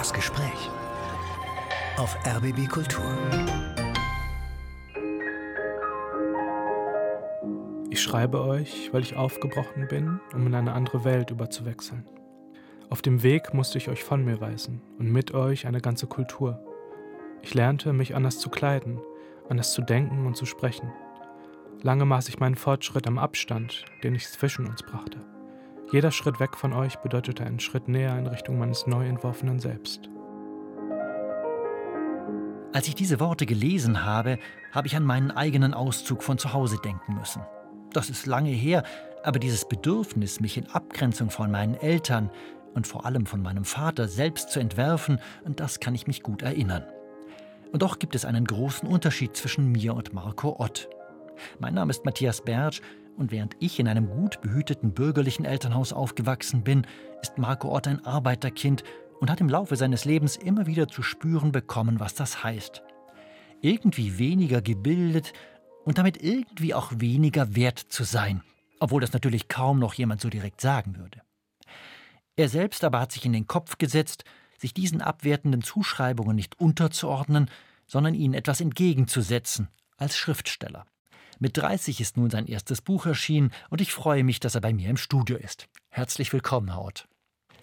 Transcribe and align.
Das 0.00 0.14
Gespräch 0.14 0.70
auf 1.98 2.16
RBB 2.26 2.70
Kultur. 2.70 3.04
Ich 7.90 8.00
schreibe 8.00 8.42
euch, 8.42 8.88
weil 8.94 9.02
ich 9.02 9.16
aufgebrochen 9.16 9.88
bin, 9.88 10.18
um 10.32 10.46
in 10.46 10.54
eine 10.54 10.72
andere 10.72 11.04
Welt 11.04 11.30
überzuwechseln. 11.30 12.08
Auf 12.88 13.02
dem 13.02 13.22
Weg 13.22 13.52
musste 13.52 13.76
ich 13.76 13.90
euch 13.90 14.02
von 14.02 14.24
mir 14.24 14.40
weisen 14.40 14.80
und 14.98 15.12
mit 15.12 15.34
euch 15.34 15.66
eine 15.66 15.82
ganze 15.82 16.06
Kultur. 16.06 16.58
Ich 17.42 17.52
lernte, 17.52 17.92
mich 17.92 18.14
anders 18.16 18.38
zu 18.38 18.48
kleiden, 18.48 19.02
anders 19.50 19.74
zu 19.74 19.82
denken 19.82 20.24
und 20.24 20.34
zu 20.34 20.46
sprechen. 20.46 20.90
Lange 21.82 22.06
maß 22.06 22.30
ich 22.30 22.40
meinen 22.40 22.56
Fortschritt 22.56 23.06
am 23.06 23.18
Abstand, 23.18 23.84
den 24.02 24.14
ich 24.14 24.26
zwischen 24.30 24.66
uns 24.66 24.82
brachte. 24.82 25.18
Jeder 25.92 26.12
Schritt 26.12 26.38
weg 26.38 26.56
von 26.56 26.72
euch 26.72 26.96
bedeutete 26.98 27.44
einen 27.44 27.58
Schritt 27.58 27.88
näher 27.88 28.16
in 28.16 28.28
Richtung 28.28 28.58
meines 28.58 28.86
neu 28.86 29.08
entworfenen 29.08 29.58
Selbst. 29.58 30.08
Als 32.72 32.86
ich 32.86 32.94
diese 32.94 33.18
Worte 33.18 33.44
gelesen 33.44 34.04
habe, 34.04 34.38
habe 34.70 34.86
ich 34.86 34.94
an 34.94 35.04
meinen 35.04 35.32
eigenen 35.32 35.74
Auszug 35.74 36.22
von 36.22 36.38
zu 36.38 36.52
Hause 36.52 36.78
denken 36.84 37.14
müssen. 37.14 37.42
Das 37.92 38.08
ist 38.08 38.26
lange 38.26 38.50
her, 38.50 38.84
aber 39.24 39.40
dieses 39.40 39.68
Bedürfnis, 39.68 40.38
mich 40.38 40.56
in 40.56 40.68
Abgrenzung 40.68 41.28
von 41.28 41.50
meinen 41.50 41.74
Eltern 41.74 42.30
und 42.74 42.86
vor 42.86 43.04
allem 43.04 43.26
von 43.26 43.42
meinem 43.42 43.64
Vater 43.64 44.06
selbst 44.06 44.50
zu 44.50 44.60
entwerfen, 44.60 45.18
an 45.44 45.56
das 45.56 45.80
kann 45.80 45.96
ich 45.96 46.06
mich 46.06 46.22
gut 46.22 46.42
erinnern. 46.42 46.84
Und 47.72 47.82
doch 47.82 47.98
gibt 47.98 48.14
es 48.14 48.24
einen 48.24 48.44
großen 48.44 48.88
Unterschied 48.88 49.36
zwischen 49.36 49.72
mir 49.72 49.94
und 49.94 50.14
Marco 50.14 50.54
Ott. 50.60 50.88
Mein 51.58 51.74
Name 51.74 51.90
ist 51.90 52.04
Matthias 52.04 52.42
Bertsch 52.42 52.80
und 53.20 53.30
während 53.30 53.54
ich 53.60 53.78
in 53.78 53.86
einem 53.86 54.08
gut 54.08 54.40
behüteten 54.40 54.94
bürgerlichen 54.94 55.44
Elternhaus 55.44 55.92
aufgewachsen 55.92 56.64
bin, 56.64 56.86
ist 57.20 57.36
Marco 57.36 57.70
Ott 57.70 57.86
ein 57.86 58.04
Arbeiterkind 58.04 58.82
und 59.20 59.30
hat 59.30 59.42
im 59.42 59.48
Laufe 59.50 59.76
seines 59.76 60.06
Lebens 60.06 60.36
immer 60.36 60.66
wieder 60.66 60.88
zu 60.88 61.02
spüren 61.02 61.52
bekommen, 61.52 62.00
was 62.00 62.14
das 62.14 62.42
heißt. 62.42 62.82
Irgendwie 63.60 64.18
weniger 64.18 64.62
gebildet 64.62 65.34
und 65.84 65.98
damit 65.98 66.22
irgendwie 66.22 66.72
auch 66.72 66.92
weniger 66.96 67.54
wert 67.54 67.78
zu 67.78 68.04
sein, 68.04 68.42
obwohl 68.80 69.02
das 69.02 69.12
natürlich 69.12 69.48
kaum 69.48 69.78
noch 69.78 69.92
jemand 69.92 70.22
so 70.22 70.30
direkt 70.30 70.62
sagen 70.62 70.96
würde. 70.96 71.20
Er 72.36 72.48
selbst 72.48 72.82
aber 72.84 73.00
hat 73.00 73.12
sich 73.12 73.26
in 73.26 73.34
den 73.34 73.46
Kopf 73.46 73.76
gesetzt, 73.76 74.24
sich 74.56 74.72
diesen 74.72 75.02
abwertenden 75.02 75.60
Zuschreibungen 75.60 76.36
nicht 76.36 76.58
unterzuordnen, 76.58 77.50
sondern 77.86 78.14
ihnen 78.14 78.32
etwas 78.32 78.62
entgegenzusetzen, 78.62 79.68
als 79.98 80.16
Schriftsteller. 80.16 80.86
Mit 81.42 81.56
30 81.56 82.02
ist 82.02 82.18
nun 82.18 82.28
sein 82.28 82.46
erstes 82.46 82.82
Buch 82.82 83.06
erschienen 83.06 83.50
und 83.70 83.80
ich 83.80 83.94
freue 83.94 84.24
mich, 84.24 84.40
dass 84.40 84.54
er 84.54 84.60
bei 84.60 84.74
mir 84.74 84.90
im 84.90 84.98
Studio 84.98 85.38
ist. 85.38 85.68
Herzlich 85.88 86.30
willkommen, 86.34 86.74
Haut. 86.74 87.08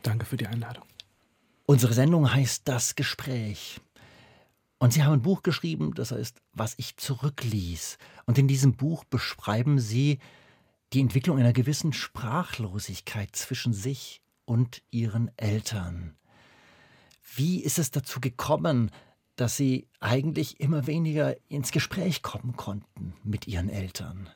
Danke 0.02 0.25
für 0.25 0.36
die 0.36 0.47
Einladung. 0.47 0.83
Unsere 1.67 1.94
Sendung 1.94 2.33
heißt 2.33 2.67
Das 2.67 2.95
Gespräch. 2.95 3.80
Und 4.80 4.94
Sie 4.94 5.03
haben 5.03 5.14
ein 5.14 5.22
Buch 5.22 5.44
geschrieben, 5.44 5.94
das 5.94 6.11
heißt 6.11 6.42
Was 6.53 6.73
ich 6.78 6.98
zurückließ. 6.98 8.00
Und 8.25 8.39
in 8.39 8.48
diesem 8.48 8.73
Buch 8.73 9.03
beschreiben 9.03 9.78
Sie 9.78 10.17
die 10.92 11.02
Entwicklung 11.02 11.38
einer 11.38 11.53
gewissen 11.53 11.94
Sprachlosigkeit 11.94 13.36
zwischen 13.36 13.73
sich 13.73 14.23
und 14.45 14.81
Ihren 14.89 15.30
Eltern. 15.38 16.16
Wie 17.36 17.61
ist 17.61 17.78
es 17.78 17.92
dazu 17.92 18.22
gekommen, 18.22 18.89
dass 19.38 19.55
sie 19.55 19.88
eigentlich 19.99 20.59
immer 20.59 20.88
weniger 20.88 21.35
ins 21.47 21.71
Gespräch 21.71 22.21
kommen 22.21 22.57
konnten 22.57 23.13
mit 23.23 23.47
ihren 23.47 23.69
Eltern. 23.69 24.30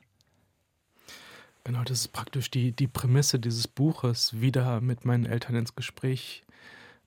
Genau, 1.63 1.83
das 1.83 2.01
ist 2.01 2.13
praktisch 2.13 2.49
die, 2.49 2.71
die 2.71 2.87
Prämisse 2.87 3.39
dieses 3.39 3.67
Buches, 3.67 4.39
wieder 4.39 4.79
mit 4.79 5.05
meinen 5.05 5.25
Eltern 5.25 5.55
ins 5.55 5.75
Gespräch 5.75 6.43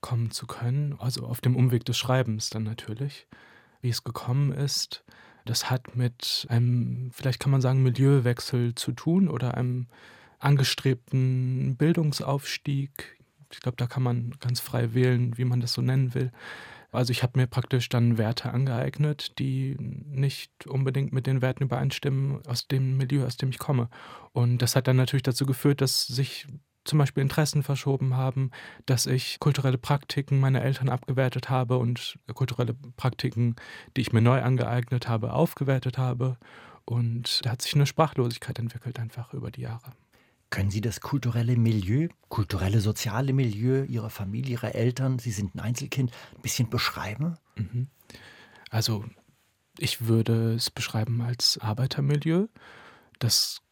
kommen 0.01 0.31
zu 0.31 0.45
können. 0.45 0.95
Also 0.99 1.25
auf 1.25 1.41
dem 1.41 1.55
Umweg 1.55 1.83
des 1.85 1.97
Schreibens 1.97 2.49
dann 2.49 2.63
natürlich. 2.63 3.27
Wie 3.81 3.89
es 3.89 4.03
gekommen 4.03 4.51
ist, 4.51 5.03
das 5.45 5.69
hat 5.69 5.95
mit 5.95 6.45
einem, 6.49 7.11
vielleicht 7.13 7.39
kann 7.39 7.51
man 7.51 7.61
sagen, 7.61 7.83
Milieuwechsel 7.83 8.75
zu 8.75 8.91
tun 8.91 9.27
oder 9.27 9.55
einem 9.55 9.87
angestrebten 10.39 11.75
Bildungsaufstieg. 11.75 13.19
Ich 13.51 13.59
glaube, 13.59 13.77
da 13.77 13.87
kann 13.87 14.03
man 14.03 14.35
ganz 14.39 14.59
frei 14.59 14.93
wählen, 14.93 15.37
wie 15.37 15.45
man 15.45 15.59
das 15.59 15.73
so 15.73 15.81
nennen 15.81 16.13
will. 16.13 16.31
Also 16.95 17.11
ich 17.11 17.23
habe 17.23 17.39
mir 17.39 17.47
praktisch 17.47 17.89
dann 17.89 18.17
Werte 18.17 18.51
angeeignet, 18.51 19.37
die 19.39 19.75
nicht 19.79 20.67
unbedingt 20.67 21.13
mit 21.13 21.27
den 21.27 21.41
Werten 21.41 21.63
übereinstimmen 21.63 22.45
aus 22.47 22.67
dem 22.67 22.97
Milieu, 22.97 23.25
aus 23.25 23.37
dem 23.37 23.49
ich 23.49 23.59
komme. 23.59 23.89
Und 24.33 24.59
das 24.61 24.75
hat 24.75 24.87
dann 24.87 24.97
natürlich 24.97 25.23
dazu 25.23 25.45
geführt, 25.45 25.81
dass 25.81 26.07
sich 26.07 26.47
zum 26.85 26.99
Beispiel 26.99 27.23
Interessen 27.23 27.63
verschoben 27.63 28.15
haben, 28.15 28.51
dass 28.85 29.07
ich 29.07 29.39
kulturelle 29.39 29.77
Praktiken 29.77 30.39
meiner 30.39 30.61
Eltern 30.61 30.89
abgewertet 30.89 31.49
habe 31.49 31.77
und 31.77 32.17
kulturelle 32.33 32.75
Praktiken, 32.95 33.55
die 33.97 34.01
ich 34.01 34.13
mir 34.13 34.21
neu 34.21 34.41
angeeignet 34.41 35.07
habe, 35.07 35.33
aufgewertet 35.33 35.97
habe. 35.97 36.37
Und 36.85 37.43
da 37.43 37.51
hat 37.51 37.61
sich 37.63 37.73
eine 37.73 37.87
Sprachlosigkeit 37.87 38.59
entwickelt 38.59 38.99
einfach 38.99 39.33
über 39.33 39.49
die 39.49 39.61
Jahre. 39.61 39.93
Können 40.55 40.71
Sie 40.71 40.79
das 40.79 41.01
kulturelle 41.01 41.57
Milieu, 41.57 42.07
kulturelle 42.29 42.79
soziale 42.79 43.33
Milieu 43.33 43.83
Ihrer 43.83 44.09
Familie, 44.09 44.53
Ihrer 44.53 44.73
Eltern, 44.73 45.19
Sie 45.19 45.31
sind 45.31 45.53
ein 45.53 45.59
Einzelkind, 45.59 46.13
ein 46.33 46.41
bisschen 46.41 46.69
beschreiben? 46.69 47.37
Mhm. 47.57 47.89
Also 48.69 49.03
ich 49.77 50.07
würde 50.07 50.53
es 50.53 50.71
beschreiben 50.71 51.21
als 51.21 51.57
Arbeitermilieu. 51.57 52.47
Das 53.19 53.63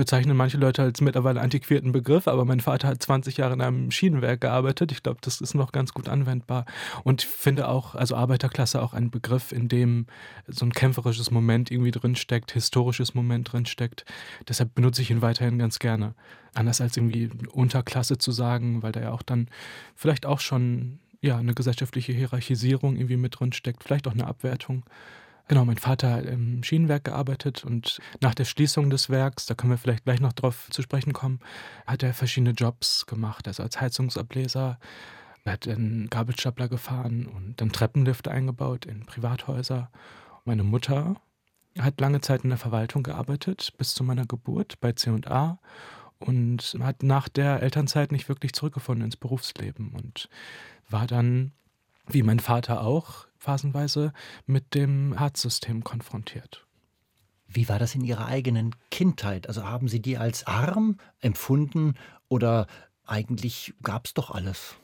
bezeichnen 0.00 0.34
manche 0.34 0.56
Leute 0.56 0.80
als 0.80 1.02
mittlerweile 1.02 1.42
antiquierten 1.42 1.92
Begriff, 1.92 2.26
aber 2.26 2.46
mein 2.46 2.60
Vater 2.60 2.88
hat 2.88 3.02
20 3.02 3.36
Jahre 3.36 3.52
in 3.52 3.60
einem 3.60 3.90
Schienenwerk 3.90 4.40
gearbeitet. 4.40 4.92
Ich 4.92 5.02
glaube, 5.02 5.18
das 5.20 5.42
ist 5.42 5.52
noch 5.52 5.72
ganz 5.72 5.92
gut 5.92 6.08
anwendbar. 6.08 6.64
Und 7.04 7.22
ich 7.22 7.28
finde 7.28 7.68
auch, 7.68 7.94
also 7.94 8.16
Arbeiterklasse 8.16 8.80
auch 8.80 8.94
ein 8.94 9.10
Begriff, 9.10 9.52
in 9.52 9.68
dem 9.68 10.06
so 10.46 10.64
ein 10.64 10.72
kämpferisches 10.72 11.30
Moment 11.30 11.70
irgendwie 11.70 11.90
drinsteckt, 11.90 12.52
historisches 12.52 13.12
Moment 13.12 13.52
drinsteckt. 13.52 14.06
Deshalb 14.48 14.74
benutze 14.74 15.02
ich 15.02 15.10
ihn 15.10 15.20
weiterhin 15.20 15.58
ganz 15.58 15.78
gerne. 15.78 16.14
Anders 16.54 16.80
als 16.80 16.96
irgendwie 16.96 17.28
Unterklasse 17.52 18.16
zu 18.16 18.32
sagen, 18.32 18.82
weil 18.82 18.92
da 18.92 19.00
ja 19.02 19.12
auch 19.12 19.22
dann 19.22 19.48
vielleicht 19.94 20.24
auch 20.24 20.40
schon 20.40 20.98
ja, 21.20 21.36
eine 21.36 21.52
gesellschaftliche 21.52 22.14
Hierarchisierung 22.14 22.96
irgendwie 22.96 23.18
mit 23.18 23.38
drinsteckt, 23.38 23.84
vielleicht 23.84 24.08
auch 24.08 24.14
eine 24.14 24.26
Abwertung. 24.26 24.82
Genau, 25.50 25.64
mein 25.64 25.78
Vater 25.78 26.12
hat 26.12 26.26
im 26.26 26.62
Schienenwerk 26.62 27.02
gearbeitet 27.02 27.64
und 27.64 27.98
nach 28.20 28.36
der 28.36 28.44
Schließung 28.44 28.88
des 28.88 29.10
Werks, 29.10 29.46
da 29.46 29.54
können 29.54 29.72
wir 29.72 29.78
vielleicht 29.78 30.04
gleich 30.04 30.20
noch 30.20 30.32
drauf 30.32 30.68
zu 30.70 30.80
sprechen 30.80 31.12
kommen, 31.12 31.40
hat 31.88 32.04
er 32.04 32.14
verschiedene 32.14 32.52
Jobs 32.52 33.04
gemacht. 33.04 33.48
Also 33.48 33.64
als 33.64 33.80
Heizungsableser, 33.80 34.78
er 35.42 35.52
hat 35.52 35.66
einen 35.66 36.08
Gabelstapler 36.08 36.68
gefahren 36.68 37.26
und 37.26 37.60
dann 37.60 37.72
Treppenlifte 37.72 38.30
eingebaut 38.30 38.84
in 38.86 39.06
Privathäuser. 39.06 39.90
Meine 40.44 40.62
Mutter 40.62 41.16
hat 41.80 42.00
lange 42.00 42.20
Zeit 42.20 42.44
in 42.44 42.50
der 42.50 42.56
Verwaltung 42.56 43.02
gearbeitet, 43.02 43.72
bis 43.76 43.92
zu 43.92 44.04
meiner 44.04 44.26
Geburt 44.26 44.78
bei 44.80 44.92
C&A 44.92 45.58
und 46.20 46.76
hat 46.78 47.02
nach 47.02 47.28
der 47.28 47.60
Elternzeit 47.60 48.12
nicht 48.12 48.28
wirklich 48.28 48.52
zurückgefunden 48.52 49.04
ins 49.04 49.16
Berufsleben 49.16 49.94
und 49.94 50.28
war 50.88 51.08
dann, 51.08 51.50
wie 52.06 52.22
mein 52.22 52.40
Vater 52.40 52.82
auch, 52.82 53.26
phasenweise 53.38 54.12
mit 54.46 54.74
dem 54.74 55.16
Herzsystem 55.16 55.84
konfrontiert. 55.84 56.66
Wie 57.46 57.68
war 57.68 57.78
das 57.78 57.94
in 57.94 58.04
Ihrer 58.04 58.26
eigenen 58.26 58.76
Kindheit? 58.90 59.48
Also 59.48 59.64
haben 59.64 59.88
Sie 59.88 60.00
die 60.00 60.18
als 60.18 60.46
arm 60.46 60.98
empfunden 61.20 61.94
oder 62.28 62.66
eigentlich 63.06 63.74
gab 63.82 64.06
es 64.06 64.14
doch 64.14 64.30
alles? 64.30 64.76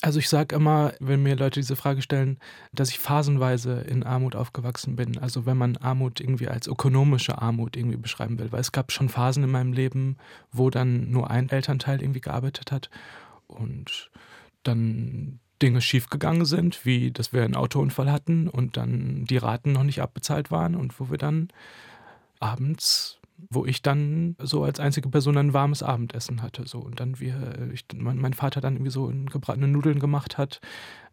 Also 0.00 0.20
ich 0.20 0.28
sage 0.28 0.54
immer, 0.54 0.94
wenn 1.00 1.24
mir 1.24 1.34
Leute 1.34 1.58
diese 1.58 1.74
Frage 1.74 2.02
stellen, 2.02 2.38
dass 2.72 2.90
ich 2.90 3.00
phasenweise 3.00 3.80
in 3.80 4.04
Armut 4.04 4.36
aufgewachsen 4.36 4.94
bin. 4.94 5.18
Also 5.18 5.44
wenn 5.44 5.56
man 5.56 5.76
Armut 5.76 6.20
irgendwie 6.20 6.46
als 6.48 6.68
ökonomische 6.68 7.42
Armut 7.42 7.76
irgendwie 7.76 7.96
beschreiben 7.96 8.38
will. 8.38 8.52
Weil 8.52 8.60
es 8.60 8.70
gab 8.70 8.92
schon 8.92 9.08
Phasen 9.08 9.42
in 9.42 9.50
meinem 9.50 9.72
Leben, 9.72 10.16
wo 10.52 10.70
dann 10.70 11.10
nur 11.10 11.30
ein 11.30 11.48
Elternteil 11.48 12.00
irgendwie 12.00 12.20
gearbeitet 12.20 12.70
hat. 12.70 12.90
Und 13.48 14.10
dann 14.62 15.40
Dinge 15.62 15.80
schiefgegangen 15.80 16.44
sind, 16.44 16.84
wie 16.84 17.10
dass 17.10 17.32
wir 17.32 17.44
einen 17.44 17.56
Autounfall 17.56 18.10
hatten 18.10 18.48
und 18.48 18.76
dann 18.76 19.24
die 19.24 19.36
Raten 19.36 19.72
noch 19.72 19.82
nicht 19.82 20.00
abbezahlt 20.00 20.50
waren 20.50 20.74
und 20.74 20.98
wo 21.00 21.10
wir 21.10 21.18
dann 21.18 21.48
abends, 22.40 23.18
wo 23.50 23.64
ich 23.66 23.82
dann 23.82 24.36
so 24.40 24.64
als 24.64 24.80
einzige 24.80 25.08
Person 25.08 25.36
ein 25.36 25.54
warmes 25.54 25.82
Abendessen 25.82 26.42
hatte. 26.42 26.66
So. 26.66 26.80
Und 26.80 27.00
dann 27.00 27.20
wir, 27.20 27.70
ich, 27.72 27.84
mein, 27.94 28.18
mein, 28.18 28.34
Vater 28.34 28.60
dann 28.60 28.74
irgendwie 28.74 28.90
so 28.90 29.12
gebratene 29.30 29.68
Nudeln 29.68 30.00
gemacht 30.00 30.38
hat, 30.38 30.60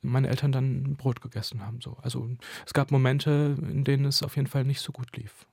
meine 0.01 0.27
Eltern 0.27 0.51
dann 0.51 0.95
Brot 0.95 1.21
gegessen 1.21 1.65
haben. 1.65 1.81
So. 1.81 1.97
Also 2.01 2.29
es 2.65 2.73
gab 2.73 2.91
Momente, 2.91 3.55
in 3.61 3.83
denen 3.83 4.05
es 4.05 4.23
auf 4.23 4.35
jeden 4.35 4.47
Fall 4.47 4.63
nicht 4.63 4.81
so 4.81 4.91
gut 4.91 5.15
lief. 5.17 5.45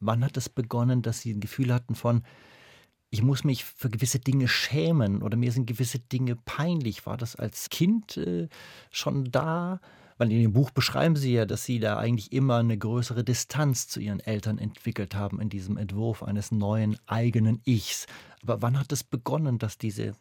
Wann 0.00 0.24
hat 0.24 0.36
es 0.36 0.48
begonnen, 0.48 1.02
dass 1.02 1.20
Sie 1.20 1.32
ein 1.32 1.40
Gefühl 1.40 1.72
hatten 1.74 1.94
von, 1.94 2.22
ich 3.10 3.22
muss 3.22 3.42
mich 3.42 3.64
für 3.64 3.90
gewisse 3.90 4.20
Dinge 4.20 4.46
schämen 4.46 5.22
oder 5.22 5.36
mir 5.36 5.50
sind 5.50 5.66
gewisse 5.66 5.98
Dinge 5.98 6.36
peinlich. 6.36 7.06
War 7.06 7.16
das 7.16 7.34
als 7.34 7.68
Kind 7.68 8.16
äh, 8.16 8.48
schon 8.90 9.30
da? 9.32 9.80
Weil 10.16 10.30
in 10.30 10.42
dem 10.42 10.52
Buch 10.52 10.70
beschreiben 10.70 11.16
Sie 11.16 11.32
ja, 11.32 11.44
dass 11.46 11.64
Sie 11.64 11.80
da 11.80 11.98
eigentlich 11.98 12.32
immer 12.32 12.58
eine 12.58 12.78
größere 12.78 13.24
Distanz 13.24 13.88
zu 13.88 14.00
Ihren 14.00 14.20
Eltern 14.20 14.58
entwickelt 14.58 15.14
haben 15.14 15.40
in 15.40 15.48
diesem 15.48 15.76
Entwurf 15.76 16.22
eines 16.22 16.52
neuen 16.52 16.98
eigenen 17.06 17.60
Ichs. 17.64 18.06
Aber 18.42 18.62
wann 18.62 18.78
hat 18.78 18.92
es 18.92 19.02
begonnen, 19.02 19.58
dass 19.58 19.78
diese 19.78 20.12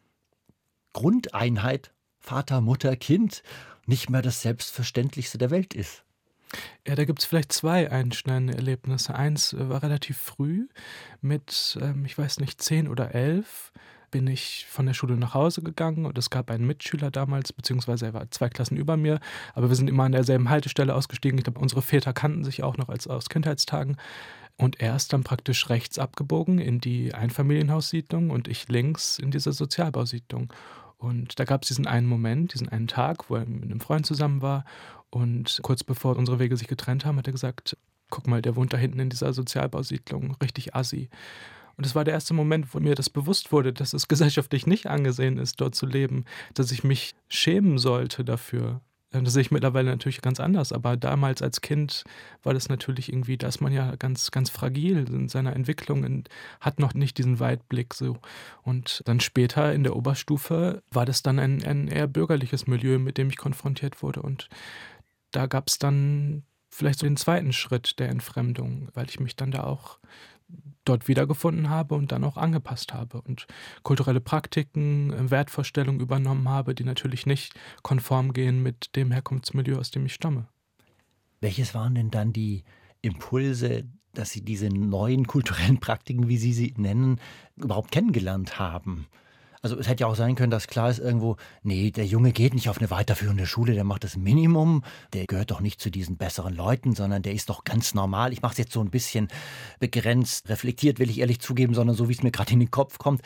Grundeinheit 0.93 1.93
Vater, 2.19 2.59
Mutter, 2.61 2.95
Kind 2.95 3.43
nicht 3.85 4.09
mehr 4.09 4.21
das 4.21 4.41
Selbstverständlichste 4.41 5.37
der 5.37 5.51
Welt 5.51 5.73
ist. 5.73 6.03
Ja, 6.87 6.95
da 6.95 7.05
gibt 7.05 7.19
es 7.19 7.25
vielleicht 7.25 7.51
zwei 7.53 7.91
einschneidende 7.91 8.55
Erlebnisse. 8.55 9.13
Eins 9.15 9.53
äh, 9.53 9.69
war 9.69 9.83
relativ 9.83 10.17
früh 10.17 10.67
mit, 11.21 11.77
ähm, 11.81 12.05
ich 12.05 12.17
weiß 12.17 12.39
nicht, 12.39 12.61
zehn 12.61 12.87
oder 12.87 13.13
elf 13.13 13.71
bin 14.11 14.27
ich 14.27 14.65
von 14.67 14.87
der 14.87 14.93
Schule 14.93 15.17
nach 15.17 15.35
Hause 15.35 15.61
gegangen 15.61 16.05
und 16.07 16.17
es 16.17 16.31
gab 16.31 16.49
einen 16.49 16.65
Mitschüler 16.65 17.11
damals, 17.11 17.53
beziehungsweise 17.53 18.07
er 18.07 18.13
war 18.13 18.31
zwei 18.31 18.49
Klassen 18.49 18.75
über 18.75 18.97
mir, 18.97 19.19
aber 19.53 19.69
wir 19.69 19.75
sind 19.75 19.87
immer 19.87 20.05
an 20.05 20.13
derselben 20.13 20.49
Haltestelle 20.49 20.95
ausgestiegen. 20.95 21.37
Ich 21.37 21.43
glaube, 21.43 21.59
unsere 21.59 21.83
Väter 21.83 22.11
kannten 22.11 22.43
sich 22.43 22.63
auch 22.63 22.77
noch 22.77 22.89
als 22.89 23.07
aus 23.07 23.29
Kindheitstagen. 23.29 23.97
Und 24.57 24.81
er 24.81 24.95
ist 24.95 25.13
dann 25.13 25.23
praktisch 25.23 25.69
rechts 25.69 25.99
abgebogen 25.99 26.59
in 26.59 26.81
die 26.81 27.13
Einfamilienhaussiedlung 27.13 28.29
und 28.29 28.49
ich 28.49 28.67
links 28.67 29.17
in 29.17 29.31
diese 29.31 29.53
Sozialbausiedlung. 29.53 30.51
Und 30.97 31.39
da 31.39 31.45
gab 31.45 31.61
es 31.61 31.69
diesen 31.69 31.87
einen 31.87 32.07
Moment, 32.07 32.53
diesen 32.53 32.67
einen 32.67 32.87
Tag, 32.87 33.29
wo 33.29 33.37
er 33.37 33.45
mit 33.45 33.63
einem 33.63 33.79
Freund 33.79 34.05
zusammen 34.05 34.41
war 34.41 34.65
und 35.09 35.59
kurz 35.63 35.83
bevor 35.83 36.17
unsere 36.17 36.39
Wege 36.39 36.55
sich 36.57 36.67
getrennt 36.67 37.05
haben, 37.05 37.17
hat 37.17 37.27
er 37.27 37.33
gesagt, 37.33 37.77
guck 38.09 38.27
mal, 38.27 38.41
der 38.41 38.55
wohnt 38.55 38.73
da 38.73 38.77
hinten 38.77 38.99
in 38.99 39.09
dieser 39.09 39.33
Sozialbausiedlung, 39.33 40.35
richtig 40.41 40.75
assi. 40.75 41.09
Und 41.77 41.85
es 41.85 41.95
war 41.95 42.03
der 42.03 42.13
erste 42.13 42.33
Moment, 42.33 42.73
wo 42.73 42.79
mir 42.79 42.95
das 42.95 43.09
bewusst 43.09 43.53
wurde, 43.53 43.71
dass 43.71 43.93
es 43.93 44.09
gesellschaftlich 44.09 44.67
nicht 44.67 44.87
angesehen 44.87 45.37
ist, 45.37 45.61
dort 45.61 45.75
zu 45.75 45.85
leben, 45.85 46.25
dass 46.53 46.71
ich 46.71 46.83
mich 46.83 47.15
schämen 47.29 47.77
sollte 47.77 48.25
dafür. 48.25 48.81
Das 49.11 49.33
sehe 49.33 49.41
ich 49.41 49.49
mittlerweile 49.49 49.89
natürlich 49.89 50.21
ganz 50.21 50.39
anders, 50.39 50.71
aber 50.71 50.95
damals 50.95 51.41
als 51.41 51.61
Kind 51.61 52.03
war 52.43 52.53
das 52.53 52.69
natürlich 52.69 53.11
irgendwie, 53.11 53.37
da 53.37 53.47
ist 53.47 53.59
man 53.59 53.73
ja 53.73 53.95
ganz, 53.95 54.29
ganz 54.29 54.51
fragil 54.51 55.07
in 55.09 55.29
seiner 55.29 55.55
Entwicklung 55.55 56.03
und 56.03 56.29
hat 56.59 56.79
noch 56.79 56.93
nicht 56.93 57.17
diesen 57.17 57.39
Weitblick 57.39 57.95
so. 57.95 58.17
Und 58.61 59.01
dann 59.05 59.19
später 59.19 59.73
in 59.73 59.83
der 59.83 59.95
Oberstufe 59.95 60.83
war 60.91 61.07
das 61.07 61.23
dann 61.23 61.39
ein, 61.39 61.63
ein 61.63 61.87
eher 61.87 62.05
bürgerliches 62.05 62.67
Milieu, 62.67 62.99
mit 62.99 63.17
dem 63.17 63.29
ich 63.29 63.37
konfrontiert 63.37 64.03
wurde. 64.03 64.21
Und 64.21 64.47
da 65.31 65.45
gab 65.45 65.67
es 65.67 65.79
dann 65.79 66.43
vielleicht 66.69 66.99
so 66.99 67.07
den 67.07 67.17
zweiten 67.17 67.53
Schritt 67.53 67.99
der 67.99 68.09
Entfremdung, 68.09 68.89
weil 68.93 69.07
ich 69.09 69.19
mich 69.19 69.35
dann 69.35 69.51
da 69.51 69.63
auch 69.63 69.99
dort 70.85 71.07
wiedergefunden 71.07 71.69
habe 71.69 71.95
und 71.95 72.11
dann 72.11 72.23
auch 72.23 72.37
angepasst 72.37 72.93
habe 72.93 73.21
und 73.21 73.45
kulturelle 73.83 74.21
Praktiken, 74.21 75.13
äh, 75.13 75.29
Wertvorstellungen 75.29 76.01
übernommen 76.01 76.49
habe, 76.49 76.73
die 76.73 76.83
natürlich 76.83 77.25
nicht 77.25 77.53
konform 77.83 78.33
gehen 78.33 78.63
mit 78.63 78.95
dem 78.95 79.11
Herkunftsmilieu, 79.11 79.77
aus 79.77 79.91
dem 79.91 80.05
ich 80.05 80.13
stamme. 80.13 80.47
Welches 81.41 81.73
waren 81.73 81.95
denn 81.95 82.11
dann 82.11 82.33
die 82.33 82.63
Impulse, 83.01 83.85
dass 84.13 84.31
Sie 84.31 84.43
diese 84.43 84.69
neuen 84.69 85.27
kulturellen 85.27 85.79
Praktiken, 85.79 86.27
wie 86.27 86.37
Sie 86.37 86.53
sie 86.53 86.73
nennen, 86.77 87.21
überhaupt 87.55 87.91
kennengelernt 87.91 88.59
haben? 88.59 89.07
Also 89.61 89.77
es 89.77 89.89
hätte 89.89 90.01
ja 90.01 90.07
auch 90.07 90.15
sein 90.15 90.35
können, 90.35 90.51
dass 90.51 90.67
klar 90.67 90.89
ist 90.89 90.99
irgendwo, 90.99 91.35
nee, 91.63 91.91
der 91.91 92.05
Junge 92.05 92.31
geht 92.31 92.53
nicht 92.53 92.69
auf 92.69 92.77
eine 92.77 92.89
weiterführende 92.89 93.45
Schule, 93.45 93.73
der 93.73 93.83
macht 93.83 94.05
das 94.05 94.15
Minimum, 94.15 94.83
der 95.13 95.25
gehört 95.25 95.51
doch 95.51 95.59
nicht 95.59 95.81
zu 95.81 95.89
diesen 95.89 96.15
besseren 96.15 96.55
Leuten, 96.55 96.95
sondern 96.95 97.23
der 97.23 97.33
ist 97.33 97.49
doch 97.49 97.65
ganz 97.65 97.93
normal. 97.93 98.31
Ich 98.31 98.41
mache 98.41 98.53
es 98.53 98.57
jetzt 98.57 98.71
so 98.71 98.79
ein 98.79 98.89
bisschen 98.89 99.27
begrenzt, 99.79 100.47
reflektiert, 100.47 100.99
will 100.99 101.09
ich 101.09 101.19
ehrlich 101.19 101.39
zugeben, 101.41 101.73
sondern 101.73 101.95
so, 101.95 102.07
wie 102.07 102.13
es 102.13 102.23
mir 102.23 102.31
gerade 102.31 102.53
in 102.53 102.59
den 102.59 102.71
Kopf 102.71 102.99
kommt. 102.99 103.21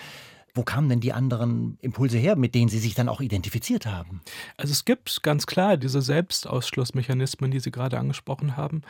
Wo 0.56 0.62
kamen 0.64 0.88
denn 0.88 1.00
die 1.00 1.14
anderen 1.14 1.80
Impulse 1.82 2.20
her, 2.20 2.36
mit 2.36 2.54
denen 2.54 2.70
Sie 2.70 2.78
sich 2.78 2.94
dann 2.94 3.10
auch 3.10 3.22
identifiziert 3.22 3.88
haben? 3.88 4.22
Also 4.56 4.72
es 4.72 4.86
gibt 4.86 5.24
ganz 5.24 5.48
klar 5.48 5.78
diese 5.78 6.02
Selbstausschlussmechanismen, 6.02 7.50
die 7.50 7.60
Sie 7.60 7.72
gerade 7.72 7.98
angesprochen 7.98 8.56
haben, 8.56 8.84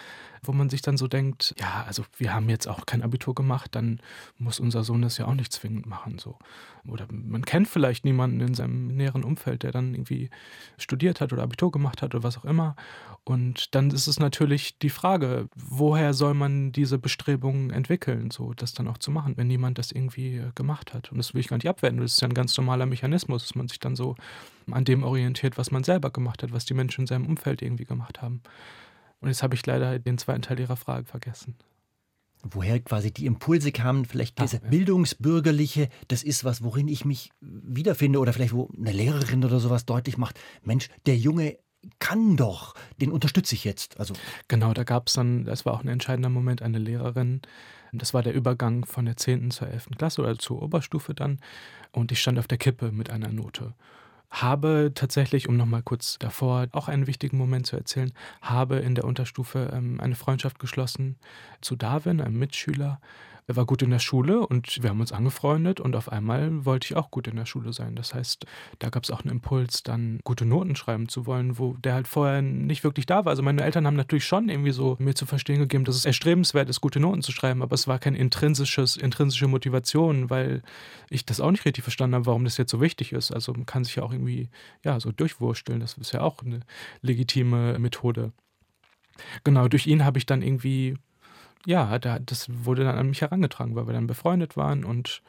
wo 0.44 0.52
man 0.52 0.70
sich 0.70 0.82
dann 0.82 0.98
so 0.98 1.08
denkt, 1.08 1.56
ja, 1.60 1.84
also 1.88 2.04
wir 2.18 2.34
haben 2.34 2.50
jetzt 2.50 2.68
auch 2.68 2.86
kein 2.86 3.02
Abitur 3.02 3.34
gemacht, 3.34 3.76
dann 3.76 4.00
muss 4.38 4.60
unser 4.60 4.84
Sohn 4.84 5.02
das 5.02 5.18
ja 5.18 5.26
auch 5.26 5.34
nicht 5.34 5.52
zwingend 5.52 5.86
machen. 5.86 6.20
So. 6.20 6.38
Oder 6.88 7.08
man 7.12 7.46
kennt 7.46 7.68
vielleicht 7.68 8.06
niemanden 8.06 8.42
in 8.42 8.54
seinem 8.54 8.88
näheren 8.88 9.24
Umfeld, 9.24 9.64
der 9.64 9.72
dann 9.72 9.94
irgendwie 9.94 10.30
studiert 10.78 11.22
hat 11.22 11.34
oder 11.34 11.44
Abitur 11.44 11.72
gemacht 11.72 12.02
hat 12.02 12.14
oder 12.14 12.24
was 12.24 12.38
auch 12.38 12.46
immer. 12.46 12.76
Und 13.24 13.74
dann 13.74 13.90
ist 13.92 14.08
es 14.08 14.20
natürlich 14.20 14.78
die 14.80 14.90
Frage, 14.90 15.48
woher 15.56 16.14
soll 16.14 16.34
man 16.34 16.74
diese 16.74 16.98
Bestrebungen 16.98 17.70
entwickeln, 17.70 18.32
so 18.32 18.54
das 18.54 18.74
dann 18.74 18.88
auch 18.90 18.98
zu 18.98 19.12
machen, 19.12 19.38
wenn 19.38 19.48
niemand 19.48 19.78
das 19.78 19.92
irgendwie 19.92 20.38
äh, 20.38 20.52
gemacht 20.56 20.94
hat. 20.94 21.12
Und 21.12 21.18
das 21.18 21.34
will 21.34 21.40
ich 21.40 21.48
gar 21.48 21.58
nicht 21.58 21.70
abwenden. 21.70 22.02
Das 22.02 22.14
ist 22.14 22.22
ja 22.22 22.28
ein 22.28 22.34
ganz 22.34 22.58
normaler 22.58 22.86
Mechanismus, 22.86 23.44
dass 23.44 23.56
man 23.56 23.70
sich 23.70 23.80
dann 23.80 23.96
so 23.96 24.16
an 24.72 24.84
dem 24.84 25.04
orientiert, 25.04 25.58
was 25.58 25.72
man 25.72 25.84
selber 25.84 26.10
gemacht 26.10 26.44
hat, 26.44 26.52
was 26.52 26.66
die 26.66 26.74
Menschen 26.74 27.02
in 27.02 27.08
seinem 27.08 27.26
Umfeld 27.26 27.62
irgendwie 27.62 27.86
gemacht 27.86 28.22
haben. 28.22 28.42
Und 29.24 29.30
jetzt 29.30 29.42
habe 29.42 29.56
ich 29.56 29.66
leider 29.66 30.00
den 30.00 30.18
zweiten 30.18 30.42
Teil 30.42 30.60
Ihrer 30.60 30.76
Frage 30.76 31.06
vergessen 31.06 31.56
woher 32.44 32.80
quasi 32.82 33.12
die 33.12 33.26
Impulse 33.26 33.72
kamen, 33.72 34.04
vielleicht 34.04 34.38
diese 34.42 34.58
ja. 34.58 34.70
bildungsbürgerliche, 34.70 35.88
das 36.10 36.24
ist 36.24 36.44
was, 36.44 36.62
worin 36.62 36.90
ich 36.90 37.06
mich 37.06 37.32
wiederfinde 37.40 38.20
oder 38.20 38.34
vielleicht 38.34 38.54
wo 38.54 38.70
eine 38.78 38.92
Lehrerin 38.92 39.46
oder 39.46 39.62
sowas 39.62 39.86
deutlich 39.86 40.18
macht, 40.18 40.38
Mensch, 40.62 40.90
der 41.06 41.16
Junge 41.16 41.58
kann 42.00 42.36
doch, 42.36 42.76
den 43.00 43.12
unterstütze 43.12 43.56
ich 43.56 43.64
jetzt. 43.64 43.98
Also 43.98 44.14
genau, 44.50 44.74
da 44.74 44.84
gab 44.84 45.08
es 45.08 45.14
dann, 45.14 45.46
das 45.46 45.66
war 45.66 45.74
auch 45.74 45.84
ein 45.84 45.88
entscheidender 45.88 46.30
Moment, 46.30 46.62
eine 46.62 46.80
Lehrerin, 46.80 47.42
das 47.94 48.14
war 48.14 48.24
der 48.24 48.34
Übergang 48.34 48.86
von 48.86 49.06
der 49.06 49.16
10. 49.16 49.52
zur 49.52 49.70
11. 49.70 49.92
Klasse 49.98 50.22
oder 50.22 50.38
zur 50.38 50.62
Oberstufe 50.62 51.14
dann 51.14 51.40
und 51.92 52.12
ich 52.12 52.20
stand 52.20 52.40
auf 52.40 52.48
der 52.48 52.58
Kippe 52.58 52.92
mit 52.92 53.10
einer 53.10 53.32
Note 53.32 53.74
habe 54.34 54.92
tatsächlich, 54.96 55.48
um 55.48 55.58
nochmal 55.58 55.84
kurz 55.84 56.18
davor 56.18 56.68
auch 56.72 56.88
einen 56.88 57.06
wichtigen 57.06 57.38
Moment 57.38 57.68
zu 57.68 57.76
erzählen, 57.76 58.12
habe 58.42 58.78
in 58.78 58.96
der 58.96 59.06
Unterstufe 59.06 59.72
ähm, 59.72 60.02
eine 60.02 60.16
Freundschaft 60.16 60.60
geschlossen 60.60 61.18
zu 61.62 61.76
Darwin, 61.76 62.20
einem 62.20 62.40
Mitschüler, 62.40 63.00
er 63.48 63.56
war 63.56 63.66
gut 63.66 63.82
in 63.82 63.90
der 63.90 64.00
Schule 64.00 64.46
und 64.46 64.82
wir 64.82 64.90
haben 64.90 65.02
uns 65.02 65.12
angefreundet 65.12 65.80
und 65.80 65.96
auf 65.96 66.12
einmal 66.12 66.66
wollte 66.66 66.86
ich 66.86 66.96
auch 66.96 67.12
gut 67.12 67.28
in 67.28 67.36
der 67.36 67.46
Schule 67.46 67.74
sein. 67.74 67.96
Das 67.96 68.14
heißt, 68.14 68.46
da 68.80 68.90
gab 68.90 69.04
es 69.04 69.12
auch 69.12 69.22
einen 69.22 69.32
Impuls, 69.32 69.84
dann 69.84 70.20
gute 70.24 70.46
Noten 70.46 70.76
schreiben 70.76 71.10
zu 71.10 71.26
wollen, 71.26 71.58
wo 71.60 71.74
der 71.74 71.94
halt 71.94 72.08
vorher 72.08 72.42
nicht 72.42 72.84
wirklich 72.84 73.06
da 73.06 73.26
war. 73.26 73.32
Also 73.32 73.44
meine 73.44 73.64
Eltern 73.64 73.86
haben 73.86 73.96
natürlich 73.96 74.26
schon 74.26 74.50
irgendwie 74.50 74.72
so 74.72 74.96
mir 75.00 75.14
zu 75.14 75.26
verstehen 75.26 75.60
gegeben, 75.60 75.84
dass 75.84 75.96
es 75.96 76.06
erstrebenswert 76.06 76.70
ist, 76.70 76.82
gute 76.82 77.00
Noten 77.00 77.22
zu 77.22 77.32
schreiben, 77.32 77.62
aber 77.62 77.74
es 77.74 77.88
war 77.88 78.00
keine 78.00 78.18
intrinsisches, 78.18 78.96
intrinsische 78.96 79.48
Motivation, 79.48 80.30
weil 80.30 80.62
ich 81.10 81.26
das 81.26 81.42
auch 81.42 81.52
nicht 81.52 81.66
richtig 81.66 81.84
verstanden 81.84 82.16
habe, 82.16 82.26
warum 82.26 82.46
das 82.46 82.58
jetzt 82.58 82.72
so 82.72 82.82
wichtig 82.82 83.12
ist. 83.12 83.32
Also 83.32 83.54
man 83.54 83.66
kann 83.66 83.84
sich 83.84 83.96
ja 83.96 84.04
auch 84.04 84.14
irgendwie 84.14 84.50
ja 84.84 85.00
so 85.00 85.12
durchwursteln. 85.12 85.80
Das 85.80 85.98
ist 85.98 86.14
ja 86.14 86.22
auch 86.22 86.42
eine 86.42 86.62
legitime 87.02 87.78
Methode. 87.80 88.32
Genau, 89.44 89.68
durch 89.68 89.88
ihn 89.88 90.06
habe 90.06 90.18
ich 90.18 90.26
dann 90.26 90.42
irgendwie 90.42 90.98
ja, 91.66 91.98
da, 92.00 92.20
das 92.20 92.48
wurde 92.50 92.84
dann 92.84 92.98
an 92.98 93.10
mich 93.10 93.22
herangetragen, 93.22 93.76
weil 93.76 93.88
wir 93.88 93.94
dann 93.94 94.08
befreundet 94.08 94.58
waren 94.58 94.84
und, 94.84 95.22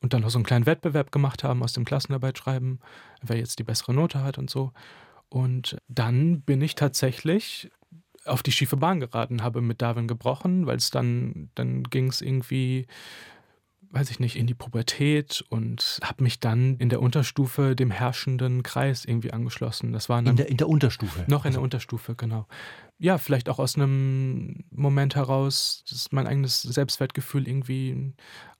und 0.00 0.12
dann 0.12 0.22
noch 0.22 0.30
so 0.30 0.38
einen 0.38 0.44
kleinen 0.44 0.66
Wettbewerb 0.66 1.12
gemacht 1.12 1.44
haben 1.44 1.62
aus 1.62 1.72
dem 1.72 1.84
Klassenarbeitsschreiben, 1.84 2.80
wer 3.22 3.38
jetzt 3.38 3.58
die 3.58 3.64
bessere 3.64 3.94
Note 3.94 4.22
hat 4.22 4.38
und 4.38 4.50
so. 4.50 4.72
Und 5.28 5.78
dann 5.88 6.42
bin 6.42 6.60
ich 6.60 6.74
tatsächlich 6.74 7.70
auf 8.26 8.42
die 8.42 8.52
schiefe 8.52 8.76
Bahn 8.76 9.00
geraten, 9.00 9.42
habe 9.42 9.62
mit 9.62 9.80
Darwin 9.80 10.06
gebrochen, 10.06 10.66
weil 10.66 10.76
es 10.76 10.90
dann, 10.90 11.50
dann 11.54 11.84
ging 11.84 12.08
es 12.08 12.20
irgendwie 12.20 12.86
weiß 13.92 14.10
ich 14.10 14.20
nicht, 14.20 14.36
in 14.36 14.46
die 14.46 14.54
Pubertät 14.54 15.44
und 15.48 15.98
habe 16.02 16.22
mich 16.22 16.38
dann 16.38 16.76
in 16.76 16.88
der 16.88 17.02
Unterstufe 17.02 17.74
dem 17.74 17.90
herrschenden 17.90 18.62
Kreis 18.62 19.04
irgendwie 19.04 19.32
angeschlossen. 19.32 19.92
Das 19.92 20.08
war 20.08 20.20
in 20.20 20.36
der, 20.36 20.48
in 20.48 20.56
der 20.56 20.68
Unterstufe. 20.68 21.24
Noch 21.26 21.44
in 21.44 21.48
also. 21.48 21.58
der 21.58 21.62
Unterstufe, 21.62 22.14
genau. 22.14 22.46
Ja, 22.98 23.18
vielleicht 23.18 23.48
auch 23.48 23.58
aus 23.58 23.76
einem 23.76 24.62
Moment 24.70 25.16
heraus, 25.16 25.82
dass 25.88 26.12
mein 26.12 26.26
eigenes 26.26 26.62
Selbstwertgefühl 26.62 27.48
irgendwie 27.48 28.12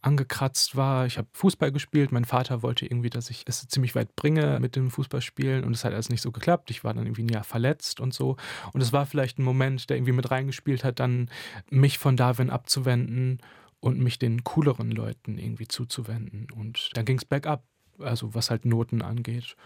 angekratzt 0.03 0.77
war. 0.77 1.07
Ich 1.07 1.19
habe 1.19 1.29
Fußball 1.35 1.71
gespielt. 1.71 2.11
Mein 2.11 2.25
Vater 2.25 2.63
wollte 2.63 2.87
irgendwie, 2.87 3.11
dass 3.11 3.31
ich 3.31 3.45
es 3.47 3.69
ziemlich 3.69 3.95
weit 3.95 4.17
bringe 4.17 4.59
mit 4.59 4.75
dem 4.75 4.91
Fußballspielen 4.91 5.63
und 5.63 5.75
es 5.75 5.85
hat 5.85 5.93
alles 5.93 6.09
nicht 6.09 6.23
so 6.23 6.33
geklappt. 6.33 6.71
Ich 6.71 6.83
war 6.83 6.95
dann 6.95 7.05
irgendwie 7.05 7.25
ein 7.25 7.29
Jahr 7.29 7.45
verletzt 7.45 8.01
und 8.01 8.15
so. 8.15 8.37
Und 8.73 8.81
es 8.81 8.93
war 8.93 9.07
vielleicht 9.07 9.39
ein 9.39 9.45
Moment, 9.45 9.91
der 9.91 9.99
irgendwie 9.99 10.13
mit 10.13 10.31
reingespielt 10.31 10.83
hat, 10.83 10.99
dann 10.99 11.29
mich 11.71 11.99
von 11.99 12.17
Darwin 12.17 12.51
abzuwenden 12.51 13.41
und 13.81 13.99
mich 13.99 14.19
den 14.19 14.45
cooleren 14.45 14.91
Leuten 14.91 15.39
irgendwie 15.39 15.69
zuzuwenden. 15.69 16.49
Und 16.55 16.91
dann 16.95 17.05
ging 17.05 17.19
es 17.19 17.25
bergab, 17.25 17.65
also 17.99 18.35
was 18.35 18.51
halt 18.51 18.65
Noten 18.65 19.03
angeht. 19.03 19.57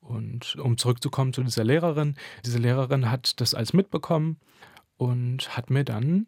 Und 0.00 0.56
um 0.56 0.78
zurückzukommen 0.78 1.32
zu 1.32 1.42
dieser 1.42 1.64
Lehrerin, 1.64 2.16
diese 2.44 2.58
Lehrerin 2.58 3.10
hat 3.10 3.40
das 3.40 3.54
als 3.54 3.72
mitbekommen 3.72 4.38
und 4.96 5.56
hat 5.56 5.70
mir 5.70 5.84
dann 5.84 6.26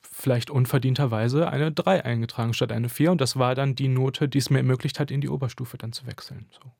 vielleicht 0.00 0.50
unverdienterweise 0.50 1.48
eine 1.48 1.72
3 1.72 2.04
eingetragen 2.04 2.54
statt 2.54 2.72
eine 2.72 2.88
4. 2.88 3.12
Und 3.12 3.20
das 3.20 3.36
war 3.36 3.54
dann 3.54 3.74
die 3.74 3.88
Note, 3.88 4.28
die 4.28 4.38
es 4.38 4.50
mir 4.50 4.58
ermöglicht 4.58 5.00
hat, 5.00 5.10
in 5.10 5.20
die 5.20 5.28
Oberstufe 5.28 5.76
dann 5.76 5.92
zu 5.92 6.06
wechseln. 6.06 6.46
So. 6.50 6.70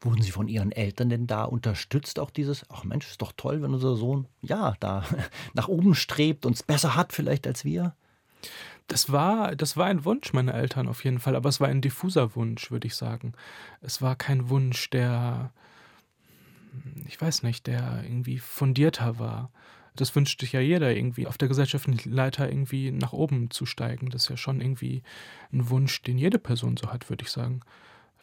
Wurden 0.00 0.22
Sie 0.22 0.30
von 0.30 0.48
Ihren 0.48 0.72
Eltern 0.72 1.08
denn 1.10 1.26
da 1.26 1.44
unterstützt, 1.44 2.18
auch 2.18 2.30
dieses, 2.30 2.68
ach 2.70 2.84
Mensch, 2.84 3.08
ist 3.08 3.22
doch 3.22 3.32
toll, 3.36 3.62
wenn 3.62 3.74
unser 3.74 3.96
Sohn, 3.96 4.26
ja, 4.40 4.74
da 4.80 5.04
nach 5.54 5.68
oben 5.68 5.94
strebt 5.94 6.46
und 6.46 6.54
es 6.54 6.62
besser 6.62 6.96
hat 6.96 7.12
vielleicht 7.12 7.46
als 7.46 7.64
wir? 7.64 7.94
Das 8.88 9.10
war, 9.10 9.56
das 9.56 9.76
war 9.76 9.86
ein 9.86 10.04
Wunsch 10.04 10.32
meiner 10.32 10.54
Eltern 10.54 10.86
auf 10.86 11.04
jeden 11.04 11.18
Fall, 11.18 11.34
aber 11.34 11.48
es 11.48 11.60
war 11.60 11.68
ein 11.68 11.80
diffuser 11.80 12.36
Wunsch, 12.36 12.70
würde 12.70 12.86
ich 12.86 12.94
sagen. 12.94 13.32
Es 13.80 14.00
war 14.00 14.14
kein 14.14 14.48
Wunsch, 14.48 14.90
der, 14.90 15.52
ich 17.06 17.20
weiß 17.20 17.42
nicht, 17.42 17.66
der 17.66 18.04
irgendwie 18.04 18.38
fundierter 18.38 19.18
war. 19.18 19.50
Das 19.96 20.14
wünscht 20.14 20.40
sich 20.40 20.52
ja 20.52 20.60
jeder 20.60 20.94
irgendwie, 20.94 21.26
auf 21.26 21.38
der 21.38 21.48
gesellschaftlichen 21.48 22.12
Leiter 22.12 22.48
irgendwie 22.48 22.92
nach 22.92 23.12
oben 23.12 23.50
zu 23.50 23.66
steigen. 23.66 24.10
Das 24.10 24.24
ist 24.24 24.28
ja 24.28 24.36
schon 24.36 24.60
irgendwie 24.60 25.02
ein 25.52 25.68
Wunsch, 25.70 26.02
den 26.02 26.18
jede 26.18 26.38
Person 26.38 26.76
so 26.76 26.92
hat, 26.92 27.10
würde 27.10 27.24
ich 27.24 27.30
sagen. 27.30 27.60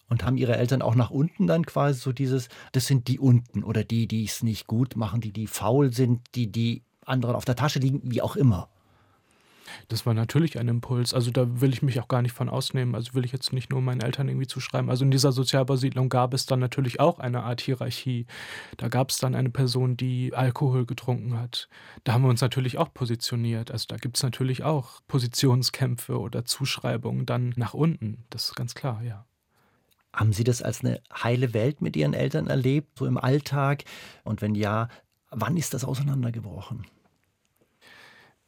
Und 0.07 0.23
haben 0.23 0.37
ihre 0.37 0.55
Eltern 0.55 0.81
auch 0.81 0.95
nach 0.95 1.09
unten 1.09 1.47
dann 1.47 1.65
quasi 1.65 1.99
so 1.99 2.13
dieses, 2.13 2.47
das 2.71 2.85
sind 2.85 3.07
die 3.07 3.19
unten 3.19 3.63
oder 3.63 3.83
die, 3.83 4.07
die 4.07 4.23
es 4.23 4.43
nicht 4.43 4.67
gut 4.67 4.95
machen, 4.95 5.19
die, 5.19 5.31
die 5.31 5.47
faul 5.47 5.91
sind, 5.91 6.21
die, 6.35 6.51
die 6.51 6.83
anderen 7.05 7.35
auf 7.35 7.45
der 7.45 7.55
Tasche 7.55 7.79
liegen, 7.79 8.01
wie 8.03 8.21
auch 8.21 8.35
immer. 8.35 8.69
Das 9.87 10.05
war 10.05 10.13
natürlich 10.13 10.59
ein 10.59 10.67
Impuls. 10.67 11.13
Also 11.13 11.31
da 11.31 11.61
will 11.61 11.73
ich 11.73 11.81
mich 11.81 11.99
auch 11.99 12.07
gar 12.07 12.21
nicht 12.21 12.33
von 12.33 12.49
ausnehmen. 12.49 12.95
Also 12.95 13.13
will 13.13 13.25
ich 13.25 13.31
jetzt 13.31 13.53
nicht 13.53 13.71
nur 13.71 13.81
meinen 13.81 14.01
Eltern 14.01 14.27
irgendwie 14.27 14.47
zuschreiben. 14.47 14.89
Also 14.89 15.05
in 15.05 15.11
dieser 15.11 15.31
Sozialbausiedlung 15.31 16.09
gab 16.09 16.33
es 16.33 16.45
dann 16.45 16.59
natürlich 16.59 16.99
auch 16.99 17.19
eine 17.19 17.43
Art 17.43 17.61
Hierarchie. 17.61 18.25
Da 18.77 18.87
gab 18.89 19.09
es 19.09 19.17
dann 19.17 19.35
eine 19.35 19.49
Person, 19.49 19.97
die 19.97 20.33
Alkohol 20.33 20.85
getrunken 20.85 21.39
hat. 21.39 21.69
Da 22.03 22.13
haben 22.13 22.23
wir 22.23 22.29
uns 22.29 22.41
natürlich 22.41 22.77
auch 22.77 22.93
positioniert. 22.93 23.71
Also 23.71 23.85
da 23.87 23.97
gibt 23.97 24.17
es 24.17 24.23
natürlich 24.23 24.63
auch 24.63 25.01
Positionskämpfe 25.07 26.19
oder 26.19 26.45
Zuschreibungen 26.45 27.25
dann 27.25 27.53
nach 27.55 27.73
unten. 27.73 28.25
Das 28.29 28.49
ist 28.49 28.55
ganz 28.55 28.75
klar, 28.75 29.01
ja. 29.03 29.25
Haben 30.13 30.31
Sie 30.31 30.43
das 30.43 30.61
als 30.61 30.81
eine 30.81 31.01
heile 31.11 31.53
Welt 31.55 31.81
mit 31.81 31.95
Ihren 31.95 32.13
Eltern 32.13 32.47
erlebt, 32.47 32.99
so 32.99 33.07
im 33.07 33.17
Alltag? 33.17 33.83
Und 34.23 34.41
wenn 34.41 34.53
ja, 34.53 34.87
wann 35.31 35.57
ist 35.57 35.73
das 35.73 35.83
auseinandergebrochen? 35.83 36.85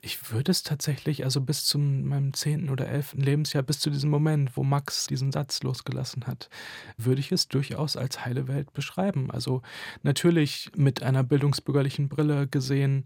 Ich 0.05 0.31
würde 0.31 0.51
es 0.51 0.61
tatsächlich, 0.61 1.23
also 1.23 1.41
bis 1.41 1.65
zu 1.65 1.79
meinem 1.79 2.31
zehnten 2.35 2.69
oder 2.69 2.87
elften 2.87 3.21
Lebensjahr, 3.21 3.63
bis 3.63 3.79
zu 3.79 3.89
diesem 3.89 4.11
Moment, 4.11 4.55
wo 4.55 4.63
Max 4.63 5.07
diesen 5.07 5.31
Satz 5.31 5.63
losgelassen 5.63 6.27
hat, 6.27 6.47
würde 6.95 7.21
ich 7.21 7.31
es 7.31 7.47
durchaus 7.47 7.97
als 7.97 8.23
heile 8.23 8.47
Welt 8.47 8.71
beschreiben. 8.71 9.31
Also 9.31 9.63
natürlich 10.03 10.69
mit 10.75 11.01
einer 11.01 11.23
bildungsbürgerlichen 11.23 12.07
Brille 12.07 12.47
gesehen. 12.47 13.05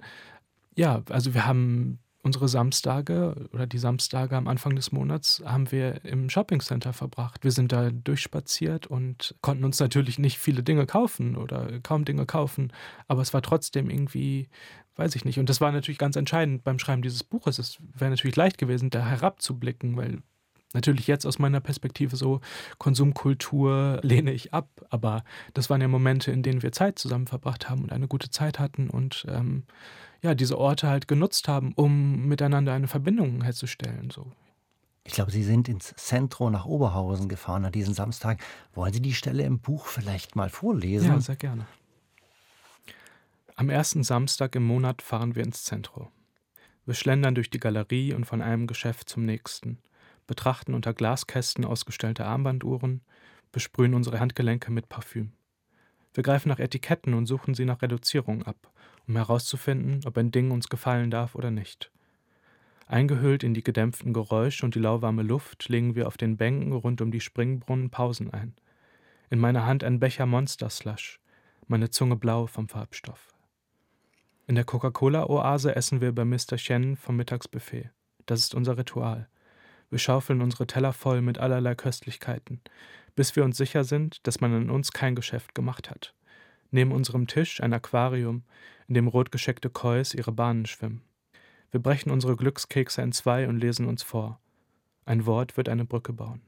Ja, 0.76 1.02
also 1.08 1.34
wir 1.34 1.46
haben 1.46 2.00
unsere 2.22 2.50
Samstage 2.50 3.48
oder 3.54 3.66
die 3.66 3.78
Samstage 3.78 4.36
am 4.36 4.50
Anfang 4.50 4.76
des 4.76 4.92
Monats 4.92 5.42
haben 5.46 5.72
wir 5.72 6.04
im 6.04 6.30
Shoppingcenter 6.30 6.92
verbracht. 6.92 7.46
Wir 7.46 7.52
sind 7.52 7.72
da 7.72 7.92
durchspaziert 7.92 8.88
und 8.88 9.36
konnten 9.40 9.64
uns 9.64 9.80
natürlich 9.80 10.20
nicht 10.20 10.38
viele 10.38 10.64
Dinge 10.64 10.86
kaufen 10.86 11.38
oder 11.38 11.80
kaum 11.80 12.04
Dinge 12.04 12.26
kaufen, 12.26 12.74
aber 13.08 13.22
es 13.22 13.34
war 13.34 13.42
trotzdem 13.42 13.90
irgendwie 13.90 14.50
weiß 15.00 15.16
ich 15.16 15.26
nicht. 15.26 15.40
Und 15.40 15.50
das 15.50 15.62
war 15.62 15.72
natürlich 15.72 15.98
ganz 15.98 16.16
entscheidend 16.16 16.64
beim 16.64 16.78
Schreiben 16.78 17.02
dieses 17.02 17.24
Buches. 17.24 17.58
Es 17.58 17.78
wäre 17.94 18.12
natürlich 18.12 18.36
leicht 18.36 18.58
gewesen, 18.58 18.90
da 18.90 19.06
herabzublicken, 19.06 19.96
weil 19.96 20.20
natürlich 20.74 21.08
jetzt 21.08 21.26
aus 21.26 21.40
meiner 21.40 21.62
Perspektive 21.62 22.16
so 22.16 22.42
Konsumkultur 22.78 24.00
lehne 24.04 24.32
ich 24.34 24.54
ab. 24.54 24.70
Aber 24.90 25.24
das 25.54 25.70
waren 25.70 25.82
ja 25.82 25.88
Momente, 25.88 26.32
in 26.32 26.44
denen 26.44 26.62
wir 26.62 26.74
Zeit 26.74 27.00
zusammen 27.00 27.28
verbracht 27.28 27.70
haben 27.70 27.84
und 27.84 27.94
eine 27.94 28.08
gute 28.08 28.30
Zeit 28.30 28.60
hatten 28.60 28.90
und 28.90 29.26
ähm, 29.30 29.64
ja, 30.22 30.36
diese 30.36 30.58
Orte 30.58 30.90
halt 30.90 31.08
genutzt 31.08 31.48
haben, 31.48 31.72
um 31.76 32.28
miteinander 32.28 32.74
eine 32.74 32.90
Verbindung 32.90 33.42
herzustellen. 33.42 34.10
So. 34.12 34.34
Ich 35.06 35.14
glaube, 35.14 35.32
Sie 35.32 35.44
sind 35.44 35.70
ins 35.70 35.94
Zentrum 35.96 36.52
nach 36.52 36.66
Oberhausen 36.66 37.30
gefahren 37.30 37.64
an 37.64 37.72
diesem 37.72 37.94
Samstag. 37.94 38.44
Wollen 38.74 38.92
Sie 38.92 39.02
die 39.02 39.14
Stelle 39.14 39.44
im 39.44 39.60
Buch 39.60 39.86
vielleicht 39.86 40.36
mal 40.36 40.50
vorlesen? 40.50 41.08
Ja, 41.08 41.20
sehr 41.22 41.38
gerne. 41.38 41.66
Am 43.60 43.70
ersten 43.70 44.04
Samstag 44.04 44.56
im 44.56 44.64
Monat 44.64 45.02
fahren 45.02 45.36
wir 45.36 45.44
ins 45.44 45.66
Zentrum. 45.66 46.08
Wir 46.86 46.94
schlendern 46.94 47.36
durch 47.36 47.50
die 47.50 47.60
Galerie 47.60 48.14
und 48.14 48.24
von 48.24 48.42
einem 48.42 48.68
Geschäft 48.68 49.10
zum 49.10 49.26
nächsten, 49.26 49.80
betrachten 50.28 50.74
unter 50.74 50.94
Glaskästen 50.94 51.66
ausgestellte 51.66 52.24
Armbanduhren, 52.26 53.02
besprühen 53.52 53.96
unsere 53.96 54.22
Handgelenke 54.22 54.72
mit 54.72 54.88
Parfüm. 54.88 55.34
Wir 56.14 56.24
greifen 56.24 56.48
nach 56.48 56.60
Etiketten 56.60 57.14
und 57.14 57.26
suchen 57.26 57.54
sie 57.54 57.66
nach 57.66 57.82
Reduzierung 57.82 58.44
ab, 58.44 58.72
um 59.10 59.18
herauszufinden, 59.18 60.06
ob 60.06 60.18
ein 60.18 60.32
Ding 60.32 60.52
uns 60.52 60.70
gefallen 60.70 61.12
darf 61.12 61.36
oder 61.36 61.52
nicht. 61.52 61.92
Eingehüllt 62.88 63.44
in 63.44 63.54
die 63.54 63.62
gedämpften 63.64 64.14
Geräusche 64.14 64.66
und 64.66 64.74
die 64.74 64.80
lauwarme 64.80 65.24
Luft 65.24 65.68
legen 65.68 65.96
wir 65.96 66.08
auf 66.08 66.16
den 66.16 66.38
Bänken 66.38 66.72
rund 66.72 67.02
um 67.02 67.12
die 67.12 67.20
Springbrunnen 67.20 67.90
Pausen 67.90 68.32
ein. 68.32 68.56
In 69.30 69.40
meiner 69.40 69.66
Hand 69.66 69.84
ein 69.84 70.00
Becher 70.00 70.28
Monster 70.28 70.70
meine 71.68 71.90
Zunge 71.90 72.16
blau 72.16 72.48
vom 72.48 72.70
Farbstoff. 72.70 73.34
In 74.50 74.56
der 74.56 74.64
Coca-Cola-Oase 74.64 75.76
essen 75.76 76.02
wir 76.02 76.12
bei 76.12 76.26
Mr. 76.26 76.58
Chen 76.58 76.98
vom 76.98 77.16
Mittagsbuffet. 77.18 77.92
Das 78.26 78.40
ist 78.40 78.56
unser 78.56 78.80
Ritual. 78.80 79.30
Wir 79.92 80.00
schaufeln 80.00 80.42
unsere 80.42 80.66
Teller 80.66 80.92
voll 80.92 81.22
mit 81.22 81.38
allerlei 81.38 81.76
Köstlichkeiten, 81.76 82.60
bis 83.16 83.36
wir 83.36 83.44
uns 83.44 83.58
sicher 83.58 83.84
sind, 83.84 84.26
dass 84.26 84.42
man 84.42 84.52
an 84.56 84.72
uns 84.72 84.92
kein 84.92 85.14
Geschäft 85.14 85.54
gemacht 85.54 85.92
hat. 85.92 86.16
Neben 86.72 86.92
unserem 86.92 87.28
Tisch 87.28 87.62
ein 87.62 87.74
Aquarium, 87.74 88.42
in 88.88 88.96
dem 88.96 89.08
rotgescheckte 89.08 89.70
Kois 89.70 90.16
ihre 90.16 90.32
Bahnen 90.32 90.66
schwimmen. 90.66 91.04
Wir 91.70 91.80
brechen 91.80 92.10
unsere 92.10 92.36
Glückskekse 92.36 93.04
in 93.04 93.12
zwei 93.12 93.48
und 93.48 93.60
lesen 93.60 93.86
uns 93.86 94.02
vor. 94.02 94.40
Ein 95.06 95.28
Wort 95.28 95.58
wird 95.58 95.70
eine 95.70 95.86
Brücke 95.86 96.12
bauen. 96.12 96.42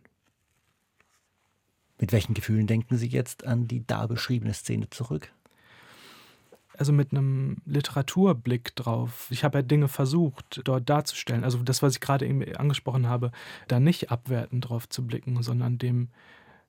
Mit 2.00 2.12
welchen 2.12 2.34
Gefühlen 2.34 2.66
denken 2.66 2.98
Sie 2.98 3.10
jetzt 3.10 3.46
an 3.46 3.68
die 3.68 3.86
da 3.86 4.08
beschriebene 4.08 4.56
Szene 4.56 4.90
zurück? 4.90 5.32
Also 6.78 6.94
mit 6.94 7.12
einem 7.12 7.58
Literaturblick 7.66 8.76
drauf. 8.76 9.28
Ich 9.30 9.44
habe 9.44 9.60
ja 9.60 9.62
Dinge 9.62 9.88
versucht, 9.88 10.62
dort 10.64 10.90
darzustellen. 10.90 11.44
Also 11.44 11.60
das, 11.60 11.82
was 11.82 11.94
ich 11.96 12.00
gerade 12.00 12.26
eben 12.26 12.44
angesprochen 12.56 13.08
habe, 13.08 13.32
da 13.68 13.80
nicht 13.80 14.12
abwertend 14.12 14.70
drauf 14.70 14.88
zu 14.88 15.06
blicken, 15.06 15.42
sondern 15.44 15.78
dem, 15.78 16.10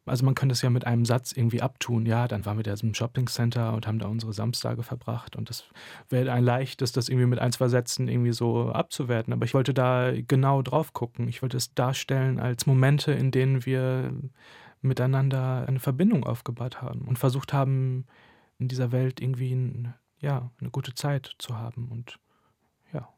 also 0.04 0.24
man 0.24 0.34
könnte 0.34 0.54
es 0.54 0.62
ja 0.62 0.70
mit 0.70 0.86
einem 0.86 1.04
Satz 1.04 1.32
irgendwie 1.32 1.62
abtun. 1.62 2.04
Ja, 2.06 2.26
dann 2.26 2.44
waren 2.44 2.56
wir 2.56 2.64
da 2.64 2.74
im 2.74 2.94
Shoppingcenter 2.94 3.74
und 3.74 3.86
haben 3.86 4.00
da 4.00 4.08
unsere 4.08 4.32
Samstage 4.32 4.82
verbracht. 4.82 5.36
Und 5.36 5.48
das 5.48 5.64
wäre 6.08 6.32
ein 6.32 6.44
leichtes, 6.44 6.92
das 6.92 7.08
irgendwie 7.08 7.26
mit 7.26 7.38
ein, 7.38 7.52
zwei 7.52 7.68
Sätzen 7.68 8.08
irgendwie 8.08 8.32
so 8.32 8.70
abzuwerten. 8.70 9.32
Aber 9.32 9.44
ich 9.44 9.54
wollte 9.54 9.72
da 9.72 10.12
genau 10.12 10.62
drauf 10.62 10.92
gucken. 10.92 11.28
Ich 11.28 11.42
wollte 11.42 11.56
es 11.56 11.74
darstellen 11.74 12.40
als 12.40 12.66
Momente, 12.66 13.12
in 13.12 13.30
denen 13.30 13.64
wir 13.64 14.12
miteinander 14.80 15.64
eine 15.68 15.78
Verbindung 15.78 16.24
aufgebaut 16.24 16.82
haben 16.82 17.02
und 17.02 17.18
versucht 17.18 17.52
haben, 17.52 18.04
in 18.62 18.68
dieser 18.68 18.92
Welt 18.92 19.20
irgendwie 19.20 19.52
ein, 19.52 19.94
ja, 20.20 20.50
eine 20.60 20.70
gute 20.70 20.94
Zeit 20.94 21.34
zu 21.38 21.58
haben 21.58 21.88
und 21.88 22.18
ja. 22.92 23.08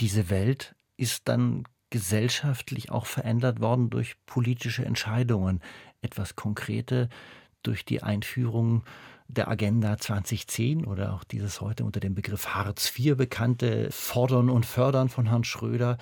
Diese 0.00 0.28
Welt 0.30 0.74
ist 0.96 1.28
dann 1.28 1.64
gesellschaftlich 1.90 2.90
auch 2.90 3.06
verändert 3.06 3.60
worden 3.60 3.88
durch 3.88 4.14
politische 4.26 4.84
Entscheidungen, 4.84 5.60
etwas 6.02 6.36
Konkrete 6.36 7.08
durch 7.62 7.84
die 7.84 8.02
Einführung 8.02 8.84
der 9.28 9.48
Agenda 9.48 9.96
2010 9.96 10.84
oder 10.84 11.14
auch 11.14 11.24
dieses 11.24 11.60
heute 11.60 11.84
unter 11.84 12.00
dem 12.00 12.14
Begriff 12.14 12.48
Hartz 12.48 12.92
IV 12.98 13.16
bekannte 13.16 13.90
Fordern 13.92 14.50
und 14.50 14.66
Fördern 14.66 15.08
von 15.08 15.26
Herrn 15.26 15.44
Schröder. 15.44 15.98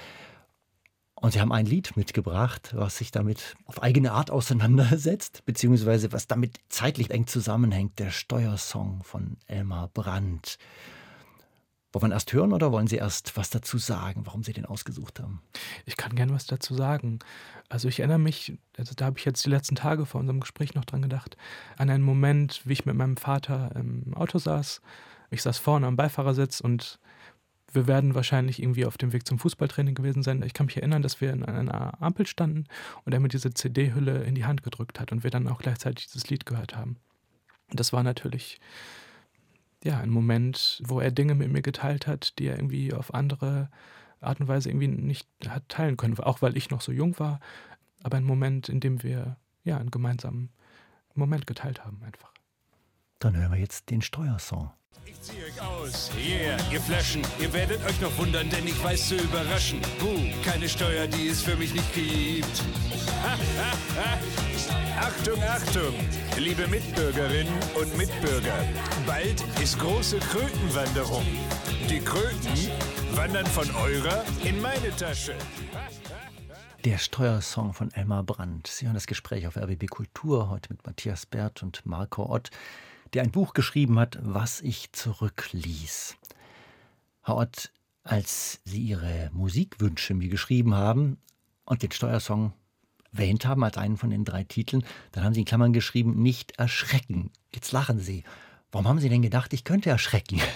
Und 1.21 1.33
sie 1.33 1.41
haben 1.41 1.53
ein 1.53 1.67
Lied 1.67 1.97
mitgebracht, 1.97 2.71
was 2.75 2.99
sich 2.99 3.11
damit 3.11 3.57
auf 3.67 3.83
eigene 3.83 4.13
Art 4.13 4.31
auseinandersetzt, 4.31 5.45
beziehungsweise 5.45 6.13
was 6.13 6.29
damit 6.29 6.59
zeitlich 6.69 7.11
eng 7.11 7.27
zusammenhängt, 7.27 7.99
der 7.99 8.11
Steuersong 8.11 9.03
von 9.03 9.37
Elmar 9.47 9.89
Brandt. 9.89 10.59
Wollen 11.93 12.11
wir 12.11 12.15
erst 12.15 12.33
hören 12.33 12.53
oder 12.53 12.71
wollen 12.71 12.87
Sie 12.87 12.97
erst 12.97 13.37
was 13.37 13.51
dazu 13.51 13.79
sagen, 13.79 14.27
warum 14.27 14.45
Sie 14.45 14.53
den 14.53 14.67
ausgesucht 14.67 15.21
haben? 15.21 15.41
Ich 15.87 15.97
kann 15.97 16.15
gerne 16.15 16.35
was 16.35 16.47
dazu 16.47 16.75
sagen. 16.75 17.19
Also 17.69 17.89
ich 17.89 18.01
erinnere 18.01 18.19
mich, 18.19 18.59
also 18.77 18.93
da 18.95 19.07
habe 19.07 19.19
ich 19.19 19.25
jetzt 19.25 19.45
die 19.45 19.51
letzten 19.51 19.75
Tage 19.75 20.07
vor 20.07 20.21
unserem 20.21 20.41
Gespräch 20.41 20.75
noch 20.75 20.85
dran 20.85 21.03
gedacht, 21.03 21.37
an 21.79 21.91
einen 21.91 22.05
Moment, 22.05 22.61
wie 22.65 22.75
ich 22.75 22.85
mit 22.85 22.95
meinem 22.95 23.17
Vater 23.17 23.71
im 23.75 24.15
Auto 24.15 24.39
saß. 24.39 24.83
Ich 25.31 25.43
saß 25.43 25.59
vorne 25.59 25.87
am 25.87 25.97
Beifahrersitz 25.97 26.61
und 26.61 27.01
wir 27.73 27.87
werden 27.87 28.15
wahrscheinlich 28.15 28.63
irgendwie 28.63 28.87
auf 28.87 28.97
dem 28.97 29.13
Weg 29.13 29.27
zum 29.27 29.39
Fußballtraining 29.39 29.95
gewesen 29.95 30.23
sein. 30.23 30.43
Ich 30.43 30.55
kann 30.55 30.67
mich 30.67 30.77
erinnern, 30.77 31.03
dass 31.03 31.21
wir 31.21 31.33
in 31.33 31.45
einer 31.45 32.01
Ampel 32.01 32.27
standen 32.27 32.65
und 33.05 33.13
er 33.13 33.21
mir 33.21 33.29
diese 33.29 33.53
CD-Hülle 33.53 34.23
in 34.25 34.35
die 34.35 34.47
Hand 34.47 34.63
gedrückt 34.63 35.01
hat 35.01 35.13
und 35.13 35.23
wir 35.23 35.31
dann 35.31 35.49
auch 35.49 35.59
gleichzeitig 35.59 36.07
dieses 36.07 36.29
Lied 36.31 36.47
gehört 36.47 36.77
haben. 36.77 36.97
Und 37.71 37.79
das 37.79 37.93
war 37.93 38.03
natürlich 38.03 38.61
ja 39.85 39.99
ein 40.01 40.11
Moment, 40.11 40.83
wo 40.85 41.01
er 41.01 41.11
Dinge 41.11 41.35
mit 41.35 41.53
mir 41.53 41.63
geteilt 41.63 42.07
hat, 42.07 42.39
die 42.39 42.47
er 42.47 42.57
irgendwie 42.57 42.95
auf 42.95 43.13
andere 43.15 43.71
Art 44.21 44.41
und 44.41 44.49
Weise 44.49 44.71
irgendwie 44.71 44.89
nicht 44.89 45.29
hat 45.47 45.69
teilen 45.69 45.97
können, 45.97 46.19
auch 46.19 46.43
weil 46.43 46.57
ich 46.57 46.71
noch 46.71 46.81
so 46.81 46.91
jung 46.91 47.19
war, 47.19 47.41
aber 48.03 48.17
ein 48.17 48.25
Moment, 48.25 48.69
in 48.69 48.81
dem 48.81 49.03
wir 49.03 49.37
ja 49.65 49.79
einen 49.79 49.91
gemeinsamen 49.91 50.51
Moment 51.15 51.47
geteilt 51.47 51.85
haben 51.85 52.03
einfach. 52.03 52.33
Dann 53.21 53.37
hören 53.37 53.51
wir 53.51 53.59
jetzt 53.59 53.91
den 53.91 54.01
Steuersong. 54.01 54.71
Ich 55.05 55.21
zieh 55.21 55.43
euch 55.43 55.61
aus. 55.61 56.11
Yeah, 56.17 56.57
ihr 56.71 56.81
Flaschen. 56.81 57.23
Ihr 57.41 57.53
werdet 57.53 57.85
euch 57.85 58.01
noch 58.01 58.17
wundern, 58.17 58.49
denn 58.49 58.65
ich 58.65 58.81
weiß 58.83 59.09
zu 59.09 59.17
überraschen. 59.17 59.81
Puh, 59.99 60.31
keine 60.45 60.69
Steuer, 60.69 61.09
die 61.09 61.27
es 61.29 61.43
für 61.43 61.57
mich 61.57 61.75
nicht 61.75 61.93
gibt. 61.95 62.47
Achtung, 65.01 65.43
Achtung, 65.43 65.95
liebe 66.37 66.69
Mitbürgerinnen 66.69 67.53
und 67.81 67.97
Mitbürger. 67.97 68.65
Bald 69.05 69.43
ist 69.61 69.81
große 69.81 70.21
Krötenwanderung. 70.21 71.25
Die 71.91 72.01
Kröten 72.01 72.71
wandern 73.17 73.47
von 73.47 73.69
eurer 73.75 74.25
in 74.45 74.61
meine 74.61 74.95
Tasche. 74.97 75.35
Der 76.85 76.99
Steuersong 76.99 77.73
von 77.73 77.91
Elmar 77.91 78.23
Brandt. 78.23 78.69
Sie 78.69 78.87
hören 78.87 78.95
das 78.95 79.09
Gespräch 79.09 79.49
auf 79.49 79.57
RBB 79.57 79.89
Kultur, 79.89 80.51
heute 80.51 80.73
mit 80.73 80.87
Matthias 80.87 81.27
Bert 81.27 81.65
und 81.65 81.85
Marco 81.85 82.25
Ott 82.33 82.51
der 83.15 83.23
ein 83.23 83.31
Buch 83.31 83.55
geschrieben 83.55 83.99
hat, 83.99 84.19
Was 84.23 84.61
ich 84.61 84.93
zurückließ. 84.93 86.17
Herr 87.23 87.37
Ott, 87.37 87.73
als 88.03 88.61
Sie 88.65 88.81
Ihre 88.81 89.31
Musikwünsche 89.33 90.15
mir 90.15 90.29
geschrieben 90.29 90.75
haben 90.75 91.19
und 91.65 91.83
den 91.83 91.93
Steuersong 91.93 92.53
erwähnt 93.12 93.45
haben 93.47 93.65
als 93.65 93.77
einen 93.77 93.97
von 93.97 94.11
den 94.11 94.25
drei 94.25 94.45
Titeln, 94.45 94.85
dann 95.12 95.25
haben 95.25 95.35
Sie 95.35 95.41
in 95.41 95.47
Klammern 95.47 95.73
geschrieben, 95.73 96.23
nicht 96.23 96.59
erschrecken. 96.59 97.31
Jetzt 97.55 97.73
lachen 97.73 97.99
Sie. 98.00 98.25
Warum 98.71 98.87
haben 98.87 99.00
Sie 99.00 99.09
denn 99.09 99.23
gedacht, 99.23 99.53
ich 99.53 99.65
könnte 99.65 99.91
erschrecken? 99.91 100.41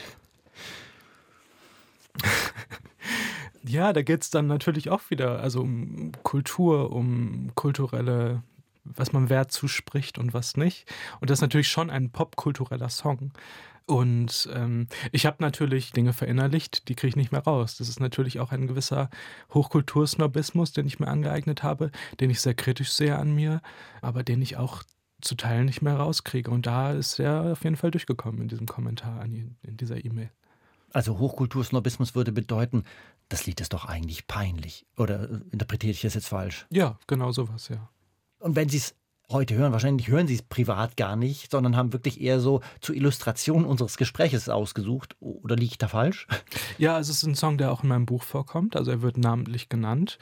Ja, 3.64 3.92
da 3.92 4.02
geht 4.02 4.22
es 4.22 4.30
dann 4.30 4.48
natürlich 4.48 4.90
auch 4.90 5.08
wieder 5.10 5.40
also 5.40 5.60
um 5.60 6.10
Kultur, 6.24 6.90
um 6.90 7.52
kulturelle, 7.54 8.42
was 8.84 9.12
man 9.12 9.28
Wert 9.28 9.52
zuspricht 9.52 10.18
und 10.18 10.34
was 10.34 10.56
nicht. 10.56 10.92
Und 11.20 11.30
das 11.30 11.38
ist 11.38 11.42
natürlich 11.42 11.68
schon 11.68 11.90
ein 11.90 12.10
popkultureller 12.10 12.88
Song. 12.88 13.32
Und 13.86 14.48
ähm, 14.54 14.86
ich 15.10 15.26
habe 15.26 15.38
natürlich 15.40 15.92
Dinge 15.92 16.12
verinnerlicht, 16.12 16.88
die 16.88 16.94
kriege 16.94 17.08
ich 17.08 17.16
nicht 17.16 17.32
mehr 17.32 17.42
raus. 17.42 17.76
Das 17.76 17.88
ist 17.88 18.00
natürlich 18.00 18.38
auch 18.38 18.52
ein 18.52 18.68
gewisser 18.68 19.10
Hochkultursnobismus, 19.52 20.72
den 20.72 20.86
ich 20.86 21.00
mir 21.00 21.08
angeeignet 21.08 21.62
habe, 21.62 21.90
den 22.20 22.30
ich 22.30 22.40
sehr 22.40 22.54
kritisch 22.54 22.92
sehe 22.92 23.18
an 23.18 23.34
mir, 23.34 23.60
aber 24.00 24.22
den 24.22 24.40
ich 24.40 24.56
auch 24.56 24.84
zu 25.20 25.34
Teilen 25.34 25.66
nicht 25.66 25.82
mehr 25.82 25.96
rauskriege. 25.96 26.50
Und 26.50 26.66
da 26.66 26.92
ist 26.92 27.18
er 27.18 27.52
auf 27.52 27.64
jeden 27.64 27.76
Fall 27.76 27.90
durchgekommen 27.90 28.42
in 28.42 28.48
diesem 28.48 28.66
Kommentar, 28.66 29.24
in 29.24 29.56
dieser 29.62 30.04
E-Mail. 30.04 30.30
Also 30.92 31.18
Hochkultursnobismus 31.18 32.14
würde 32.14 32.32
bedeuten, 32.32 32.84
das 33.28 33.46
Lied 33.46 33.60
ist 33.60 33.72
doch 33.72 33.86
eigentlich 33.86 34.26
peinlich. 34.26 34.84
Oder 34.96 35.30
äh, 35.30 35.40
interpretiere 35.50 35.92
ich 35.92 36.02
das 36.02 36.14
jetzt 36.14 36.28
falsch? 36.28 36.66
Ja, 36.70 36.98
genau 37.06 37.32
sowas, 37.32 37.68
ja. 37.68 37.88
Und 38.42 38.56
wenn 38.56 38.68
Sie 38.68 38.78
es 38.78 38.96
heute 39.30 39.54
hören, 39.54 39.72
wahrscheinlich 39.72 40.08
hören 40.08 40.26
Sie 40.26 40.34
es 40.34 40.42
privat 40.42 40.96
gar 40.96 41.14
nicht, 41.14 41.50
sondern 41.50 41.76
haben 41.76 41.92
wirklich 41.92 42.20
eher 42.20 42.40
so 42.40 42.60
zur 42.80 42.96
Illustration 42.96 43.64
unseres 43.64 43.96
Gespräches 43.96 44.48
ausgesucht. 44.48 45.16
Oder 45.20 45.54
liege 45.54 45.72
ich 45.72 45.78
da 45.78 45.88
falsch? 45.88 46.26
Ja, 46.76 46.98
es 46.98 47.08
ist 47.08 47.22
ein 47.22 47.36
Song, 47.36 47.58
der 47.58 47.70
auch 47.70 47.84
in 47.84 47.88
meinem 47.88 48.06
Buch 48.06 48.24
vorkommt. 48.24 48.76
Also 48.76 48.90
er 48.90 49.02
wird 49.02 49.16
namentlich 49.16 49.68
genannt. 49.68 50.18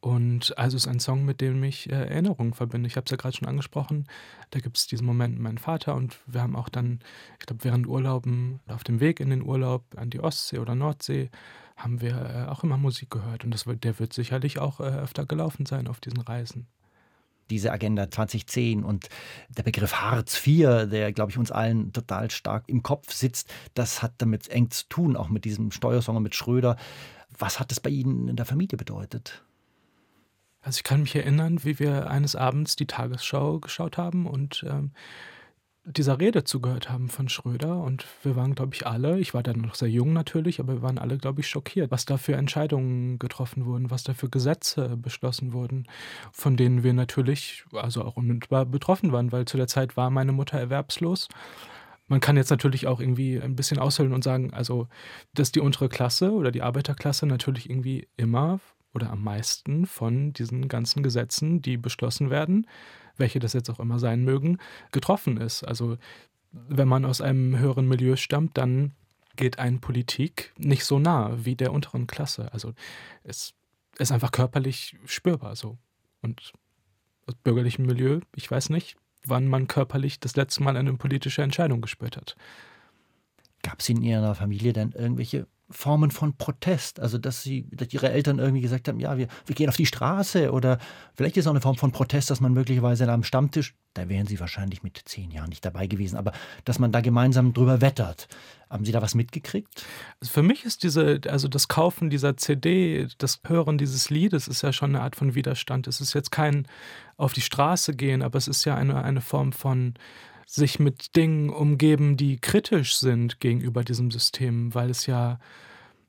Und 0.00 0.58
also 0.58 0.76
es 0.76 0.84
ist 0.84 0.90
ein 0.90 1.00
Song, 1.00 1.24
mit 1.24 1.40
dem 1.40 1.62
ich 1.62 1.88
äh, 1.88 1.94
Erinnerungen 1.94 2.54
verbinde. 2.54 2.88
Ich 2.88 2.96
habe 2.96 3.04
es 3.04 3.10
ja 3.10 3.16
gerade 3.16 3.36
schon 3.36 3.48
angesprochen. 3.48 4.06
Da 4.50 4.58
gibt 4.58 4.76
es 4.76 4.86
diesen 4.86 5.06
Moment 5.06 5.34
mit 5.34 5.42
meinem 5.42 5.58
Vater 5.58 5.94
und 5.94 6.18
wir 6.26 6.42
haben 6.42 6.56
auch 6.56 6.68
dann, 6.68 6.98
ich 7.38 7.46
glaube, 7.46 7.64
während 7.64 7.86
Urlauben, 7.86 8.60
auf 8.66 8.82
dem 8.82 9.00
Weg 9.00 9.20
in 9.20 9.30
den 9.30 9.42
Urlaub 9.42 9.84
an 9.96 10.10
die 10.10 10.20
Ostsee 10.20 10.58
oder 10.58 10.74
Nordsee, 10.74 11.30
haben 11.76 12.00
wir 12.00 12.16
äh, 12.16 12.50
auch 12.50 12.64
immer 12.64 12.76
Musik 12.76 13.10
gehört. 13.10 13.44
Und 13.44 13.54
das 13.54 13.64
der 13.64 13.98
wird 14.00 14.12
sicherlich 14.12 14.58
auch 14.58 14.80
äh, 14.80 14.84
öfter 14.84 15.24
gelaufen 15.24 15.66
sein 15.66 15.86
auf 15.86 16.00
diesen 16.00 16.20
Reisen 16.20 16.66
diese 17.50 17.72
Agenda 17.72 18.10
2010 18.10 18.84
und 18.84 19.08
der 19.48 19.62
Begriff 19.62 19.94
Hartz 19.94 20.46
IV, 20.46 20.88
der, 20.90 21.12
glaube 21.12 21.30
ich, 21.30 21.38
uns 21.38 21.50
allen 21.50 21.92
total 21.92 22.30
stark 22.30 22.64
im 22.68 22.82
Kopf 22.82 23.12
sitzt, 23.12 23.52
das 23.74 24.02
hat 24.02 24.12
damit 24.18 24.48
eng 24.48 24.70
zu 24.70 24.88
tun, 24.88 25.16
auch 25.16 25.28
mit 25.28 25.44
diesem 25.44 25.70
Steuersong 25.70 26.22
mit 26.22 26.34
Schröder. 26.34 26.76
Was 27.38 27.60
hat 27.60 27.70
das 27.70 27.80
bei 27.80 27.90
Ihnen 27.90 28.28
in 28.28 28.36
der 28.36 28.46
Familie 28.46 28.76
bedeutet? 28.76 29.42
Also 30.62 30.78
ich 30.78 30.84
kann 30.84 31.02
mich 31.02 31.16
erinnern, 31.16 31.64
wie 31.64 31.78
wir 31.78 32.08
eines 32.08 32.36
Abends 32.36 32.76
die 32.76 32.86
Tagesschau 32.86 33.58
geschaut 33.58 33.98
haben 33.98 34.26
und 34.26 34.64
ähm, 34.68 34.92
dieser 35.84 36.20
Rede 36.20 36.44
zugehört 36.44 36.90
haben 36.90 37.08
von 37.08 37.28
Schröder. 37.28 37.78
Und 37.78 38.06
wir 38.22 38.36
waren, 38.36 38.54
glaube 38.54 38.74
ich, 38.74 38.86
alle, 38.86 39.18
ich 39.18 39.34
war 39.34 39.42
dann 39.42 39.60
noch 39.60 39.74
sehr 39.74 39.90
jung 39.90 40.12
natürlich, 40.12 40.60
aber 40.60 40.74
wir 40.74 40.82
waren 40.82 40.98
alle, 40.98 41.18
glaube 41.18 41.40
ich, 41.40 41.48
schockiert, 41.48 41.90
was 41.90 42.04
da 42.04 42.16
für 42.16 42.34
Entscheidungen 42.36 43.18
getroffen 43.18 43.66
wurden, 43.66 43.90
was 43.90 44.04
da 44.04 44.14
für 44.14 44.28
Gesetze 44.28 44.96
beschlossen 44.96 45.52
wurden, 45.52 45.86
von 46.32 46.56
denen 46.56 46.82
wir 46.84 46.92
natürlich, 46.92 47.64
also 47.72 48.04
auch 48.04 48.16
unmittelbar 48.16 48.64
betroffen 48.66 49.12
waren, 49.12 49.32
weil 49.32 49.44
zu 49.44 49.56
der 49.56 49.66
Zeit 49.66 49.96
war 49.96 50.10
meine 50.10 50.32
Mutter 50.32 50.58
erwerbslos. 50.58 51.28
Man 52.08 52.20
kann 52.20 52.36
jetzt 52.36 52.50
natürlich 52.50 52.86
auch 52.86 53.00
irgendwie 53.00 53.40
ein 53.40 53.56
bisschen 53.56 53.78
aushöhlen 53.78 54.12
und 54.12 54.22
sagen, 54.22 54.52
also, 54.52 54.88
dass 55.34 55.50
die 55.50 55.60
untere 55.60 55.88
Klasse 55.88 56.32
oder 56.32 56.50
die 56.50 56.62
Arbeiterklasse 56.62 57.26
natürlich 57.26 57.70
irgendwie 57.70 58.06
immer 58.16 58.60
oder 58.94 59.10
am 59.10 59.24
meisten 59.24 59.86
von 59.86 60.32
diesen 60.32 60.68
ganzen 60.68 61.02
Gesetzen, 61.02 61.62
die 61.62 61.76
beschlossen 61.76 62.30
werden, 62.30 62.66
welche 63.16 63.38
das 63.38 63.52
jetzt 63.52 63.70
auch 63.70 63.80
immer 63.80 63.98
sein 63.98 64.24
mögen, 64.24 64.58
getroffen 64.90 65.36
ist. 65.36 65.64
Also 65.64 65.96
wenn 66.52 66.88
man 66.88 67.04
aus 67.04 67.20
einem 67.20 67.58
höheren 67.58 67.88
Milieu 67.88 68.16
stammt, 68.16 68.58
dann 68.58 68.92
geht 69.36 69.58
ein 69.58 69.80
Politik 69.80 70.52
nicht 70.58 70.84
so 70.84 70.98
nah 70.98 71.44
wie 71.44 71.56
der 71.56 71.72
unteren 71.72 72.06
Klasse. 72.06 72.52
Also 72.52 72.74
es 73.24 73.54
ist 73.98 74.12
einfach 74.12 74.32
körperlich 74.32 74.96
spürbar 75.06 75.56
so. 75.56 75.78
Und 76.20 76.52
aus 77.26 77.34
bürgerlichem 77.36 77.86
Milieu, 77.86 78.20
ich 78.34 78.50
weiß 78.50 78.70
nicht, 78.70 78.96
wann 79.24 79.48
man 79.48 79.68
körperlich 79.68 80.20
das 80.20 80.36
letzte 80.36 80.62
Mal 80.62 80.76
eine 80.76 80.92
politische 80.94 81.42
Entscheidung 81.42 81.80
gespürt 81.80 82.16
hat. 82.16 82.36
Gab 83.62 83.80
es 83.80 83.88
in 83.88 84.02
Ihrer 84.02 84.34
Familie 84.34 84.72
denn 84.72 84.92
irgendwelche 84.92 85.46
Formen 85.72 86.10
von 86.10 86.36
Protest. 86.36 87.00
Also, 87.00 87.18
dass, 87.18 87.42
sie, 87.42 87.66
dass 87.70 87.92
ihre 87.92 88.10
Eltern 88.10 88.38
irgendwie 88.38 88.60
gesagt 88.60 88.88
haben, 88.88 89.00
ja, 89.00 89.16
wir, 89.18 89.28
wir 89.46 89.54
gehen 89.54 89.68
auf 89.68 89.76
die 89.76 89.86
Straße 89.86 90.52
oder 90.52 90.78
vielleicht 91.14 91.36
ist 91.36 91.46
auch 91.46 91.52
eine 91.52 91.60
Form 91.60 91.76
von 91.76 91.92
Protest, 91.92 92.30
dass 92.30 92.40
man 92.40 92.52
möglicherweise 92.52 93.10
am 93.10 93.24
Stammtisch, 93.24 93.74
da 93.94 94.08
wären 94.08 94.26
sie 94.26 94.40
wahrscheinlich 94.40 94.82
mit 94.82 95.00
zehn 95.04 95.30
Jahren 95.30 95.48
nicht 95.48 95.64
dabei 95.64 95.86
gewesen, 95.86 96.16
aber 96.16 96.32
dass 96.64 96.78
man 96.78 96.92
da 96.92 97.00
gemeinsam 97.00 97.52
drüber 97.52 97.80
wettert. 97.80 98.28
Haben 98.70 98.86
Sie 98.86 98.92
da 98.92 99.02
was 99.02 99.14
mitgekriegt? 99.14 99.68
Also 100.18 100.32
für 100.32 100.42
mich 100.42 100.64
ist 100.64 100.82
diese, 100.82 101.20
also 101.28 101.46
das 101.46 101.68
Kaufen 101.68 102.08
dieser 102.08 102.38
CD, 102.38 103.06
das 103.18 103.40
Hören 103.46 103.76
dieses 103.76 104.08
Liedes 104.08 104.48
ist 104.48 104.62
ja 104.62 104.72
schon 104.72 104.94
eine 104.94 105.04
Art 105.04 105.14
von 105.14 105.34
Widerstand. 105.34 105.86
Es 105.88 106.00
ist 106.00 106.14
jetzt 106.14 106.30
kein 106.30 106.66
auf 107.18 107.34
die 107.34 107.42
Straße 107.42 107.94
gehen, 107.94 108.22
aber 108.22 108.38
es 108.38 108.48
ist 108.48 108.64
ja 108.64 108.74
eine, 108.74 109.04
eine 109.04 109.20
Form 109.20 109.52
von 109.52 109.92
sich 110.46 110.78
mit 110.78 111.16
Dingen 111.16 111.50
umgeben, 111.50 112.16
die 112.16 112.38
kritisch 112.38 112.96
sind 112.96 113.40
gegenüber 113.40 113.84
diesem 113.84 114.10
System, 114.10 114.74
weil 114.74 114.90
es 114.90 115.06
ja, 115.06 115.38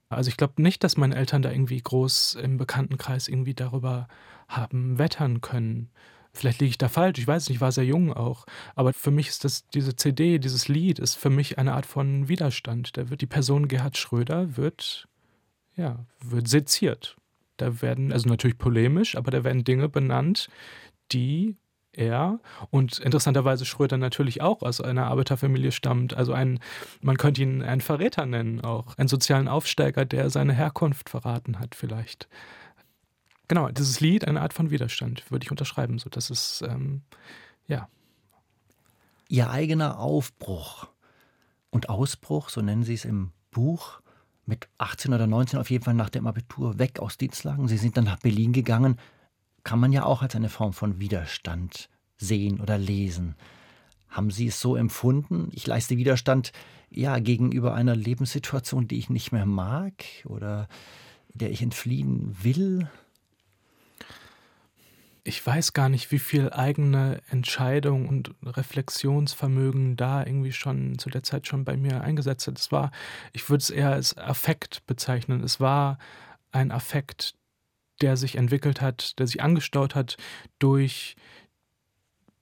also 0.10 0.30
ich 0.30 0.38
glaube 0.38 0.62
nicht, 0.62 0.84
dass 0.84 0.98
meine 0.98 1.16
Eltern 1.16 1.42
da 1.42 1.52
irgendwie 1.52 1.82
groß 1.82 2.36
im 2.36 2.58
Bekanntenkreis 2.58 3.28
irgendwie 3.28 3.54
darüber 3.54 4.08
haben 4.48 4.98
wettern 4.98 5.42
können. 5.42 5.90
Vielleicht 6.36 6.62
liege 6.62 6.72
ich 6.72 6.78
da 6.80 6.90
falsch, 6.90 7.20
ich 7.20 7.28
weiß 7.28 7.48
nicht, 7.48 7.58
ich 7.58 7.62
war 7.62 7.72
sehr 7.72 7.86
jung 7.86 8.12
auch. 8.12 8.46
Aber 8.76 8.94
für 8.94 9.12
mich 9.12 9.28
ist 9.28 9.44
das, 9.44 9.68
diese 9.70 9.96
CD, 9.96 10.40
dieses 10.40 10.68
Lied, 10.68 10.98
ist 10.98 11.16
für 11.16 11.30
mich 11.30 11.60
eine 11.60 11.74
Art 11.74 11.86
von 11.86 12.28
Widerstand. 12.28 12.98
Da 12.98 13.10
wird 13.10 13.22
die 13.22 13.28
Person 13.28 13.68
Gerhard 13.68 13.98
Schröder 13.98 14.58
wird, 14.58 15.08
ja, 15.76 16.06
wird 16.22 16.48
seziert. 16.48 17.18
Da 17.58 17.84
werden, 17.84 18.12
also 18.12 18.28
natürlich 18.30 18.58
polemisch, 18.58 19.16
aber 19.16 19.30
da 19.30 19.44
werden 19.44 19.64
Dinge 19.64 19.90
benannt, 19.90 20.50
die 21.12 21.56
er 21.94 22.40
und 22.70 23.00
interessanterweise 23.00 23.66
Schröder 23.66 23.98
natürlich 23.98 24.42
auch 24.42 24.62
aus 24.62 24.82
einer 24.82 25.08
Arbeiterfamilie 25.08 25.72
stammt. 25.72 26.16
Also 26.16 26.34
ein, 26.34 26.60
man 27.02 27.18
könnte 27.18 27.42
ihn 27.42 27.62
einen 27.62 27.82
Verräter 27.82 28.26
nennen, 28.26 28.62
auch 28.62 28.98
einen 28.98 29.08
sozialen 29.08 29.48
Aufsteiger, 29.48 30.06
der 30.06 30.30
seine 30.30 30.54
Herkunft 30.54 31.10
verraten 31.10 31.60
hat, 31.60 31.76
vielleicht. 31.76 32.28
Genau, 33.48 33.70
dieses 33.70 34.00
Lied, 34.00 34.28
eine 34.28 34.42
Art 34.42 34.54
von 34.54 34.72
Widerstand, 34.72 35.30
würde 35.30 35.44
ich 35.44 35.52
unterschreiben. 35.52 36.00
So, 36.00 36.10
das 36.10 36.30
ist, 36.30 36.64
ähm, 36.68 37.02
ja. 37.68 37.88
Ihr 39.30 39.50
eigener 39.50 40.00
Aufbruch 40.00 40.88
und 41.70 41.90
Ausbruch, 41.90 42.50
so 42.50 42.62
nennen 42.62 42.84
Sie 42.84 42.94
es 42.94 43.06
im 43.06 43.32
Buch, 43.52 44.02
mit 44.46 44.68
18 44.78 45.14
oder 45.14 45.28
19 45.28 45.60
auf 45.60 45.70
jeden 45.70 45.84
Fall 45.84 45.94
nach 45.94 46.10
dem 46.10 46.28
Abitur 46.28 46.78
weg 46.78 47.00
aus 47.00 47.18
Dienstlagen. 47.18 47.68
Sie 47.68 47.78
sind 47.78 47.96
dann 47.98 48.04
nach 48.04 48.20
Berlin 48.20 48.52
gegangen 48.52 48.98
kann 49.64 49.80
man 49.80 49.92
ja 49.92 50.06
auch 50.06 50.22
als 50.22 50.36
eine 50.36 50.50
Form 50.50 50.74
von 50.74 51.00
Widerstand 51.00 51.90
sehen 52.18 52.60
oder 52.60 52.78
lesen. 52.78 53.36
Haben 54.10 54.30
Sie 54.30 54.48
es 54.48 54.60
so 54.60 54.76
empfunden? 54.76 55.50
Ich 55.54 55.66
leiste 55.66 55.98
Widerstand 55.98 56.52
ja 56.90 57.20
gegenüber 57.20 57.74
einer 57.74 57.96
Lebenssituation, 57.96 58.88
die 58.88 58.98
ich 58.98 59.10
nicht 59.10 59.32
mehr 59.32 59.46
mag 59.46 60.04
oder 60.26 60.68
der 61.34 61.52
ich 61.52 61.62
entfliehen 61.62 62.36
will? 62.42 62.90
Ich 65.26 65.46
weiß 65.46 65.72
gar 65.72 65.88
nicht, 65.88 66.12
wie 66.12 66.20
viel 66.20 66.52
eigene 66.52 67.22
Entscheidung 67.30 68.10
und 68.10 68.36
Reflexionsvermögen 68.44 69.96
da 69.96 70.26
irgendwie 70.26 70.52
schon 70.52 71.00
zu 71.00 71.10
der 71.10 71.24
Zeit 71.24 71.48
schon 71.48 71.64
bei 71.64 71.78
mir 71.78 72.02
eingesetzt 72.02 72.48
hat. 72.48 72.60
Es 72.60 72.72
war, 72.74 72.92
ich 73.32 73.50
würde 73.50 73.62
es 73.62 73.70
eher 73.70 73.94
als 73.94 74.18
Affekt 74.18 74.86
bezeichnen. 74.86 75.42
Es 75.42 75.62
war 75.62 75.98
ein 76.52 76.72
Affekt, 76.72 77.36
der 78.04 78.18
sich 78.18 78.36
entwickelt 78.36 78.82
hat, 78.82 79.18
der 79.18 79.28
sich 79.28 79.42
angestaut 79.42 79.96
hat 79.96 80.18
durch 80.60 81.16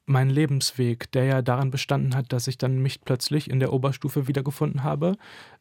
meinen 0.07 0.31
Lebensweg, 0.31 1.11
der 1.11 1.25
ja 1.25 1.41
daran 1.43 1.69
bestanden 1.69 2.15
hat, 2.15 2.33
dass 2.33 2.47
ich 2.47 2.57
dann 2.57 2.81
mich 2.81 3.01
plötzlich 3.01 3.49
in 3.49 3.59
der 3.59 3.71
Oberstufe 3.71 4.27
wiedergefunden 4.27 4.83
habe, 4.83 5.17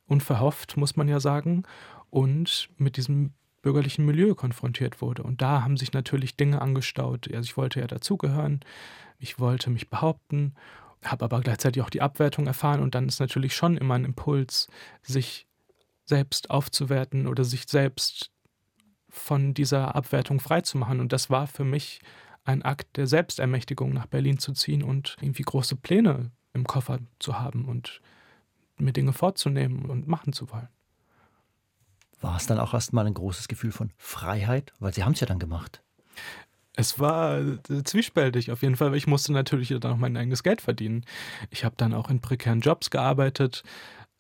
unverhofft, 0.06 0.78
muss 0.78 0.96
man 0.96 1.06
ja 1.06 1.20
sagen, 1.20 1.64
und 2.08 2.70
mit 2.78 2.96
diesem 2.96 3.34
bürgerlichen 3.60 4.06
Milieu 4.06 4.34
konfrontiert 4.34 5.02
wurde. 5.02 5.22
Und 5.22 5.42
da 5.42 5.62
haben 5.62 5.76
sich 5.76 5.92
natürlich 5.92 6.34
Dinge 6.34 6.62
angestaut. 6.62 7.28
Also 7.28 7.44
ich 7.44 7.56
wollte 7.58 7.80
ja 7.80 7.86
dazugehören, 7.86 8.60
ich 9.18 9.38
wollte 9.38 9.68
mich 9.68 9.90
behaupten, 9.90 10.54
habe 11.04 11.26
aber 11.26 11.40
gleichzeitig 11.40 11.82
auch 11.82 11.90
die 11.90 12.00
Abwertung 12.00 12.46
erfahren 12.46 12.80
und 12.80 12.94
dann 12.94 13.06
ist 13.06 13.20
natürlich 13.20 13.54
schon 13.54 13.76
immer 13.76 13.94
ein 13.94 14.06
Impuls, 14.06 14.68
sich 15.02 15.46
selbst 16.06 16.50
aufzuwerten 16.50 17.26
oder 17.26 17.44
sich 17.44 17.66
selbst 17.68 18.30
von 19.10 19.54
dieser 19.54 19.94
Abwertung 19.94 20.40
freizumachen. 20.40 21.00
Und 21.00 21.12
das 21.12 21.30
war 21.30 21.46
für 21.46 21.64
mich 21.64 22.00
ein 22.44 22.62
Akt 22.62 22.96
der 22.96 23.06
Selbstermächtigung, 23.06 23.92
nach 23.92 24.06
Berlin 24.06 24.38
zu 24.38 24.52
ziehen 24.52 24.82
und 24.82 25.16
irgendwie 25.20 25.42
große 25.42 25.76
Pläne 25.76 26.30
im 26.52 26.66
Koffer 26.66 26.98
zu 27.18 27.38
haben 27.38 27.66
und 27.66 28.00
mir 28.78 28.92
Dinge 28.92 29.12
vorzunehmen 29.12 29.86
und 29.86 30.08
machen 30.08 30.32
zu 30.32 30.50
wollen. 30.50 30.68
War 32.20 32.36
es 32.36 32.46
dann 32.46 32.58
auch 32.58 32.74
erstmal 32.74 33.06
ein 33.06 33.14
großes 33.14 33.48
Gefühl 33.48 33.72
von 33.72 33.92
Freiheit? 33.96 34.72
Weil 34.78 34.92
Sie 34.92 35.04
haben 35.04 35.12
es 35.12 35.20
ja 35.20 35.26
dann 35.26 35.38
gemacht. 35.38 35.82
Es 36.76 36.98
war 36.98 37.40
äh, 37.40 37.82
zwiespältig 37.84 38.50
auf 38.50 38.62
jeden 38.62 38.76
Fall, 38.76 38.90
weil 38.90 38.98
ich 38.98 39.06
musste 39.06 39.32
natürlich 39.32 39.68
dann 39.68 39.92
auch 39.92 39.96
mein 39.96 40.16
eigenes 40.16 40.42
Geld 40.42 40.60
verdienen. 40.60 41.04
Ich 41.50 41.64
habe 41.64 41.74
dann 41.76 41.94
auch 41.94 42.10
in 42.10 42.20
prekären 42.20 42.60
Jobs 42.60 42.90
gearbeitet. 42.90 43.62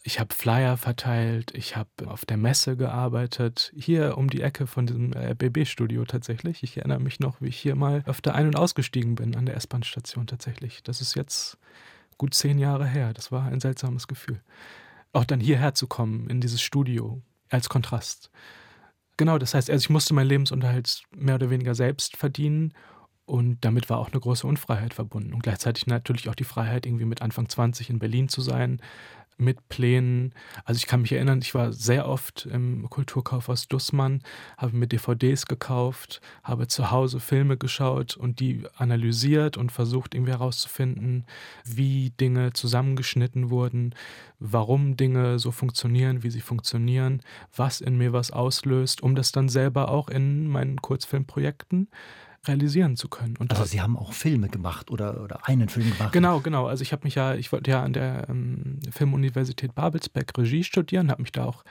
Ich 0.02 0.18
habe 0.18 0.34
Flyer 0.34 0.78
verteilt, 0.78 1.52
ich 1.54 1.76
habe 1.76 1.90
auf 2.06 2.24
der 2.24 2.38
Messe 2.38 2.74
gearbeitet, 2.76 3.70
hier 3.76 4.16
um 4.16 4.30
die 4.30 4.40
Ecke 4.40 4.66
von 4.66 4.86
diesem 4.86 5.12
RBB-Studio 5.12 6.06
tatsächlich. 6.06 6.62
Ich 6.62 6.78
erinnere 6.78 7.00
mich 7.00 7.20
noch, 7.20 7.42
wie 7.42 7.48
ich 7.48 7.58
hier 7.58 7.74
mal 7.74 8.02
öfter 8.06 8.34
ein- 8.34 8.46
und 8.46 8.56
ausgestiegen 8.56 9.14
bin 9.14 9.36
an 9.36 9.44
der 9.44 9.56
S-Bahn-Station 9.56 10.26
tatsächlich. 10.26 10.82
Das 10.82 11.02
ist 11.02 11.14
jetzt 11.16 11.58
gut 12.16 12.32
zehn 12.32 12.58
Jahre 12.58 12.86
her. 12.86 13.12
Das 13.12 13.30
war 13.30 13.44
ein 13.44 13.60
seltsames 13.60 14.08
Gefühl. 14.08 14.40
Auch 15.12 15.24
dann 15.24 15.40
hierher 15.40 15.74
zu 15.74 15.86
kommen, 15.86 16.30
in 16.30 16.40
dieses 16.40 16.62
Studio, 16.62 17.20
als 17.50 17.68
Kontrast. 17.68 18.30
Genau, 19.18 19.36
das 19.36 19.52
heißt, 19.52 19.68
also 19.68 19.82
ich 19.82 19.90
musste 19.90 20.14
meinen 20.14 20.28
Lebensunterhalt 20.28 21.02
mehr 21.14 21.34
oder 21.34 21.50
weniger 21.50 21.74
selbst 21.74 22.16
verdienen 22.16 22.72
und 23.26 23.64
damit 23.64 23.90
war 23.90 23.98
auch 23.98 24.10
eine 24.10 24.20
große 24.20 24.46
Unfreiheit 24.46 24.94
verbunden. 24.94 25.34
Und 25.34 25.42
gleichzeitig 25.42 25.86
natürlich 25.86 26.28
auch 26.28 26.34
die 26.34 26.44
Freiheit, 26.44 26.86
irgendwie 26.86 27.04
mit 27.04 27.22
Anfang 27.22 27.48
20 27.48 27.90
in 27.90 27.98
Berlin 27.98 28.28
zu 28.28 28.40
sein, 28.40 28.80
mit 29.40 29.68
Plänen. 29.68 30.32
Also 30.64 30.78
ich 30.78 30.86
kann 30.86 31.02
mich 31.02 31.12
erinnern, 31.12 31.40
ich 31.42 31.54
war 31.54 31.72
sehr 31.72 32.08
oft 32.08 32.46
im 32.46 32.88
Kulturkaufhaus 32.90 33.68
Dussmann, 33.68 34.22
habe 34.56 34.76
mir 34.76 34.86
DVDs 34.86 35.46
gekauft, 35.46 36.20
habe 36.42 36.68
zu 36.68 36.90
Hause 36.90 37.20
Filme 37.20 37.56
geschaut 37.56 38.16
und 38.16 38.40
die 38.40 38.64
analysiert 38.76 39.56
und 39.56 39.72
versucht 39.72 40.14
irgendwie 40.14 40.32
herauszufinden, 40.32 41.24
wie 41.64 42.10
Dinge 42.10 42.52
zusammengeschnitten 42.52 43.50
wurden, 43.50 43.94
warum 44.38 44.96
Dinge 44.96 45.38
so 45.38 45.50
funktionieren, 45.50 46.22
wie 46.22 46.30
sie 46.30 46.40
funktionieren, 46.40 47.20
was 47.54 47.80
in 47.80 47.98
mir 47.98 48.12
was 48.12 48.30
auslöst, 48.30 49.02
um 49.02 49.14
das 49.14 49.32
dann 49.32 49.48
selber 49.48 49.90
auch 49.90 50.08
in 50.08 50.46
meinen 50.48 50.80
Kurzfilmprojekten 50.80 51.88
realisieren 52.46 52.96
zu 52.96 53.08
können. 53.08 53.36
Und 53.36 53.52
also 53.52 53.64
Sie 53.64 53.80
haben 53.80 53.96
auch 53.96 54.12
Filme 54.12 54.48
gemacht 54.48 54.90
oder, 54.90 55.22
oder 55.22 55.46
einen 55.46 55.68
Film 55.68 55.90
gemacht? 55.92 56.12
Genau, 56.12 56.40
genau. 56.40 56.66
Also 56.66 56.82
ich 56.82 56.92
habe 56.92 57.04
mich 57.04 57.14
ja, 57.14 57.34
ich 57.34 57.52
wollte 57.52 57.70
ja 57.70 57.82
an 57.82 57.92
der 57.92 58.28
ähm, 58.28 58.78
Filmuniversität 58.90 59.74
Babelsberg 59.74 60.36
Regie 60.38 60.64
studieren, 60.64 61.10
habe 61.10 61.22
mich 61.22 61.32
da 61.32 61.44
auch, 61.44 61.64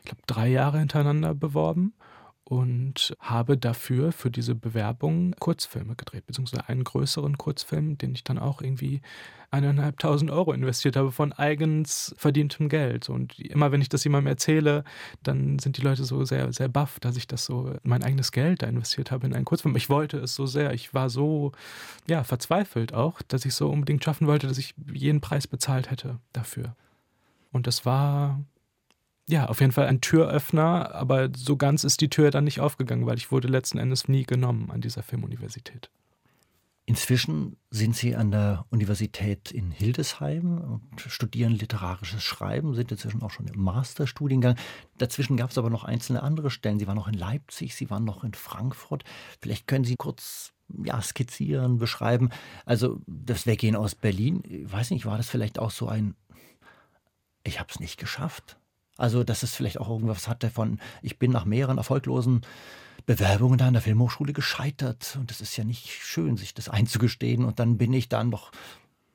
ich 0.00 0.06
glaube, 0.06 0.22
drei 0.26 0.48
Jahre 0.48 0.78
hintereinander 0.78 1.34
beworben 1.34 1.94
und 2.50 3.16
habe 3.20 3.56
dafür 3.56 4.10
für 4.10 4.28
diese 4.28 4.56
Bewerbung 4.56 5.36
Kurzfilme 5.38 5.94
gedreht, 5.94 6.26
beziehungsweise 6.26 6.68
einen 6.68 6.82
größeren 6.82 7.38
Kurzfilm, 7.38 7.96
den 7.96 8.12
ich 8.12 8.24
dann 8.24 8.40
auch 8.40 8.60
irgendwie 8.60 9.02
eineinhalbtausend 9.52 10.32
Euro 10.32 10.52
investiert 10.52 10.96
habe 10.96 11.12
von 11.12 11.32
eigens 11.32 12.12
verdientem 12.18 12.68
Geld. 12.68 13.08
Und 13.08 13.38
immer 13.38 13.70
wenn 13.70 13.80
ich 13.80 13.88
das 13.88 14.02
jemandem 14.02 14.32
erzähle, 14.32 14.82
dann 15.22 15.60
sind 15.60 15.76
die 15.76 15.82
Leute 15.82 16.02
so 16.02 16.24
sehr, 16.24 16.52
sehr 16.52 16.66
baff, 16.66 16.98
dass 16.98 17.16
ich 17.16 17.28
das 17.28 17.44
so, 17.44 17.72
mein 17.84 18.02
eigenes 18.02 18.32
Geld 18.32 18.62
da 18.62 18.66
investiert 18.66 19.12
habe 19.12 19.28
in 19.28 19.34
einen 19.34 19.44
Kurzfilm. 19.44 19.76
Ich 19.76 19.88
wollte 19.88 20.18
es 20.18 20.34
so 20.34 20.46
sehr. 20.46 20.74
Ich 20.74 20.92
war 20.92 21.08
so, 21.08 21.52
ja, 22.08 22.24
verzweifelt 22.24 22.94
auch, 22.94 23.22
dass 23.22 23.44
ich 23.44 23.54
so 23.54 23.70
unbedingt 23.70 24.02
schaffen 24.02 24.26
wollte, 24.26 24.48
dass 24.48 24.58
ich 24.58 24.74
jeden 24.92 25.20
Preis 25.20 25.46
bezahlt 25.46 25.92
hätte 25.92 26.18
dafür. 26.32 26.74
Und 27.52 27.68
das 27.68 27.86
war 27.86 28.40
ja, 29.30 29.46
auf 29.46 29.60
jeden 29.60 29.72
Fall 29.72 29.86
ein 29.86 30.00
Türöffner, 30.00 30.94
aber 30.94 31.30
so 31.36 31.56
ganz 31.56 31.84
ist 31.84 32.00
die 32.00 32.10
Tür 32.10 32.30
dann 32.30 32.44
nicht 32.44 32.60
aufgegangen, 32.60 33.06
weil 33.06 33.16
ich 33.16 33.30
wurde 33.30 33.48
letzten 33.48 33.78
Endes 33.78 34.08
nie 34.08 34.24
genommen 34.24 34.70
an 34.70 34.80
dieser 34.80 35.02
Filmuniversität. 35.02 35.90
Inzwischen 36.86 37.56
sind 37.70 37.94
Sie 37.94 38.16
an 38.16 38.32
der 38.32 38.66
Universität 38.70 39.52
in 39.52 39.70
Hildesheim 39.70 40.58
und 40.58 41.00
studieren 41.00 41.52
literarisches 41.52 42.24
Schreiben, 42.24 42.74
sind 42.74 42.90
inzwischen 42.90 43.22
auch 43.22 43.30
schon 43.30 43.46
im 43.46 43.60
Masterstudiengang. 43.62 44.56
Dazwischen 44.98 45.36
gab 45.36 45.50
es 45.50 45.58
aber 45.58 45.70
noch 45.70 45.84
einzelne 45.84 46.20
andere 46.24 46.50
Stellen. 46.50 46.80
Sie 46.80 46.88
waren 46.88 46.96
noch 46.96 47.06
in 47.06 47.14
Leipzig, 47.14 47.76
Sie 47.76 47.90
waren 47.90 48.02
noch 48.02 48.24
in 48.24 48.34
Frankfurt. 48.34 49.04
Vielleicht 49.40 49.68
können 49.68 49.84
Sie 49.84 49.94
kurz 49.94 50.52
ja, 50.82 51.00
skizzieren, 51.00 51.78
beschreiben. 51.78 52.30
Also 52.66 53.00
das 53.06 53.46
Weggehen 53.46 53.76
aus 53.76 53.94
Berlin, 53.94 54.42
ich 54.42 54.72
weiß 54.72 54.90
nicht, 54.90 55.06
war 55.06 55.16
das 55.16 55.28
vielleicht 55.28 55.60
auch 55.60 55.70
so 55.70 55.86
ein, 55.86 56.16
ich 57.44 57.60
habe 57.60 57.70
es 57.70 57.78
nicht 57.78 58.00
geschafft? 58.00 58.56
Also, 59.00 59.24
dass 59.24 59.42
es 59.42 59.54
vielleicht 59.54 59.80
auch 59.80 59.88
irgendwas 59.88 60.28
hatte 60.28 60.50
von, 60.50 60.78
ich 61.02 61.18
bin 61.18 61.30
nach 61.30 61.44
mehreren 61.44 61.78
erfolglosen 61.78 62.42
Bewerbungen 63.06 63.58
da 63.58 63.66
an 63.66 63.72
der 63.72 63.82
Filmhochschule 63.82 64.32
gescheitert. 64.32 65.16
Und 65.18 65.30
das 65.30 65.40
ist 65.40 65.56
ja 65.56 65.64
nicht 65.64 65.88
schön, 65.88 66.36
sich 66.36 66.54
das 66.54 66.68
einzugestehen. 66.68 67.44
Und 67.44 67.58
dann 67.58 67.78
bin 67.78 67.92
ich 67.92 68.08
dann 68.08 68.28
noch 68.28 68.52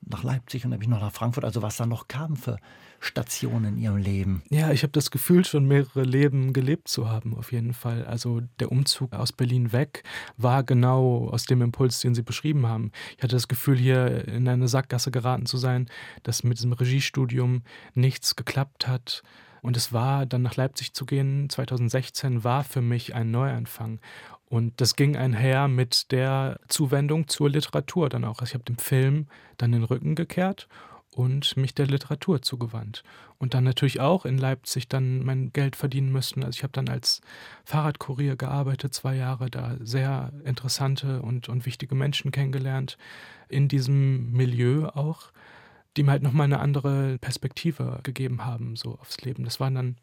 nach 0.08 0.24
Leipzig 0.24 0.66
und 0.66 0.72
dann 0.72 0.80
bin 0.80 0.90
ich 0.90 0.96
noch 0.96 1.02
nach 1.02 1.12
Frankfurt. 1.12 1.46
Also 1.46 1.62
was 1.62 1.78
da 1.78 1.86
noch 1.86 2.08
kam 2.08 2.36
für 2.36 2.58
Stationen 3.00 3.76
in 3.76 3.78
Ihrem 3.78 3.98
Leben. 3.98 4.44
Ja, 4.50 4.72
ich 4.72 4.84
habe 4.84 4.92
das 4.92 5.12
Gefühl, 5.12 5.46
schon 5.46 5.66
mehrere 5.66 6.04
Leben 6.04 6.54
gelebt 6.54 6.88
zu 6.88 7.10
haben, 7.10 7.36
auf 7.36 7.52
jeden 7.52 7.74
Fall. 7.74 8.06
Also 8.06 8.42
der 8.60 8.72
Umzug 8.72 9.14
aus 9.14 9.32
Berlin 9.32 9.72
weg 9.72 10.04
war 10.38 10.64
genau 10.64 11.30
aus 11.30 11.46
dem 11.46 11.62
Impuls, 11.62 12.00
den 12.00 12.16
Sie 12.16 12.24
beschrieben 12.24 12.68
haben. 12.68 12.92
Ich 13.18 13.24
hatte 13.24 13.36
das 13.36 13.48
Gefühl, 13.48 13.78
hier 13.78 14.28
in 14.28 14.48
eine 14.48 14.68
Sackgasse 14.68 15.12
geraten 15.12 15.46
zu 15.46 15.58
sein, 15.58 15.88
dass 16.24 16.44
mit 16.44 16.58
diesem 16.58 16.74
Regiestudium 16.74 17.64
nichts 17.94 18.36
geklappt 18.36 18.88
hat 18.88 19.24
und 19.66 19.76
es 19.76 19.92
war, 19.92 20.28
dann 20.28 20.44
nach 20.44 20.56
Leipzig 20.56 20.94
zu 20.94 21.08
gehen, 21.08 21.50
2016, 21.50 22.44
war 22.44 22.64
für 22.64 22.84
mich 22.84 23.16
ein 23.16 23.32
Neuanfang. 23.32 24.00
Und 24.48 24.80
das 24.80 24.96
ging 24.96 25.18
einher 25.18 25.68
mit 25.68 26.12
der 26.12 26.60
Zuwendung 26.68 27.28
zur 27.28 27.50
Literatur 27.50 28.08
dann 28.10 28.26
auch. 28.26 28.42
Also 28.42 28.52
ich 28.52 28.54
habe 28.54 28.64
dem 28.64 28.78
Film 28.78 29.26
dann 29.58 29.72
den 29.72 29.84
Rücken 29.84 30.14
gekehrt 30.14 30.68
und 31.10 31.58
mich 31.58 31.74
der 31.74 31.88
Literatur 31.88 32.44
zugewandt. 32.44 33.04
Und 33.40 33.56
dann 33.56 33.64
natürlich 33.64 34.02
auch 34.02 34.26
in 34.26 34.38
Leipzig 34.38 34.88
dann 34.88 35.26
mein 35.26 35.52
Geld 35.52 35.76
verdienen 35.76 36.12
müssen. 36.12 36.44
Also 36.44 36.58
ich 36.58 36.64
habe 36.64 36.74
dann 36.74 36.88
als 36.88 37.22
Fahrradkurier 37.64 38.36
gearbeitet, 38.36 38.94
zwei 38.94 39.16
Jahre 39.16 39.50
da, 39.50 39.78
sehr 39.80 40.32
interessante 40.44 41.24
und, 41.24 41.50
und 41.50 41.66
wichtige 41.66 41.96
Menschen 41.96 42.30
kennengelernt, 42.30 43.00
in 43.50 43.68
diesem 43.68 44.32
Milieu 44.32 44.90
auch 44.90 45.32
die 45.98 46.04
mir 46.04 46.12
halt 46.12 46.24
nochmal 46.24 46.46
eine 46.46 46.60
andere 46.60 47.18
Perspektive 47.20 48.00
gegeben 48.04 48.46
haben, 48.46 48.76
so 48.76 48.98
aufs 49.00 49.22
Leben. 49.22 49.44
Das 49.44 49.60
war 49.60 49.72
dann 49.72 49.98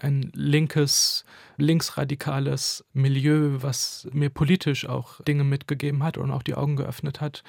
ein 0.00 0.30
linkes, 0.34 1.24
linksradikales 1.58 2.84
Milieu, 2.92 3.58
was 3.60 4.08
mir 4.12 4.30
politisch 4.30 4.88
auch 4.88 5.20
Dinge 5.22 5.44
mitgegeben 5.44 6.02
hat 6.02 6.16
und 6.16 6.30
auch 6.30 6.42
die 6.42 6.54
Augen 6.54 6.76
geöffnet 6.76 7.20
hat, 7.20 7.42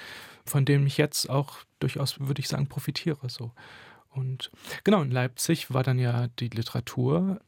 von 0.45 0.65
denen 0.65 0.85
ich 0.87 0.97
jetzt 0.97 1.29
auch 1.29 1.59
durchaus, 1.79 2.19
würde 2.19 2.41
ich 2.41 2.49
sagen, 2.49 2.67
profitiere. 2.67 3.29
So. 3.29 3.51
Und 4.09 4.51
genau, 4.83 5.01
in 5.01 5.11
Leipzig 5.11 5.73
war 5.73 5.83
dann 5.83 5.99
ja 5.99 6.27
die 6.39 6.49
Literatur 6.49 7.39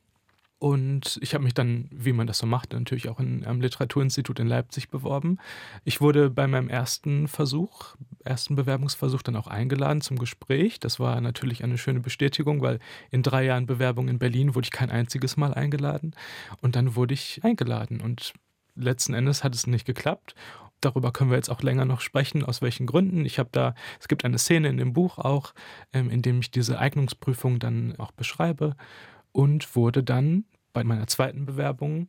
und 0.57 1.19
ich 1.21 1.33
habe 1.33 1.43
mich 1.43 1.53
dann, 1.53 1.89
wie 1.91 2.13
man 2.13 2.27
das 2.27 2.37
so 2.37 2.45
macht, 2.45 2.71
natürlich 2.71 3.09
auch 3.09 3.19
in, 3.19 3.45
am 3.45 3.59
Literaturinstitut 3.59 4.39
in 4.39 4.47
Leipzig 4.47 4.89
beworben. 4.89 5.37
Ich 5.83 5.99
wurde 5.99 6.29
bei 6.29 6.47
meinem 6.47 6.69
ersten 6.69 7.27
Versuch, 7.27 7.95
ersten 8.23 8.55
Bewerbungsversuch 8.55 9.21
dann 9.21 9.35
auch 9.35 9.47
eingeladen 9.47 9.99
zum 9.99 10.17
Gespräch. 10.17 10.79
Das 10.79 10.99
war 10.99 11.19
natürlich 11.19 11.63
eine 11.63 11.77
schöne 11.77 11.99
Bestätigung, 11.99 12.61
weil 12.61 12.79
in 13.11 13.21
drei 13.21 13.43
Jahren 13.43 13.65
Bewerbung 13.65 14.07
in 14.07 14.17
Berlin 14.17 14.55
wurde 14.55 14.65
ich 14.65 14.71
kein 14.71 14.91
einziges 14.91 15.35
Mal 15.35 15.53
eingeladen. 15.53 16.15
Und 16.61 16.77
dann 16.77 16.95
wurde 16.95 17.13
ich 17.13 17.43
eingeladen. 17.43 17.99
Und 17.99 18.33
letzten 18.75 19.13
Endes 19.13 19.43
hat 19.43 19.53
es 19.55 19.67
nicht 19.67 19.85
geklappt. 19.85 20.35
Darüber 20.79 21.11
können 21.11 21.31
wir 21.31 21.37
jetzt 21.37 21.49
auch 21.49 21.63
länger 21.63 21.83
noch 21.83 21.99
sprechen, 21.99 22.43
aus 22.43 22.61
welchen 22.61 22.85
Gründen. 22.85 23.25
Ich 23.25 23.39
habe 23.39 23.49
da, 23.51 23.75
es 23.99 24.07
gibt 24.07 24.23
eine 24.23 24.37
Szene 24.37 24.69
in 24.69 24.77
dem 24.77 24.93
Buch 24.93 25.17
auch, 25.17 25.53
ähm, 25.91 26.09
in 26.09 26.21
dem 26.21 26.39
ich 26.39 26.51
diese 26.51 26.79
Eignungsprüfung 26.79 27.59
dann 27.59 27.95
auch 27.97 28.11
beschreibe 28.11 28.75
und 29.35 29.75
wurde 29.75 30.01
dann 30.01 30.45
bei 30.71 30.85
meiner 30.85 31.07
zweiten 31.07 31.45
Bewerbung 31.45 32.07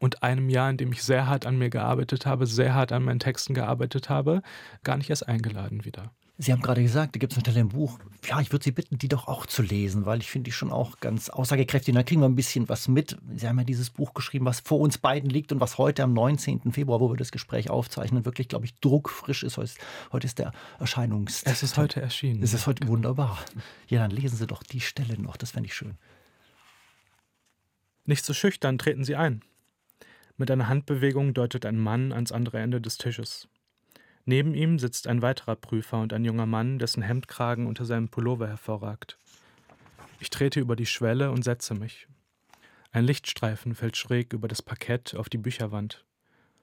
und 0.00 0.22
einem 0.22 0.50
Jahr, 0.50 0.68
in 0.68 0.76
dem 0.76 0.92
ich 0.92 1.02
sehr 1.02 1.26
hart 1.26 1.46
an 1.46 1.56
mir 1.56 1.70
gearbeitet 1.70 2.26
habe, 2.26 2.46
sehr 2.46 2.74
hart 2.74 2.92
an 2.92 3.04
meinen 3.04 3.20
Texten 3.20 3.54
gearbeitet 3.54 4.10
habe, 4.10 4.42
gar 4.84 4.98
nicht 4.98 5.08
erst 5.08 5.26
eingeladen 5.26 5.86
wieder. 5.86 6.12
Sie 6.36 6.52
haben 6.52 6.60
gerade 6.60 6.82
gesagt, 6.82 7.14
da 7.14 7.18
gibt 7.18 7.32
es 7.32 7.38
eine 7.38 7.44
Stelle 7.44 7.60
im 7.60 7.68
Buch. 7.70 7.98
Ja, 8.26 8.40
ich 8.40 8.52
würde 8.52 8.64
Sie 8.64 8.72
bitten, 8.72 8.98
die 8.98 9.08
doch 9.08 9.28
auch 9.28 9.46
zu 9.46 9.62
lesen, 9.62 10.04
weil 10.04 10.20
ich 10.20 10.30
finde 10.30 10.48
die 10.48 10.52
schon 10.52 10.70
auch 10.70 10.98
ganz 10.98 11.30
aussagekräftig. 11.30 11.92
Und 11.92 11.96
da 11.96 12.02
kriegen 12.02 12.20
wir 12.20 12.28
ein 12.28 12.34
bisschen 12.34 12.68
was 12.68 12.88
mit. 12.88 13.16
Sie 13.34 13.48
haben 13.48 13.58
ja 13.58 13.64
dieses 13.64 13.90
Buch 13.90 14.12
geschrieben, 14.12 14.44
was 14.44 14.60
vor 14.60 14.80
uns 14.80 14.98
beiden 14.98 15.30
liegt 15.30 15.52
und 15.52 15.60
was 15.60 15.78
heute 15.78 16.02
am 16.02 16.12
19. 16.12 16.72
Februar, 16.72 17.00
wo 17.00 17.10
wir 17.10 17.16
das 17.16 17.32
Gespräch 17.32 17.70
aufzeichnen, 17.70 18.24
wirklich, 18.24 18.48
glaube 18.48 18.64
ich, 18.66 18.78
druckfrisch 18.80 19.42
ist. 19.42 19.58
Heute 20.10 20.26
ist 20.26 20.38
der 20.38 20.52
Erscheinungs. 20.80 21.44
Es 21.44 21.62
ist 21.62 21.78
heute 21.78 22.02
erschienen. 22.02 22.42
Es 22.42 22.52
ist 22.52 22.66
heute 22.66 22.88
wunderbar. 22.88 23.38
Ja, 23.88 24.00
dann 24.00 24.10
lesen 24.10 24.36
Sie 24.36 24.46
doch 24.46 24.62
die 24.62 24.80
Stelle 24.80 25.18
noch. 25.18 25.36
Das 25.36 25.52
fände 25.52 25.68
ich 25.68 25.74
schön. 25.74 25.96
Nicht 28.04 28.24
so 28.24 28.34
schüchtern, 28.34 28.78
treten 28.78 29.04
Sie 29.04 29.14
ein. 29.14 29.42
Mit 30.36 30.50
einer 30.50 30.68
Handbewegung 30.68 31.34
deutet 31.34 31.64
ein 31.64 31.78
Mann 31.78 32.12
ans 32.12 32.32
andere 32.32 32.58
Ende 32.58 32.80
des 32.80 32.98
Tisches. 32.98 33.48
Neben 34.24 34.54
ihm 34.54 34.78
sitzt 34.78 35.06
ein 35.06 35.22
weiterer 35.22 35.54
Prüfer 35.54 36.00
und 36.00 36.12
ein 36.12 36.24
junger 36.24 36.46
Mann, 36.46 36.78
dessen 36.78 37.02
Hemdkragen 37.02 37.66
unter 37.66 37.84
seinem 37.84 38.08
Pullover 38.08 38.48
hervorragt. 38.48 39.18
Ich 40.18 40.30
trete 40.30 40.58
über 40.58 40.74
die 40.74 40.86
Schwelle 40.86 41.30
und 41.30 41.44
setze 41.44 41.74
mich. 41.74 42.08
Ein 42.90 43.04
Lichtstreifen 43.04 43.74
fällt 43.74 43.96
schräg 43.96 44.32
über 44.32 44.48
das 44.48 44.62
Parkett 44.62 45.14
auf 45.14 45.28
die 45.28 45.38
Bücherwand. 45.38 46.04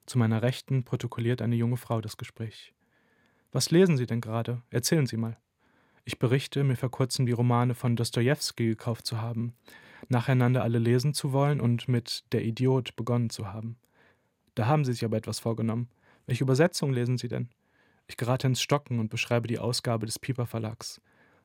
Zu 0.06 0.18
meiner 0.18 0.42
Rechten 0.42 0.84
protokolliert 0.84 1.42
eine 1.42 1.56
junge 1.56 1.78
Frau 1.78 2.02
das 2.02 2.18
Gespräch. 2.18 2.74
Was 3.52 3.72
lesen 3.72 3.98
Sie 3.98 4.06
denn 4.06 4.22
gerade? 4.22 4.62
Erzählen 4.72 5.08
Sie 5.08 5.18
mal. 5.18 5.38
Ich 6.04 6.20
berichte, 6.20 6.64
mir 6.64 6.76
vor 6.76 6.92
kurzem 6.92 7.26
die 7.26 7.32
Romane 7.32 7.76
von 7.76 7.96
Dostojewski 7.96 8.68
gekauft 8.68 9.06
zu 9.06 9.22
haben 9.22 9.54
nacheinander 10.10 10.64
alle 10.64 10.80
lesen 10.80 11.14
zu 11.14 11.32
wollen 11.32 11.62
und 11.62 11.88
mit 11.88 12.24
Der 12.32 12.44
Idiot 12.44 12.96
begonnen 12.96 13.30
zu 13.30 13.52
haben. 13.52 13.78
Da 14.56 14.68
haben 14.68 14.84
sie 14.84 14.94
sich 14.94 15.06
aber 15.06 15.18
etwas 15.18 15.40
vorgenommen. 15.40 15.88
Welche 16.26 16.44
Übersetzung 16.44 16.92
lesen 16.92 17.18
Sie 17.18 17.28
denn? 17.28 17.50
Ich 18.08 18.18
gerate 18.18 18.48
ins 18.48 18.62
Stocken 18.62 19.00
und 19.00 19.10
beschreibe 19.10 19.48
die 19.48 19.60
Ausgabe 19.60 20.06
des 20.06 20.20
Pieper 20.20 20.46
Verlags. 20.46 21.00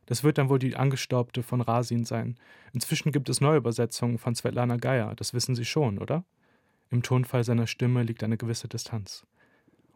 Das 0.07 0.24
wird 0.24 0.38
dann 0.38 0.48
wohl 0.48 0.59
die 0.59 0.77
angestaubte 0.77 1.42
von 1.42 1.61
Rasin 1.61 2.05
sein. 2.05 2.37
Inzwischen 2.72 3.12
gibt 3.12 3.29
es 3.29 3.40
neue 3.40 3.59
Übersetzungen 3.59 4.18
von 4.18 4.35
Svetlana 4.35 4.77
Geier, 4.77 5.14
das 5.14 5.33
wissen 5.33 5.55
Sie 5.55 5.64
schon, 5.64 5.98
oder? 5.98 6.24
Im 6.90 7.03
Tonfall 7.03 7.44
seiner 7.44 7.66
Stimme 7.66 8.03
liegt 8.03 8.22
eine 8.22 8.37
gewisse 8.37 8.68
Distanz. 8.68 9.27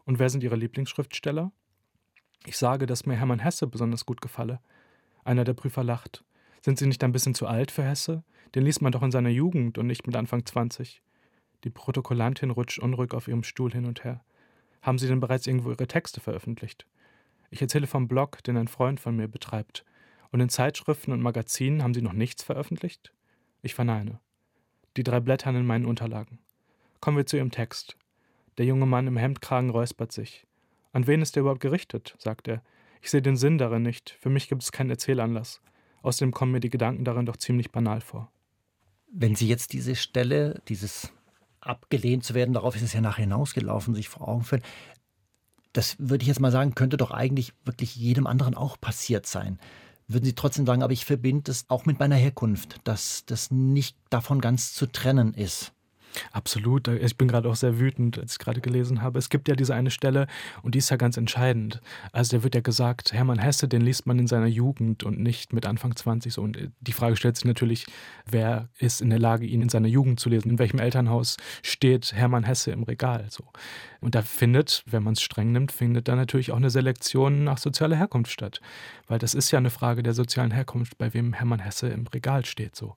Und 0.05 0.19
wer 0.19 0.29
sind 0.29 0.43
Ihre 0.43 0.55
Lieblingsschriftsteller? 0.55 1.51
Ich 2.45 2.57
sage, 2.57 2.85
dass 2.85 3.05
mir 3.05 3.15
Hermann 3.15 3.39
Hesse 3.39 3.67
besonders 3.67 4.05
gut 4.05 4.21
gefalle. 4.21 4.59
Einer 5.23 5.43
der 5.43 5.53
Prüfer 5.53 5.83
lacht. 5.83 6.23
Sind 6.61 6.77
Sie 6.77 6.87
nicht 6.87 7.03
ein 7.03 7.11
bisschen 7.11 7.35
zu 7.35 7.47
alt 7.47 7.71
für 7.71 7.83
Hesse? 7.83 8.23
Den 8.55 8.63
liest 8.63 8.81
man 8.81 8.91
doch 8.91 9.03
in 9.03 9.11
seiner 9.11 9.29
Jugend 9.29 9.77
und 9.77 9.87
nicht 9.87 10.07
mit 10.07 10.15
Anfang 10.15 10.45
20. 10.45 11.01
Die 11.63 11.69
Protokollantin 11.69 12.51
rutscht 12.51 12.79
unruhig 12.79 13.13
auf 13.13 13.27
ihrem 13.27 13.43
Stuhl 13.43 13.71
hin 13.71 13.85
und 13.85 14.03
her. 14.03 14.23
Haben 14.81 14.97
Sie 14.97 15.07
denn 15.07 15.19
bereits 15.19 15.45
irgendwo 15.45 15.71
Ihre 15.71 15.87
Texte 15.87 16.21
veröffentlicht? 16.21 16.85
Ich 17.49 17.61
erzähle 17.61 17.87
vom 17.87 18.07
Blog, 18.07 18.43
den 18.43 18.57
ein 18.57 18.67
Freund 18.67 18.99
von 18.99 19.15
mir 19.15 19.27
betreibt. 19.27 19.85
Und 20.31 20.39
in 20.39 20.49
Zeitschriften 20.49 21.11
und 21.11 21.21
Magazinen 21.21 21.83
haben 21.83 21.93
Sie 21.93 22.01
noch 22.01 22.13
nichts 22.13 22.43
veröffentlicht? 22.43 23.13
Ich 23.61 23.75
verneine. 23.75 24.19
Die 24.95 25.03
drei 25.03 25.19
blättern 25.19 25.55
in 25.55 25.65
meinen 25.65 25.85
Unterlagen. 25.85 26.39
Kommen 27.01 27.17
wir 27.17 27.25
zu 27.25 27.37
Ihrem 27.37 27.51
Text. 27.51 27.97
Der 28.57 28.65
junge 28.65 28.85
Mann 28.85 29.07
im 29.07 29.17
Hemdkragen 29.17 29.69
räuspert 29.69 30.11
sich. 30.11 30.45
An 30.91 31.07
wen 31.07 31.21
ist 31.21 31.35
er 31.35 31.41
überhaupt 31.41 31.61
gerichtet? 31.61 32.15
sagt 32.17 32.47
er. 32.47 32.63
Ich 33.01 33.09
sehe 33.09 33.21
den 33.21 33.37
Sinn 33.37 33.57
darin 33.57 33.83
nicht. 33.83 34.17
Für 34.19 34.29
mich 34.29 34.49
gibt 34.49 34.63
es 34.63 34.71
keinen 34.71 34.89
Erzählanlass. 34.89 35.61
Außerdem 36.01 36.31
kommen 36.31 36.51
mir 36.51 36.59
die 36.59 36.69
Gedanken 36.69 37.03
darin 37.03 37.25
doch 37.25 37.37
ziemlich 37.37 37.71
banal 37.71 38.01
vor. 38.01 38.31
Wenn 39.11 39.35
Sie 39.35 39.47
jetzt 39.47 39.73
diese 39.73 39.95
Stelle, 39.95 40.61
dieses 40.67 41.11
abgelehnt 41.61 42.23
zu 42.23 42.33
werden, 42.33 42.53
darauf 42.53 42.75
ist 42.75 42.83
es 42.83 42.93
ja 42.93 43.01
nachher 43.01 43.23
hinausgelaufen, 43.23 43.95
sich 43.95 44.09
vor 44.09 44.27
Augen 44.27 44.43
führen, 44.43 44.63
das 45.73 45.95
würde 45.99 46.23
ich 46.23 46.27
jetzt 46.27 46.39
mal 46.39 46.51
sagen, 46.51 46.75
könnte 46.75 46.97
doch 46.97 47.11
eigentlich 47.11 47.53
wirklich 47.63 47.95
jedem 47.95 48.27
anderen 48.27 48.55
auch 48.55 48.79
passiert 48.79 49.27
sein. 49.27 49.59
Würden 50.07 50.25
Sie 50.25 50.33
trotzdem 50.33 50.65
sagen, 50.65 50.81
aber 50.81 50.93
ich 50.93 51.05
verbinde 51.05 51.43
das 51.43 51.65
auch 51.69 51.85
mit 51.85 51.99
meiner 51.99 52.15
Herkunft, 52.15 52.77
dass 52.83 53.25
das 53.25 53.51
nicht 53.51 53.95
davon 54.09 54.41
ganz 54.41 54.73
zu 54.73 54.87
trennen 54.87 55.33
ist? 55.33 55.71
Absolut. 56.31 56.87
Ich 56.87 57.17
bin 57.17 57.27
gerade 57.27 57.49
auch 57.49 57.55
sehr 57.55 57.79
wütend, 57.79 58.19
als 58.19 58.33
ich 58.33 58.39
gerade 58.39 58.61
gelesen 58.61 59.01
habe. 59.01 59.19
Es 59.19 59.29
gibt 59.29 59.47
ja 59.47 59.55
diese 59.55 59.73
eine 59.75 59.91
Stelle 59.91 60.27
und 60.61 60.75
die 60.75 60.79
ist 60.79 60.89
ja 60.89 60.97
ganz 60.97 61.17
entscheidend. 61.17 61.81
Also 62.11 62.37
da 62.37 62.43
wird 62.43 62.55
ja 62.55 62.61
gesagt, 62.61 63.13
Hermann 63.13 63.39
Hesse, 63.39 63.67
den 63.67 63.81
liest 63.81 64.05
man 64.05 64.19
in 64.19 64.27
seiner 64.27 64.47
Jugend 64.47 65.03
und 65.03 65.19
nicht 65.19 65.53
mit 65.53 65.65
Anfang 65.65 65.95
20. 65.95 66.33
So. 66.33 66.41
Und 66.41 66.57
äh, 66.57 66.69
die 66.81 66.93
Frage 66.93 67.15
stellt 67.15 67.35
sich 67.35 67.45
natürlich, 67.45 67.85
wer 68.25 68.69
ist 68.77 69.01
in 69.01 69.09
der 69.09 69.19
Lage, 69.19 69.45
ihn 69.45 69.61
in 69.61 69.69
seiner 69.69 69.87
Jugend 69.87 70.19
zu 70.19 70.29
lesen? 70.29 70.51
In 70.51 70.59
welchem 70.59 70.79
Elternhaus 70.79 71.37
steht 71.61 72.13
Hermann 72.13 72.43
Hesse 72.43 72.71
im 72.71 72.83
Regal? 72.83 73.25
So. 73.29 73.43
Und 74.01 74.15
da 74.15 74.21
findet, 74.21 74.83
wenn 74.85 75.03
man 75.03 75.13
es 75.13 75.21
streng 75.21 75.51
nimmt, 75.51 75.71
findet 75.71 76.07
da 76.07 76.15
natürlich 76.15 76.51
auch 76.51 76.57
eine 76.57 76.69
Selektion 76.69 77.43
nach 77.43 77.57
sozialer 77.57 77.97
Herkunft 77.97 78.31
statt. 78.31 78.61
Weil 79.07 79.19
das 79.19 79.33
ist 79.33 79.51
ja 79.51 79.59
eine 79.59 79.69
Frage 79.69 80.03
der 80.03 80.13
sozialen 80.13 80.51
Herkunft, 80.51 80.97
bei 80.97 81.13
wem 81.13 81.33
Hermann 81.33 81.59
Hesse 81.59 81.89
im 81.89 82.07
Regal 82.07 82.45
steht. 82.45 82.75
So. 82.75 82.95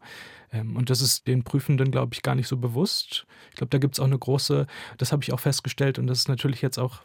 Ähm, 0.52 0.76
und 0.76 0.90
das 0.90 1.00
ist 1.00 1.26
den 1.26 1.44
Prüfenden, 1.44 1.90
glaube 1.90 2.14
ich, 2.14 2.22
gar 2.22 2.34
nicht 2.34 2.48
so 2.48 2.56
bewusst. 2.56 3.26
Ich 3.50 3.56
glaube, 3.56 3.70
da 3.70 3.78
gibt 3.78 3.94
es 3.94 4.00
auch 4.00 4.06
eine 4.06 4.18
große, 4.18 4.66
das 4.98 5.12
habe 5.12 5.22
ich 5.22 5.32
auch 5.32 5.40
festgestellt 5.40 5.98
und 5.98 6.06
das 6.06 6.20
ist 6.20 6.28
natürlich 6.28 6.62
jetzt 6.62 6.78
auch 6.78 7.02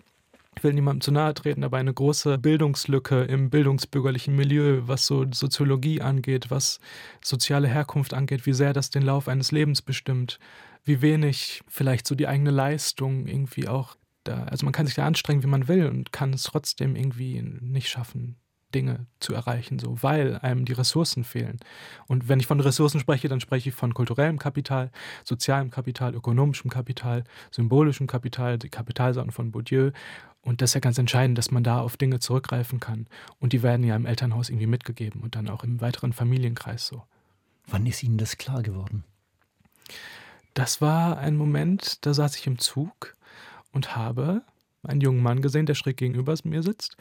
ich 0.57 0.63
will 0.63 0.73
niemandem 0.73 1.01
zu 1.01 1.11
nahe 1.11 1.35
treten, 1.35 1.63
aber 1.63 1.77
eine 1.77 1.93
große 1.93 2.39
Bildungslücke 2.39 3.21
im 3.25 3.51
bildungsbürgerlichen 3.51 4.35
Milieu, 4.35 4.81
was 4.87 5.05
so 5.05 5.25
Soziologie 5.31 6.01
angeht, 6.01 6.49
was 6.49 6.79
soziale 7.23 7.67
Herkunft 7.67 8.15
angeht, 8.15 8.47
wie 8.47 8.53
sehr 8.53 8.73
das 8.73 8.89
den 8.89 9.03
Lauf 9.03 9.27
eines 9.27 9.51
Lebens 9.51 9.83
bestimmt, 9.83 10.39
wie 10.83 11.01
wenig 11.03 11.61
vielleicht 11.67 12.07
so 12.07 12.15
die 12.15 12.27
eigene 12.27 12.49
Leistung 12.49 13.27
irgendwie 13.27 13.67
auch 13.67 13.97
da, 14.23 14.45
also 14.45 14.65
man 14.65 14.73
kann 14.73 14.87
sich 14.87 14.95
da 14.95 15.05
anstrengen, 15.05 15.43
wie 15.43 15.47
man 15.47 15.67
will 15.67 15.87
und 15.87 16.11
kann 16.11 16.33
es 16.33 16.43
trotzdem 16.43 16.95
irgendwie 16.95 17.41
nicht 17.41 17.89
schaffen, 17.89 18.35
Dinge 18.75 19.05
zu 19.19 19.33
erreichen, 19.33 19.79
so, 19.79 20.01
weil 20.03 20.37
einem 20.39 20.65
die 20.65 20.73
Ressourcen 20.73 21.23
fehlen. 21.23 21.57
Und 22.07 22.27
wenn 22.27 22.39
ich 22.39 22.47
von 22.47 22.59
Ressourcen 22.59 22.99
spreche, 22.99 23.29
dann 23.29 23.39
spreche 23.39 23.69
ich 23.69 23.75
von 23.75 23.93
kulturellem 23.93 24.39
Kapital, 24.39 24.91
sozialem 25.23 25.69
Kapital, 25.69 26.13
ökonomischem 26.13 26.69
Kapital, 26.69 27.23
symbolischem 27.51 28.07
Kapital, 28.07 28.57
die 28.57 28.69
Kapitalsorten 28.69 29.31
von 29.31 29.51
Bourdieu. 29.51 29.91
Und 30.41 30.61
das 30.61 30.71
ist 30.71 30.73
ja 30.75 30.79
ganz 30.81 30.97
entscheidend, 30.97 31.37
dass 31.37 31.51
man 31.51 31.63
da 31.63 31.79
auf 31.79 31.97
Dinge 31.97 32.19
zurückgreifen 32.19 32.79
kann. 32.79 33.07
Und 33.39 33.53
die 33.53 33.63
werden 33.63 33.85
ja 33.85 33.95
im 33.95 34.05
Elternhaus 34.05 34.49
irgendwie 34.49 34.67
mitgegeben 34.67 35.21
und 35.21 35.35
dann 35.35 35.49
auch 35.49 35.63
im 35.63 35.79
weiteren 35.81 36.13
Familienkreis 36.13 36.87
so. 36.87 37.03
Wann 37.67 37.85
ist 37.85 38.03
Ihnen 38.03 38.17
das 38.17 38.37
klar 38.37 38.63
geworden? 38.63 39.03
Das 40.53 40.81
war 40.81 41.17
ein 41.19 41.35
Moment, 41.35 42.05
da 42.05 42.13
saß 42.13 42.35
ich 42.37 42.47
im 42.47 42.59
Zug 42.59 43.15
und 43.71 43.95
habe 43.95 44.41
einen 44.83 45.01
jungen 45.01 45.21
Mann 45.21 45.41
gesehen, 45.41 45.65
der 45.65 45.75
schräg 45.75 45.97
gegenüber 45.97 46.33
mir 46.43 46.63
sitzt 46.63 46.97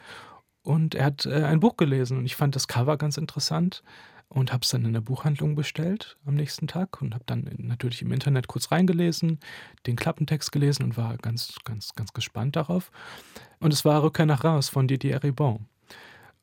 und 0.67 0.95
er 0.95 1.05
hat 1.05 1.25
äh, 1.25 1.45
ein 1.45 1.61
Buch 1.61 1.77
gelesen 1.77 2.17
und 2.17 2.25
ich 2.25 2.35
fand 2.35 2.53
das 2.53 2.67
Cover 2.67 2.97
ganz 2.97 3.15
interessant 3.15 3.83
und 4.27 4.51
habe 4.51 4.63
es 4.63 4.69
dann 4.69 4.83
in 4.83 4.91
der 4.91 4.99
Buchhandlung 4.99 5.55
bestellt 5.55 6.17
am 6.25 6.35
nächsten 6.35 6.67
Tag 6.67 7.01
und 7.01 7.13
habe 7.13 7.23
dann 7.25 7.49
natürlich 7.57 8.01
im 8.01 8.11
Internet 8.11 8.49
kurz 8.49 8.69
reingelesen, 8.69 9.39
den 9.85 9.95
Klappentext 9.95 10.51
gelesen 10.51 10.83
und 10.83 10.97
war 10.97 11.15
ganz, 11.19 11.55
ganz, 11.63 11.93
ganz 11.95 12.11
gespannt 12.11 12.57
darauf. 12.57 12.91
Und 13.61 13.71
es 13.71 13.85
war 13.85 14.03
Rückkehr 14.03 14.25
nach 14.25 14.43
Raus 14.43 14.67
von 14.67 14.89
Didier 14.89 15.23
Ribon. 15.23 15.67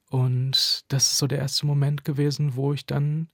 Und 0.08 0.86
das 0.88 1.12
ist 1.12 1.18
so 1.18 1.26
der 1.26 1.40
erste 1.40 1.66
Moment 1.66 2.06
gewesen, 2.06 2.56
wo 2.56 2.72
ich 2.72 2.86
dann 2.86 3.28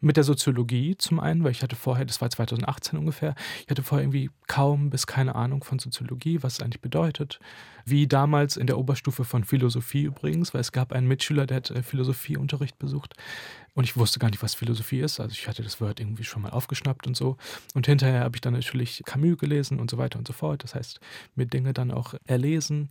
mit 0.00 0.16
der 0.16 0.24
Soziologie 0.24 0.96
zum 0.96 1.18
einen, 1.18 1.42
weil 1.42 1.50
ich 1.50 1.62
hatte 1.62 1.76
vorher, 1.76 2.04
das 2.04 2.20
war 2.20 2.30
2018 2.30 2.98
ungefähr, 2.98 3.34
ich 3.64 3.70
hatte 3.70 3.82
vorher 3.82 4.04
irgendwie 4.04 4.30
kaum 4.46 4.90
bis 4.90 5.06
keine 5.06 5.34
Ahnung 5.34 5.64
von 5.64 5.78
Soziologie, 5.78 6.42
was 6.42 6.54
es 6.54 6.62
eigentlich 6.62 6.80
bedeutet. 6.80 7.40
Wie 7.84 8.06
damals 8.06 8.56
in 8.56 8.66
der 8.66 8.78
Oberstufe 8.78 9.24
von 9.24 9.44
Philosophie 9.44 10.02
übrigens, 10.02 10.54
weil 10.54 10.60
es 10.60 10.72
gab 10.72 10.92
einen 10.92 11.08
Mitschüler, 11.08 11.46
der 11.46 11.58
hat 11.58 11.70
äh, 11.70 11.82
Philosophieunterricht 11.82 12.78
besucht 12.78 13.14
und 13.74 13.84
ich 13.84 13.96
wusste 13.96 14.18
gar 14.18 14.28
nicht, 14.30 14.42
was 14.42 14.54
Philosophie 14.54 15.00
ist. 15.00 15.20
Also 15.20 15.32
ich 15.32 15.48
hatte 15.48 15.62
das 15.62 15.80
Wort 15.80 16.00
irgendwie 16.00 16.24
schon 16.24 16.42
mal 16.42 16.50
aufgeschnappt 16.50 17.06
und 17.06 17.16
so. 17.16 17.36
Und 17.74 17.86
hinterher 17.86 18.20
habe 18.20 18.36
ich 18.36 18.40
dann 18.40 18.54
natürlich 18.54 19.02
Camus 19.06 19.38
gelesen 19.38 19.78
und 19.78 19.90
so 19.90 19.98
weiter 19.98 20.18
und 20.18 20.26
so 20.26 20.32
fort. 20.32 20.64
Das 20.64 20.74
heißt, 20.74 21.00
mir 21.34 21.46
Dinge 21.46 21.72
dann 21.72 21.90
auch 21.90 22.14
erlesen 22.26 22.90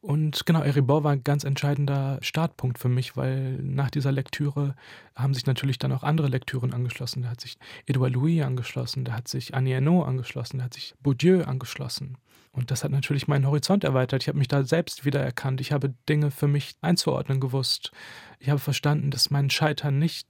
und 0.00 0.46
genau, 0.46 0.62
Eribor 0.62 1.02
war 1.02 1.12
ein 1.12 1.24
ganz 1.24 1.42
entscheidender 1.42 2.18
Startpunkt 2.22 2.78
für 2.78 2.88
mich, 2.88 3.16
weil 3.16 3.58
nach 3.62 3.90
dieser 3.90 4.12
Lektüre 4.12 4.76
haben 5.16 5.34
sich 5.34 5.46
natürlich 5.46 5.78
dann 5.78 5.92
auch 5.92 6.04
andere 6.04 6.28
Lektüren 6.28 6.72
angeschlossen. 6.72 7.22
Da 7.22 7.30
hat 7.30 7.40
sich 7.40 7.58
Edouard 7.86 8.12
Louis 8.12 8.42
angeschlossen, 8.42 9.04
da 9.04 9.14
hat 9.14 9.26
sich 9.26 9.54
Annie 9.54 9.74
Ernaux 9.74 10.06
angeschlossen, 10.06 10.58
da 10.58 10.64
hat 10.64 10.74
sich 10.74 10.94
Bourdieu 11.02 11.42
angeschlossen. 11.42 12.16
Und 12.52 12.70
das 12.70 12.84
hat 12.84 12.92
natürlich 12.92 13.28
meinen 13.28 13.46
Horizont 13.46 13.84
erweitert. 13.84 14.22
Ich 14.22 14.28
habe 14.28 14.38
mich 14.38 14.48
da 14.48 14.64
selbst 14.64 15.04
wiedererkannt. 15.04 15.60
Ich 15.60 15.72
habe 15.72 15.94
Dinge 16.08 16.30
für 16.30 16.48
mich 16.48 16.76
einzuordnen 16.80 17.40
gewusst. 17.40 17.92
Ich 18.38 18.50
habe 18.50 18.58
verstanden, 18.58 19.10
dass 19.10 19.30
mein 19.30 19.50
Scheitern 19.50 19.98
nicht 19.98 20.28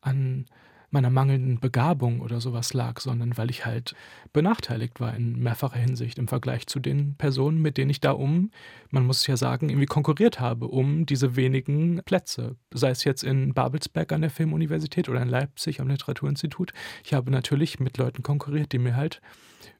an 0.00 0.46
meiner 0.92 1.10
mangelnden 1.10 1.58
Begabung 1.58 2.20
oder 2.20 2.40
sowas 2.40 2.74
lag, 2.74 3.00
sondern 3.00 3.36
weil 3.36 3.50
ich 3.50 3.64
halt 3.64 3.94
benachteiligt 4.32 5.00
war 5.00 5.14
in 5.14 5.38
mehrfacher 5.38 5.78
Hinsicht 5.78 6.18
im 6.18 6.28
Vergleich 6.28 6.66
zu 6.66 6.80
den 6.80 7.16
Personen, 7.16 7.60
mit 7.60 7.76
denen 7.78 7.90
ich 7.90 8.00
da 8.00 8.12
um, 8.12 8.50
man 8.90 9.06
muss 9.06 9.20
es 9.20 9.26
ja 9.26 9.36
sagen, 9.36 9.70
irgendwie 9.70 9.86
konkurriert 9.86 10.40
habe, 10.40 10.68
um 10.68 11.06
diese 11.06 11.36
wenigen 11.36 12.02
Plätze. 12.04 12.56
Sei 12.72 12.90
es 12.90 13.04
jetzt 13.04 13.24
in 13.24 13.54
Babelsberg 13.54 14.12
an 14.12 14.20
der 14.20 14.30
Filmuniversität 14.30 15.08
oder 15.08 15.22
in 15.22 15.28
Leipzig 15.28 15.80
am 15.80 15.88
Literaturinstitut. 15.88 16.72
Ich 17.04 17.14
habe 17.14 17.30
natürlich 17.30 17.80
mit 17.80 17.96
Leuten 17.98 18.22
konkurriert, 18.22 18.72
die 18.72 18.78
mir 18.78 18.96
halt 18.96 19.20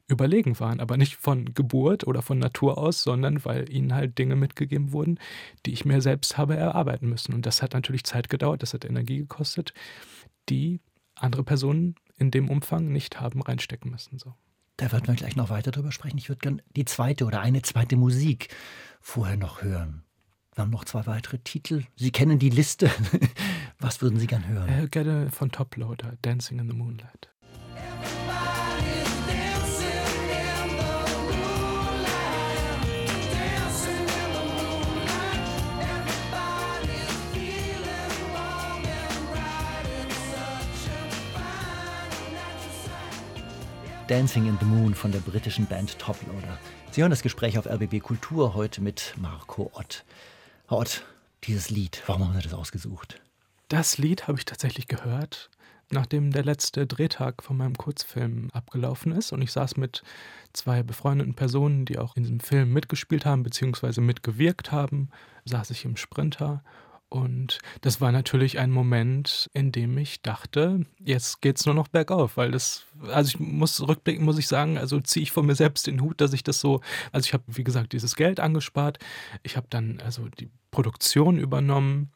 überlegen 0.07 0.59
waren, 0.59 0.79
aber 0.79 0.97
nicht 0.97 1.15
von 1.15 1.53
Geburt 1.53 2.05
oder 2.05 2.21
von 2.21 2.39
Natur 2.39 2.77
aus, 2.77 3.03
sondern 3.03 3.43
weil 3.45 3.71
ihnen 3.71 3.93
halt 3.93 4.17
Dinge 4.17 4.35
mitgegeben 4.35 4.91
wurden, 4.91 5.19
die 5.65 5.73
ich 5.73 5.85
mir 5.85 6.01
selbst 6.01 6.37
habe 6.37 6.55
erarbeiten 6.55 7.07
müssen. 7.07 7.33
Und 7.33 7.45
das 7.45 7.61
hat 7.61 7.73
natürlich 7.73 8.03
Zeit 8.03 8.29
gedauert, 8.29 8.61
das 8.61 8.73
hat 8.73 8.85
Energie 8.85 9.19
gekostet, 9.19 9.73
die 10.49 10.79
andere 11.15 11.43
Personen 11.43 11.95
in 12.17 12.31
dem 12.31 12.49
Umfang 12.49 12.91
nicht 12.91 13.19
haben 13.19 13.41
reinstecken 13.41 13.91
müssen. 13.91 14.19
So. 14.19 14.33
Da 14.77 14.91
wird 14.91 15.07
man 15.07 15.15
gleich 15.15 15.35
noch 15.35 15.49
weiter 15.49 15.71
drüber 15.71 15.91
sprechen. 15.91 16.17
Ich 16.17 16.29
würde 16.29 16.39
gerne 16.39 16.63
die 16.75 16.85
zweite 16.85 17.25
oder 17.25 17.41
eine 17.41 17.61
zweite 17.61 17.95
Musik 17.95 18.49
vorher 19.01 19.37
noch 19.37 19.61
hören. 19.61 20.03
Wir 20.55 20.63
haben 20.63 20.71
noch 20.71 20.85
zwei 20.85 21.05
weitere 21.07 21.39
Titel. 21.39 21.83
Sie 21.95 22.11
kennen 22.11 22.37
die 22.37 22.49
Liste. 22.49 22.91
Was 23.79 24.01
würden 24.01 24.19
Sie 24.19 24.27
gern 24.27 24.47
hören? 24.47 24.69
Äh, 24.69 24.87
gerne 24.87 25.31
von 25.31 25.51
Toploader, 25.51 26.13
Dancing 26.21 26.59
in 26.59 26.67
the 26.67 26.75
Moonlight. 26.75 27.29
Dancing 44.07 44.47
in 44.47 44.57
the 44.59 44.65
Moon 44.65 44.93
von 44.93 45.13
der 45.13 45.19
britischen 45.19 45.65
Band 45.65 45.97
Toploader. 45.97 46.57
Sie 46.91 47.01
hören 47.01 47.09
das 47.09 47.21
Gespräch 47.21 47.57
auf 47.57 47.65
RBB 47.65 48.01
Kultur 48.01 48.53
heute 48.53 48.81
mit 48.81 49.13
Marco 49.17 49.71
Ott. 49.73 50.03
Herr 50.67 50.79
Ott, 50.79 51.05
dieses 51.45 51.69
Lied, 51.69 52.03
warum 52.05 52.27
haben 52.27 52.35
Sie 52.35 52.41
das 52.41 52.53
ausgesucht? 52.53 53.21
Das 53.69 53.97
Lied 53.97 54.27
habe 54.27 54.37
ich 54.37 54.45
tatsächlich 54.45 54.87
gehört, 54.87 55.49
nachdem 55.89 56.31
der 56.31 56.43
letzte 56.43 56.85
Drehtag 56.85 57.43
von 57.43 57.55
meinem 57.55 57.77
Kurzfilm 57.77 58.49
abgelaufen 58.51 59.13
ist 59.13 59.31
und 59.31 59.41
ich 59.41 59.53
saß 59.53 59.77
mit 59.77 60.03
zwei 60.51 60.83
befreundeten 60.83 61.33
Personen, 61.33 61.85
die 61.85 61.97
auch 61.97 62.17
in 62.17 62.23
diesem 62.23 62.41
Film 62.41 62.73
mitgespielt 62.73 63.25
haben 63.25 63.43
bzw. 63.43 64.01
mitgewirkt 64.01 64.73
haben, 64.73 65.09
saß 65.45 65.69
ich 65.69 65.85
im 65.85 65.95
Sprinter 65.95 66.61
und 67.13 67.59
das 67.81 68.01
war 68.01 68.11
natürlich 68.11 68.57
ein 68.57 68.71
Moment, 68.71 69.47
in 69.53 69.71
dem 69.71 69.99
ich 69.99 70.23
dachte, 70.23 70.83
jetzt 70.97 71.43
geht 71.43 71.59
es 71.59 71.65
nur 71.67 71.75
noch 71.75 71.87
bergauf, 71.87 72.37
weil 72.37 72.49
das, 72.49 72.85
also 73.07 73.27
ich 73.27 73.39
muss 73.39 73.87
rückblicken, 73.87 74.25
muss 74.25 74.39
ich 74.39 74.47
sagen, 74.47 74.79
also 74.79 74.99
ziehe 74.99 75.21
ich 75.21 75.31
von 75.31 75.45
mir 75.45 75.53
selbst 75.53 75.85
den 75.85 76.01
Hut, 76.01 76.19
dass 76.21 76.33
ich 76.33 76.41
das 76.41 76.59
so, 76.59 76.81
also 77.11 77.27
ich 77.27 77.33
habe, 77.33 77.43
wie 77.45 77.63
gesagt, 77.63 77.93
dieses 77.93 78.15
Geld 78.15 78.39
angespart, 78.39 78.97
ich 79.43 79.57
habe 79.57 79.67
dann 79.69 80.01
also 80.03 80.27
die 80.39 80.49
Produktion 80.71 81.37
übernommen, 81.37 82.09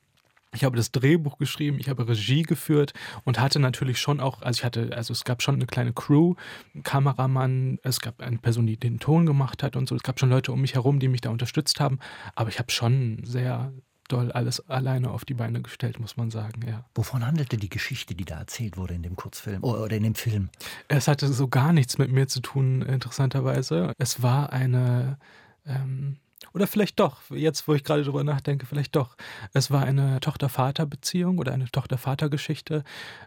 ich 0.51 0.63
habe 0.63 0.75
das 0.75 0.91
Drehbuch 0.91 1.37
geschrieben, 1.37 1.77
ich 1.79 1.89
habe 1.89 2.07
Regie 2.07 2.41
geführt 2.41 2.93
und 3.23 3.39
hatte 3.39 3.59
natürlich 3.59 3.99
schon 3.99 4.19
auch, 4.19 4.41
also 4.41 4.57
ich 4.57 4.65
hatte, 4.65 4.89
also 4.95 5.13
es 5.13 5.25
gab 5.25 5.43
schon 5.43 5.53
eine 5.53 5.67
kleine 5.67 5.93
Crew, 5.93 6.33
Kameramann, 6.81 7.77
es 7.83 7.99
gab 7.99 8.19
eine 8.23 8.39
Person, 8.39 8.65
die 8.65 8.77
den 8.77 8.99
Ton 8.99 9.27
gemacht 9.27 9.61
hat 9.61 9.75
und 9.75 9.87
so, 9.87 9.95
es 9.95 10.01
gab 10.01 10.19
schon 10.19 10.31
Leute 10.31 10.51
um 10.51 10.61
mich 10.61 10.73
herum, 10.73 10.99
die 10.99 11.07
mich 11.07 11.21
da 11.21 11.29
unterstützt 11.29 11.79
haben, 11.79 11.99
aber 12.33 12.49
ich 12.49 12.57
habe 12.57 12.71
schon 12.71 13.19
sehr, 13.23 13.71
doll 14.07 14.31
alles 14.31 14.67
alleine 14.69 15.11
auf 15.11 15.25
die 15.25 15.33
Beine 15.33 15.61
gestellt, 15.61 15.99
muss 15.99 16.17
man 16.17 16.31
sagen, 16.31 16.61
ja. 16.67 16.85
Wovon 16.95 17.25
handelte 17.25 17.57
die 17.57 17.69
Geschichte, 17.69 18.15
die 18.15 18.25
da 18.25 18.39
erzählt 18.39 18.77
wurde 18.77 18.93
in 18.93 19.03
dem 19.03 19.15
Kurzfilm 19.15 19.63
oder 19.63 19.95
in 19.95 20.03
dem 20.03 20.15
Film? 20.15 20.49
Es 20.87 21.07
hatte 21.07 21.27
so 21.27 21.47
gar 21.47 21.73
nichts 21.73 21.97
mit 21.97 22.11
mir 22.11 22.27
zu 22.27 22.41
tun, 22.41 22.81
interessanterweise. 22.81 23.93
Es 23.97 24.21
war 24.21 24.51
eine, 24.51 25.17
ähm, 25.65 26.17
oder 26.53 26.67
vielleicht 26.67 26.99
doch, 26.99 27.21
jetzt 27.29 27.67
wo 27.67 27.73
ich 27.73 27.83
gerade 27.83 28.03
drüber 28.03 28.23
nachdenke, 28.23 28.65
vielleicht 28.65 28.95
doch. 28.95 29.17
Es 29.53 29.71
war 29.71 29.83
eine 29.83 30.19
Tochter-Vater-Beziehung 30.19 31.37
oder 31.37 31.53
eine 31.53 31.69
Tochter-Vater-Geschichte, 31.69 32.83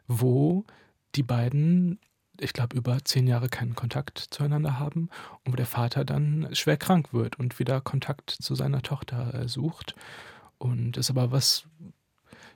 wo 0.08 0.64
die 1.14 1.22
beiden 1.22 1.98
ich 2.40 2.52
glaube, 2.52 2.76
über 2.76 2.98
zehn 3.04 3.26
Jahre 3.26 3.48
keinen 3.48 3.74
Kontakt 3.74 4.18
zueinander 4.30 4.78
haben 4.78 5.10
und 5.44 5.52
wo 5.52 5.56
der 5.56 5.66
Vater 5.66 6.04
dann 6.04 6.48
schwer 6.52 6.76
krank 6.76 7.12
wird 7.12 7.38
und 7.38 7.58
wieder 7.58 7.80
Kontakt 7.80 8.30
zu 8.30 8.54
seiner 8.54 8.82
Tochter 8.82 9.34
äh, 9.34 9.48
sucht. 9.48 9.94
Und 10.60 10.98
ist 10.98 11.08
aber 11.08 11.32
was 11.32 11.66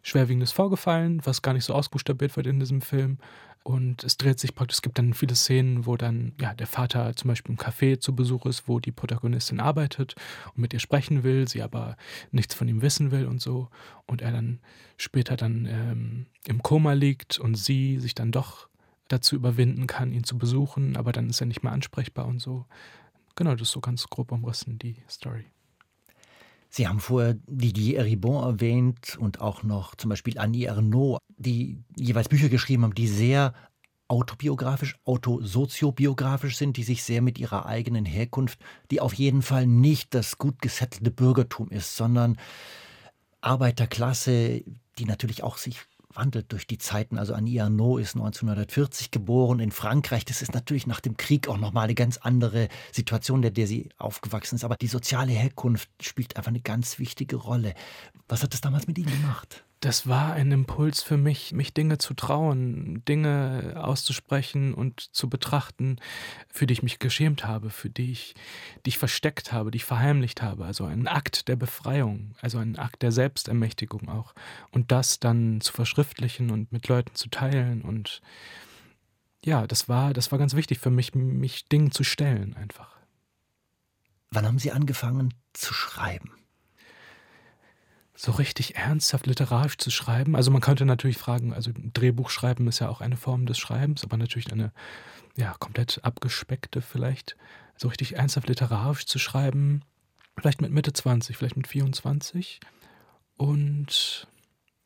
Schwerwiegendes 0.02 0.52
vorgefallen, 0.52 1.22
was 1.24 1.40
gar 1.40 1.54
nicht 1.54 1.64
so 1.64 1.72
ausbuchstabiert 1.72 2.36
wird 2.36 2.46
in 2.46 2.60
diesem 2.60 2.82
Film. 2.82 3.18
Und 3.62 4.04
es 4.04 4.18
dreht 4.18 4.38
sich 4.38 4.54
praktisch, 4.54 4.76
es 4.76 4.82
gibt 4.82 4.98
dann 4.98 5.14
viele 5.14 5.34
Szenen, 5.34 5.86
wo 5.86 5.96
dann 5.96 6.32
ja, 6.38 6.52
der 6.52 6.66
Vater 6.66 7.16
zum 7.16 7.28
Beispiel 7.28 7.54
im 7.54 7.58
Café 7.58 7.98
zu 7.98 8.14
Besuch 8.14 8.44
ist, 8.44 8.68
wo 8.68 8.78
die 8.78 8.92
Protagonistin 8.92 9.58
arbeitet 9.58 10.16
und 10.48 10.58
mit 10.58 10.74
ihr 10.74 10.80
sprechen 10.80 11.22
will, 11.22 11.48
sie 11.48 11.62
aber 11.62 11.96
nichts 12.30 12.54
von 12.54 12.68
ihm 12.68 12.82
wissen 12.82 13.10
will 13.10 13.24
und 13.24 13.40
so. 13.40 13.70
Und 14.06 14.20
er 14.20 14.32
dann 14.32 14.60
später 14.98 15.36
dann 15.36 15.64
ähm, 15.64 16.26
im 16.46 16.62
Koma 16.62 16.92
liegt 16.92 17.38
und 17.38 17.54
sie 17.54 17.98
sich 17.98 18.14
dann 18.14 18.32
doch 18.32 18.68
dazu 19.08 19.34
überwinden 19.34 19.86
kann, 19.86 20.12
ihn 20.12 20.24
zu 20.24 20.36
besuchen, 20.36 20.98
aber 20.98 21.12
dann 21.12 21.30
ist 21.30 21.40
er 21.40 21.46
nicht 21.46 21.62
mehr 21.62 21.72
ansprechbar 21.72 22.26
und 22.26 22.40
so. 22.40 22.66
Genau, 23.34 23.52
das 23.52 23.68
ist 23.68 23.72
so 23.72 23.80
ganz 23.80 24.06
grob 24.10 24.30
umrissen, 24.30 24.78
die 24.78 24.96
Story. 25.08 25.46
Sie 26.76 26.88
haben 26.88 26.98
vorher 26.98 27.36
Didier 27.46 27.98
Eribon 27.98 28.42
erwähnt 28.42 29.16
und 29.20 29.40
auch 29.40 29.62
noch 29.62 29.94
zum 29.94 30.08
Beispiel 30.10 30.40
Annie 30.40 30.66
Ernaux, 30.66 31.18
die 31.36 31.78
jeweils 31.96 32.28
Bücher 32.28 32.48
geschrieben 32.48 32.82
haben, 32.82 32.96
die 32.96 33.06
sehr 33.06 33.54
autobiografisch, 34.08 34.96
autosoziobiografisch 35.04 36.56
sind, 36.56 36.76
die 36.76 36.82
sich 36.82 37.04
sehr 37.04 37.22
mit 37.22 37.38
ihrer 37.38 37.66
eigenen 37.66 38.04
Herkunft, 38.04 38.58
die 38.90 39.00
auf 39.00 39.14
jeden 39.14 39.42
Fall 39.42 39.68
nicht 39.68 40.14
das 40.14 40.36
gut 40.36 40.60
gesettelte 40.60 41.12
Bürgertum 41.12 41.68
ist, 41.68 41.94
sondern 41.94 42.38
Arbeiterklasse, 43.40 44.64
die 44.98 45.04
natürlich 45.04 45.44
auch 45.44 45.58
sich 45.58 45.78
wandelt 46.14 46.52
durch 46.52 46.66
die 46.66 46.78
Zeiten. 46.78 47.18
Also 47.18 47.34
Annie 47.34 47.62
Arnaud 47.62 48.00
ist 48.00 48.14
1940 48.14 49.10
geboren 49.10 49.60
in 49.60 49.70
Frankreich. 49.70 50.24
Das 50.24 50.42
ist 50.42 50.54
natürlich 50.54 50.86
nach 50.86 51.00
dem 51.00 51.16
Krieg 51.16 51.48
auch 51.48 51.58
nochmal 51.58 51.84
eine 51.84 51.94
ganz 51.94 52.18
andere 52.18 52.68
Situation, 52.92 53.42
in 53.42 53.54
der 53.54 53.66
sie 53.66 53.88
aufgewachsen 53.98 54.56
ist. 54.56 54.64
Aber 54.64 54.76
die 54.76 54.86
soziale 54.86 55.32
Herkunft 55.32 55.88
spielt 56.00 56.36
einfach 56.36 56.50
eine 56.50 56.60
ganz 56.60 56.98
wichtige 56.98 57.36
Rolle. 57.36 57.74
Was 58.28 58.42
hat 58.42 58.52
das 58.52 58.60
damals 58.60 58.86
mit 58.86 58.98
Ihnen 58.98 59.10
gemacht? 59.10 59.64
Das 59.80 60.08
war 60.08 60.32
ein 60.32 60.50
Impuls 60.50 61.02
für 61.02 61.18
mich, 61.18 61.52
mich 61.52 61.74
Dinge 61.74 61.98
zu 61.98 62.14
trauen, 62.14 63.04
Dinge 63.06 63.74
auszusprechen 63.76 64.72
und 64.72 65.00
zu 65.14 65.28
betrachten, 65.28 65.96
für 66.48 66.66
die 66.66 66.72
ich 66.72 66.82
mich 66.82 66.98
geschämt 66.98 67.46
habe, 67.46 67.70
für 67.70 67.90
die 67.90 68.12
ich, 68.12 68.34
die 68.86 68.92
versteckt 68.92 69.52
habe, 69.52 69.70
die 69.70 69.76
ich 69.76 69.84
verheimlicht 69.84 70.40
habe. 70.40 70.64
Also 70.64 70.84
ein 70.86 71.06
Akt 71.06 71.48
der 71.48 71.56
Befreiung, 71.56 72.34
also 72.40 72.58
ein 72.58 72.78
Akt 72.78 73.02
der 73.02 73.12
Selbstermächtigung 73.12 74.08
auch. 74.08 74.34
Und 74.70 74.90
das 74.90 75.20
dann 75.20 75.60
zu 75.60 75.72
verschriftlichen 75.72 76.50
und 76.50 76.72
mit 76.72 76.88
Leuten 76.88 77.14
zu 77.14 77.28
teilen. 77.28 77.82
Und 77.82 78.22
ja, 79.44 79.66
das 79.66 79.88
war, 79.88 80.14
das 80.14 80.32
war 80.32 80.38
ganz 80.38 80.54
wichtig 80.54 80.78
für 80.78 80.90
mich, 80.90 81.14
mich 81.14 81.66
Dingen 81.68 81.90
zu 81.90 82.04
stellen 82.04 82.54
einfach. 82.56 82.96
Wann 84.30 84.46
haben 84.46 84.58
Sie 84.58 84.72
angefangen 84.72 85.34
zu 85.52 85.74
schreiben? 85.74 86.32
So 88.14 88.32
richtig 88.32 88.76
ernsthaft 88.76 89.26
literarisch 89.26 89.76
zu 89.76 89.90
schreiben. 89.90 90.36
Also 90.36 90.50
man 90.50 90.60
könnte 90.60 90.84
natürlich 90.84 91.18
fragen, 91.18 91.52
also 91.52 91.72
Drehbuch 91.74 92.30
schreiben 92.30 92.68
ist 92.68 92.78
ja 92.78 92.88
auch 92.88 93.00
eine 93.00 93.16
Form 93.16 93.46
des 93.46 93.58
Schreibens, 93.58 94.04
aber 94.04 94.16
natürlich 94.16 94.52
eine 94.52 94.72
ja, 95.36 95.54
komplett 95.58 96.00
abgespeckte 96.02 96.80
vielleicht. 96.80 97.36
So 97.76 97.88
richtig 97.88 98.16
ernsthaft 98.16 98.48
literarisch 98.48 99.06
zu 99.06 99.18
schreiben, 99.18 99.82
vielleicht 100.38 100.60
mit 100.60 100.70
Mitte 100.70 100.92
20, 100.92 101.36
vielleicht 101.36 101.56
mit 101.56 101.66
24. 101.66 102.60
Und 103.36 104.28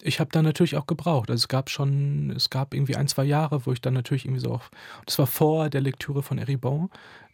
ich 0.00 0.20
habe 0.20 0.30
dann 0.32 0.44
natürlich 0.44 0.76
auch 0.76 0.86
gebraucht. 0.86 1.30
Also 1.30 1.42
es 1.42 1.48
gab 1.48 1.68
schon, 1.68 2.30
es 2.30 2.48
gab 2.48 2.72
irgendwie 2.72 2.96
ein, 2.96 3.08
zwei 3.08 3.24
Jahre, 3.24 3.66
wo 3.66 3.72
ich 3.72 3.82
dann 3.82 3.94
natürlich 3.94 4.24
irgendwie 4.24 4.40
so 4.40 4.52
auch, 4.52 4.70
das 5.04 5.18
war 5.18 5.26
vor 5.26 5.68
der 5.68 5.82
Lektüre 5.82 6.22
von 6.22 6.38
Eribon, 6.38 6.88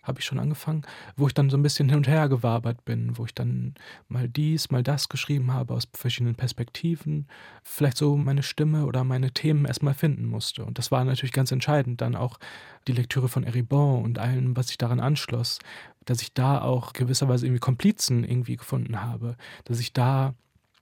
habe 0.04 0.20
ich 0.20 0.24
schon 0.24 0.38
angefangen, 0.38 0.82
wo 1.16 1.26
ich 1.26 1.34
dann 1.34 1.50
so 1.50 1.56
ein 1.56 1.62
bisschen 1.62 1.88
hin 1.88 1.98
und 1.98 2.08
her 2.08 2.28
gewabert 2.28 2.84
bin, 2.84 3.18
wo 3.18 3.24
ich 3.24 3.34
dann 3.34 3.74
mal 4.08 4.28
dies, 4.28 4.70
mal 4.70 4.82
das 4.82 5.08
geschrieben 5.08 5.52
habe 5.52 5.74
aus 5.74 5.88
verschiedenen 5.92 6.36
Perspektiven, 6.36 7.26
vielleicht 7.62 7.96
so 7.96 8.16
meine 8.16 8.42
Stimme 8.42 8.86
oder 8.86 9.02
meine 9.02 9.32
Themen 9.32 9.64
erstmal 9.64 9.94
finden 9.94 10.26
musste. 10.26 10.64
Und 10.64 10.78
das 10.78 10.90
war 10.90 11.04
natürlich 11.04 11.32
ganz 11.32 11.50
entscheidend, 11.50 12.00
dann 12.00 12.14
auch 12.14 12.38
die 12.86 12.92
Lektüre 12.92 13.28
von 13.28 13.44
Eribon 13.44 14.04
und 14.04 14.18
allem, 14.18 14.56
was 14.56 14.68
sich 14.68 14.78
daran 14.78 15.00
anschloss, 15.00 15.58
dass 16.04 16.22
ich 16.22 16.32
da 16.34 16.60
auch 16.60 16.92
gewisserweise 16.92 17.46
irgendwie 17.46 17.60
Komplizen 17.60 18.24
irgendwie 18.24 18.56
gefunden 18.56 19.00
habe, 19.00 19.36
dass 19.64 19.80
ich 19.80 19.92
da 19.92 20.34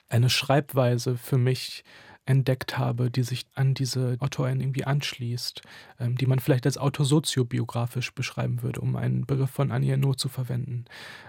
eine 0.08 0.28
Schreibweise 0.28 1.16
für 1.16 1.38
mich 1.38 1.84
entdeckt 2.24 2.78
habe, 2.78 3.10
die 3.10 3.24
sich 3.24 3.46
an 3.54 3.74
diese 3.74 4.16
Autorin 4.20 4.60
irgendwie 4.60 4.84
anschließt, 4.84 5.62
ähm, 5.98 6.16
die 6.16 6.26
man 6.26 6.38
vielleicht 6.38 6.66
als 6.66 6.78
autosoziobiografisch 6.78 8.14
beschreiben 8.14 8.62
würde, 8.62 8.80
um 8.80 8.96
einen 8.96 9.26
Begriff 9.26 9.50
von 9.50 9.72
Annie 9.72 9.92
Ernaux 9.92 10.16
zu 10.16 10.28
verwenden. 10.28 10.84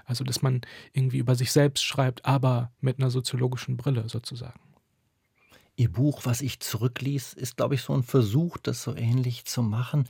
Also, 0.06 0.23
dass 0.23 0.41
man 0.41 0.62
irgendwie 0.91 1.17
über 1.17 1.36
sich 1.36 1.51
selbst 1.51 1.84
schreibt, 1.84 2.25
aber 2.25 2.71
mit 2.79 2.99
einer 2.99 3.10
soziologischen 3.10 3.77
Brille 3.77 4.08
sozusagen. 4.08 4.60
Ihr 5.75 5.91
Buch, 5.91 6.21
was 6.25 6.41
ich 6.41 6.60
zurückließ, 6.60 7.34
ist, 7.34 7.58
glaube 7.58 7.75
ich, 7.75 7.82
so 7.82 7.93
ein 7.93 8.03
Versuch, 8.03 8.58
das 8.58 8.84
so 8.84 8.95
ähnlich 8.95 9.45
zu 9.45 9.63
machen. 9.63 10.08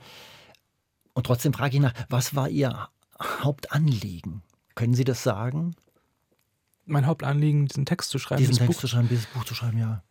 Und 1.14 1.26
trotzdem 1.26 1.54
frage 1.54 1.76
ich 1.76 1.82
nach, 1.82 1.94
was 2.10 2.34
war 2.34 2.50
Ihr 2.50 2.88
Hauptanliegen? 3.18 4.42
Können 4.74 4.92
Sie 4.92 5.04
das 5.04 5.22
sagen? 5.22 5.74
Mein 6.84 7.06
Hauptanliegen, 7.06 7.64
diesen 7.64 7.86
Text 7.86 8.10
zu 8.10 8.18
schreiben. 8.18 8.40
Diesen 8.40 8.56
Text 8.56 8.66
Buch 8.66 8.80
zu 8.80 8.88
schreiben, 8.88 9.08
dieses 9.08 9.26
Buch 9.26 9.44
zu 9.44 9.54
schreiben, 9.54 9.78
ja. 9.78 10.02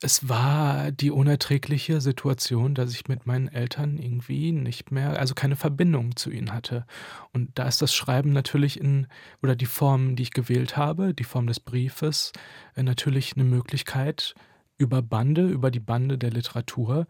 Es 0.00 0.28
war 0.28 0.92
die 0.92 1.10
unerträgliche 1.10 2.00
Situation, 2.00 2.76
dass 2.76 2.92
ich 2.92 3.08
mit 3.08 3.26
meinen 3.26 3.48
Eltern 3.48 3.98
irgendwie 3.98 4.52
nicht 4.52 4.92
mehr, 4.92 5.18
also 5.18 5.34
keine 5.34 5.56
Verbindung 5.56 6.14
zu 6.14 6.30
ihnen 6.30 6.52
hatte. 6.52 6.86
Und 7.32 7.58
da 7.58 7.66
ist 7.66 7.82
das 7.82 7.92
Schreiben 7.92 8.32
natürlich 8.32 8.78
in, 8.78 9.08
oder 9.42 9.56
die 9.56 9.66
Form, 9.66 10.14
die 10.14 10.22
ich 10.22 10.30
gewählt 10.30 10.76
habe, 10.76 11.14
die 11.14 11.24
Form 11.24 11.48
des 11.48 11.58
Briefes, 11.58 12.30
äh, 12.76 12.84
natürlich 12.84 13.34
eine 13.34 13.42
Möglichkeit, 13.42 14.36
über 14.76 15.02
Bande, 15.02 15.48
über 15.48 15.72
die 15.72 15.80
Bande 15.80 16.16
der 16.16 16.30
Literatur 16.30 17.08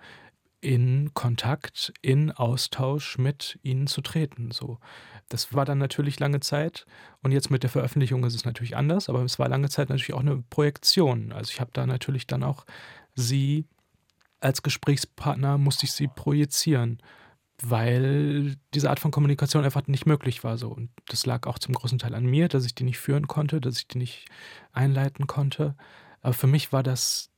in 0.61 1.15
Kontakt, 1.15 1.93
in 2.03 2.33
Austausch 2.33 3.19
mit 3.19 3.59
ihnen 3.63 3.87
zu 3.87 4.01
treten. 4.01 4.51
So. 4.51 4.79
Das 5.29 5.55
war 5.55 5.65
dann 5.65 5.79
natürlich 5.79 6.19
lange 6.19 6.41
Zeit 6.41 6.85
und 7.23 7.33
jetzt 7.33 7.51
mit 7.51 7.63
der 7.63 7.71
Veröffentlichung 7.71 8.25
ist 8.25 8.35
es 8.35 8.45
natürlich 8.45 8.77
anders, 8.77 9.09
aber 9.09 9.23
es 9.23 9.39
war 9.39 9.49
lange 9.49 9.69
Zeit 9.69 9.89
natürlich 9.89 10.15
auch 10.15 10.21
eine 10.21 10.43
Projektion. 10.51 11.33
Also 11.33 11.53
ich 11.53 11.61
habe 11.61 11.71
da 11.73 11.87
natürlich 11.87 12.27
dann 12.27 12.43
auch 12.43 12.65
sie 13.15 13.67
als 14.41 14.63
Gesprächspartner 14.63 15.59
musste 15.59 15.85
ich 15.85 15.93
sie 15.93 16.09
projizieren, 16.09 17.03
weil 17.61 18.57
diese 18.75 18.89
Art 18.89 19.01
von 19.01 19.11
Kommunikation 19.11 19.65
einfach 19.65 19.87
nicht 19.89 20.07
möglich 20.07 20.45
war 20.45 20.57
so 20.59 20.69
und 20.69 20.91
das 21.07 21.27
lag 21.27 21.47
auch 21.47 21.59
zum 21.59 21.75
großen 21.75 21.99
Teil 21.99 22.15
an 22.15 22.25
mir, 22.27 22.49
dass 22.49 22.65
ich 22.65 22.75
die 22.75 22.85
nicht 22.85 22.99
führen 22.99 23.27
konnte, 23.27 23.61
dass 23.61 23.79
ich 23.79 23.89
die 23.89 23.99
nicht 23.99 24.27
einleiten 24.73 25.27
konnte. 25.27 25.77
Aber 26.21 26.35
für 26.35 26.47
mich 26.47 26.73
war 26.73 26.83
das 26.83 27.31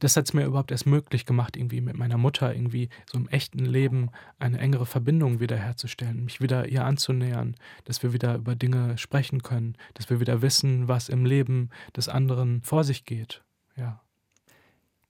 das 0.00 0.16
hat 0.16 0.26
es 0.26 0.34
mir 0.34 0.44
überhaupt 0.44 0.70
erst 0.70 0.86
möglich 0.86 1.26
gemacht, 1.26 1.56
irgendwie 1.56 1.80
mit 1.80 1.96
meiner 1.96 2.18
Mutter 2.18 2.54
irgendwie 2.54 2.88
so 3.10 3.18
im 3.18 3.28
echten 3.28 3.64
Leben 3.64 4.10
eine 4.38 4.58
engere 4.58 4.86
Verbindung 4.86 5.40
wiederherzustellen, 5.40 6.24
mich 6.24 6.40
wieder 6.40 6.68
ihr 6.68 6.84
anzunähern, 6.84 7.56
dass 7.84 8.02
wir 8.02 8.12
wieder 8.12 8.36
über 8.36 8.54
Dinge 8.54 8.98
sprechen 8.98 9.42
können, 9.42 9.76
dass 9.94 10.10
wir 10.10 10.20
wieder 10.20 10.42
wissen, 10.42 10.88
was 10.88 11.08
im 11.08 11.24
Leben 11.24 11.70
des 11.96 12.08
anderen 12.08 12.62
vor 12.62 12.84
sich 12.84 13.04
geht. 13.04 13.42
Ja. 13.76 14.01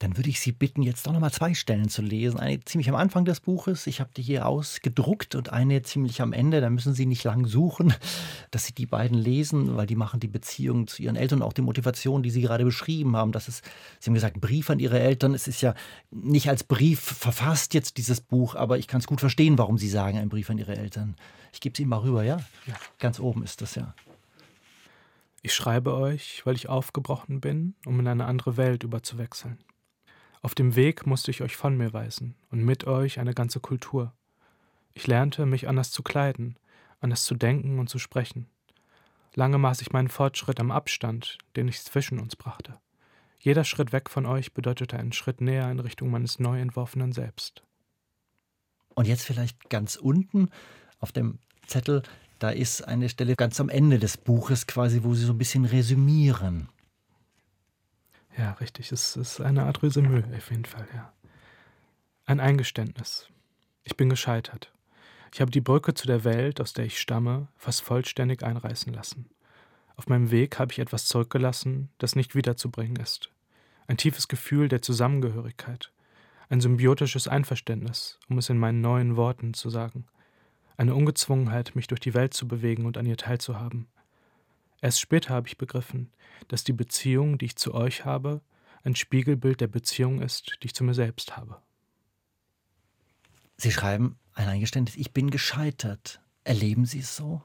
Dann 0.03 0.17
würde 0.17 0.31
ich 0.31 0.41
Sie 0.41 0.51
bitten, 0.51 0.83
jetzt 0.83 1.07
doch 1.07 1.13
noch 1.13 1.21
mal 1.21 1.31
zwei 1.31 1.55
Stellen 1.55 1.89
zu 1.89 2.03
lesen. 2.03 2.41
Eine 2.41 2.65
ziemlich 2.65 2.89
am 2.89 2.97
Anfang 2.97 3.25
des 3.25 3.39
Buches, 3.39 3.87
ich 3.87 4.01
habe 4.01 4.11
die 4.17 4.23
hier 4.23 4.49
ausgedruckt, 4.49 5.37
und 5.37 5.53
eine 5.53 5.83
ziemlich 5.83 6.21
am 6.21 6.33
Ende. 6.33 6.61
Da 6.61 6.71
müssen 6.71 6.93
Sie 6.93 7.07
nicht 7.07 7.23
lang 7.23 7.47
suchen, 7.47 7.95
dass 8.51 8.67
Sie 8.67 8.75
die 8.75 8.87
beiden 8.87 9.17
lesen, 9.17 9.77
weil 9.77 9.87
die 9.87 9.95
machen 9.95 10.19
die 10.19 10.27
Beziehung 10.27 10.89
zu 10.89 11.05
Ihren 11.05 11.15
Eltern 11.15 11.41
und 11.41 11.47
auch 11.47 11.53
die 11.53 11.63
Motivation, 11.63 12.25
die 12.25 12.31
Sie 12.31 12.41
gerade 12.41 12.65
beschrieben 12.65 13.17
haben. 13.17 13.31
Das 13.31 13.47
ist, 13.47 13.65
Sie 14.01 14.11
haben 14.11 14.15
gesagt, 14.15 14.41
Brief 14.41 14.71
an 14.71 14.81
Ihre 14.81 14.99
Eltern. 14.99 15.35
Es 15.35 15.47
ist 15.47 15.61
ja 15.61 15.73
nicht 16.11 16.49
als 16.49 16.65
Brief 16.65 16.99
verfasst 16.99 17.73
jetzt 17.73 17.97
dieses 17.97 18.21
Buch, 18.21 18.57
aber 18.57 18.79
ich 18.79 18.89
kann 18.89 18.99
es 18.99 19.07
gut 19.07 19.21
verstehen, 19.21 19.57
warum 19.57 19.79
Sie 19.79 19.89
sagen, 19.89 20.19
ein 20.19 20.29
Brief 20.29 20.51
an 20.51 20.59
Ihre 20.59 20.77
Eltern. 20.77 21.15
Ich 21.53 21.61
gebe 21.61 21.75
es 21.75 21.79
Ihnen 21.79 21.91
mal 21.91 21.99
rüber, 21.99 22.25
ja? 22.25 22.39
ja? 22.67 22.75
Ganz 22.99 23.21
oben 23.21 23.45
ist 23.45 23.63
das, 23.63 23.77
ja. 23.77 23.95
Ich 25.43 25.55
schreibe 25.55 25.95
euch, 25.95 26.43
weil 26.45 26.57
ich 26.57 26.69
aufgebrochen 26.69 27.41
bin, 27.41 27.77
um 27.87 28.01
in 28.01 28.09
eine 28.09 28.25
andere 28.25 28.57
Welt 28.57 28.83
überzuwechseln. 28.83 29.59
Auf 30.43 30.57
dem 30.57 30.75
Weg 30.75 31.07
musste 31.07 31.31
ich 31.31 31.41
euch 31.41 31.57
von 31.57 31.77
mir 31.77 31.93
weisen 31.93 32.35
und 32.51 32.65
mit 32.65 32.85
euch 32.87 33.21
eine 33.21 33.33
ganze 33.33 33.61
Kultur. 33.61 34.13
Ich 34.93 35.07
lernte, 35.07 35.47
mich 35.47 35.69
anders 35.69 35.93
zu 35.93 36.03
kleiden, 36.03 36.57
anders 37.01 37.25
zu 37.25 37.37
denken 37.37 37.79
und 37.79 37.89
zu 37.89 38.01
sprechen. 38.01 38.49
Lange 39.35 39.59
maß 39.59 39.81
ich 39.81 39.93
meinen 39.93 40.09
Fortschritt 40.09 40.59
am 40.59 40.73
Abstand, 40.73 41.39
den 41.57 41.69
ich 41.69 41.83
zwischen 41.83 42.19
uns 42.19 42.35
brachte. 42.35 42.79
Jeder 43.39 43.65
Schritt 43.65 43.93
weg 43.93 44.11
von 44.11 44.27
euch 44.27 44.53
bedeutete 44.53 44.99
einen 44.99 45.13
Schritt 45.13 45.41
näher 45.41 45.71
in 45.71 45.79
Richtung 45.79 46.11
meines 46.11 46.41
neu 46.41 46.61
entworfenen 46.61 47.13
Selbst. 47.13 47.63
Und 48.95 49.07
jetzt 49.07 49.25
vielleicht 49.25 49.71
ganz 49.71 49.97
unten 49.97 50.51
auf 50.99 51.13
dem 51.13 51.39
Zettel, 51.67 52.03
da 52.41 52.51
ist 52.51 52.83
eine 52.83 53.09
Stelle 53.09 53.37
ganz 53.37 53.61
am 53.61 53.69
Ende 53.69 54.01
des 54.01 54.17
Buches 54.17 54.67
quasi, 54.67 55.05
wo 55.05 55.15
Sie 55.15 55.25
so 55.25 55.33
ein 55.33 55.39
bisschen 55.39 55.65
resümieren. 55.65 56.69
Ja, 58.37 58.53
richtig. 58.53 58.93
Es 58.93 59.17
ist 59.17 59.41
eine 59.41 59.65
Art 59.65 59.83
Resümee, 59.83 60.25
auf 60.37 60.51
jeden 60.51 60.65
Fall, 60.65 60.87
ja. 60.95 61.13
Ein 62.25 62.41
Eingeständnis. 62.41 63.29
Ich 63.85 63.97
bin 63.97 64.09
gescheitert. 64.09 64.73
Ich 65.33 65.41
habe 65.41 65.51
die 65.51 65.61
Brücke 65.61 65.95
zu 65.95 66.07
der 66.07 66.25
Welt, 66.25 66.61
aus 66.61 66.73
der 66.73 66.85
ich 66.85 67.01
stamme, 67.01 67.49
fast 67.57 67.83
vollständig 67.83 68.43
einreißen 68.43 68.93
lassen. 68.93 69.29
Auf 69.97 70.07
meinem 70.09 70.31
Weg 70.31 70.59
habe 70.59 70.73
ich 70.73 70.79
etwas 70.79 71.07
zurückgelassen, 71.07 71.91
das 71.99 72.17
nicht 72.17 72.35
wiederzubringen 72.35 72.97
ist. 72.97 73.31
Ein 73.87 73.97
tiefes 73.97 74.29
Gefühl 74.29 74.69
der 74.69 74.83
Zusammengehörigkeit. 74.83 75.91
Ein 76.49 76.61
symbiotisches 76.61 77.29
Einverständnis, 77.29 78.19
um 78.29 78.39
es 78.39 78.49
in 78.51 78.59
meinen 78.59 78.81
neuen 78.81 79.17
Worten 79.17 79.55
zu 79.55 79.71
sagen. 79.71 80.07
Eine 80.77 80.95
Ungezwungenheit, 80.95 81.75
mich 81.75 81.87
durch 81.87 82.01
die 82.01 82.15
Welt 82.15 82.35
zu 82.35 82.47
bewegen 82.47 82.87
und 82.87 82.97
an 82.97 83.07
ihr 83.07 83.17
teilzuhaben. 83.17 83.89
Erst 84.83 85.01
später 85.01 85.33
habe 85.33 85.49
ich 85.49 85.57
begriffen, 85.57 86.13
dass 86.49 86.65
die 86.65 86.73
Beziehung, 86.73 87.39
die 87.39 87.47
ich 87.47 87.57
zu 87.57 87.73
euch 87.73 88.05
habe, 88.05 88.43
ein 88.83 88.97
Spiegelbild 88.97 89.61
der 89.61 89.69
Beziehung 89.69 90.21
ist, 90.21 90.59
die 90.61 90.67
ich 90.67 90.75
zu 90.75 90.83
mir 90.85 90.93
selbst 90.93 91.37
habe. 91.37 91.63
Sie 93.57 93.71
schreiben 93.71 94.19
ein 94.35 94.49
Eingeständnis, 94.49 94.97
ich 94.97 95.13
bin 95.13 95.31
gescheitert. 95.31 96.21
Erleben 96.43 96.85
Sie 96.85 96.99
es 96.99 97.15
so? 97.15 97.43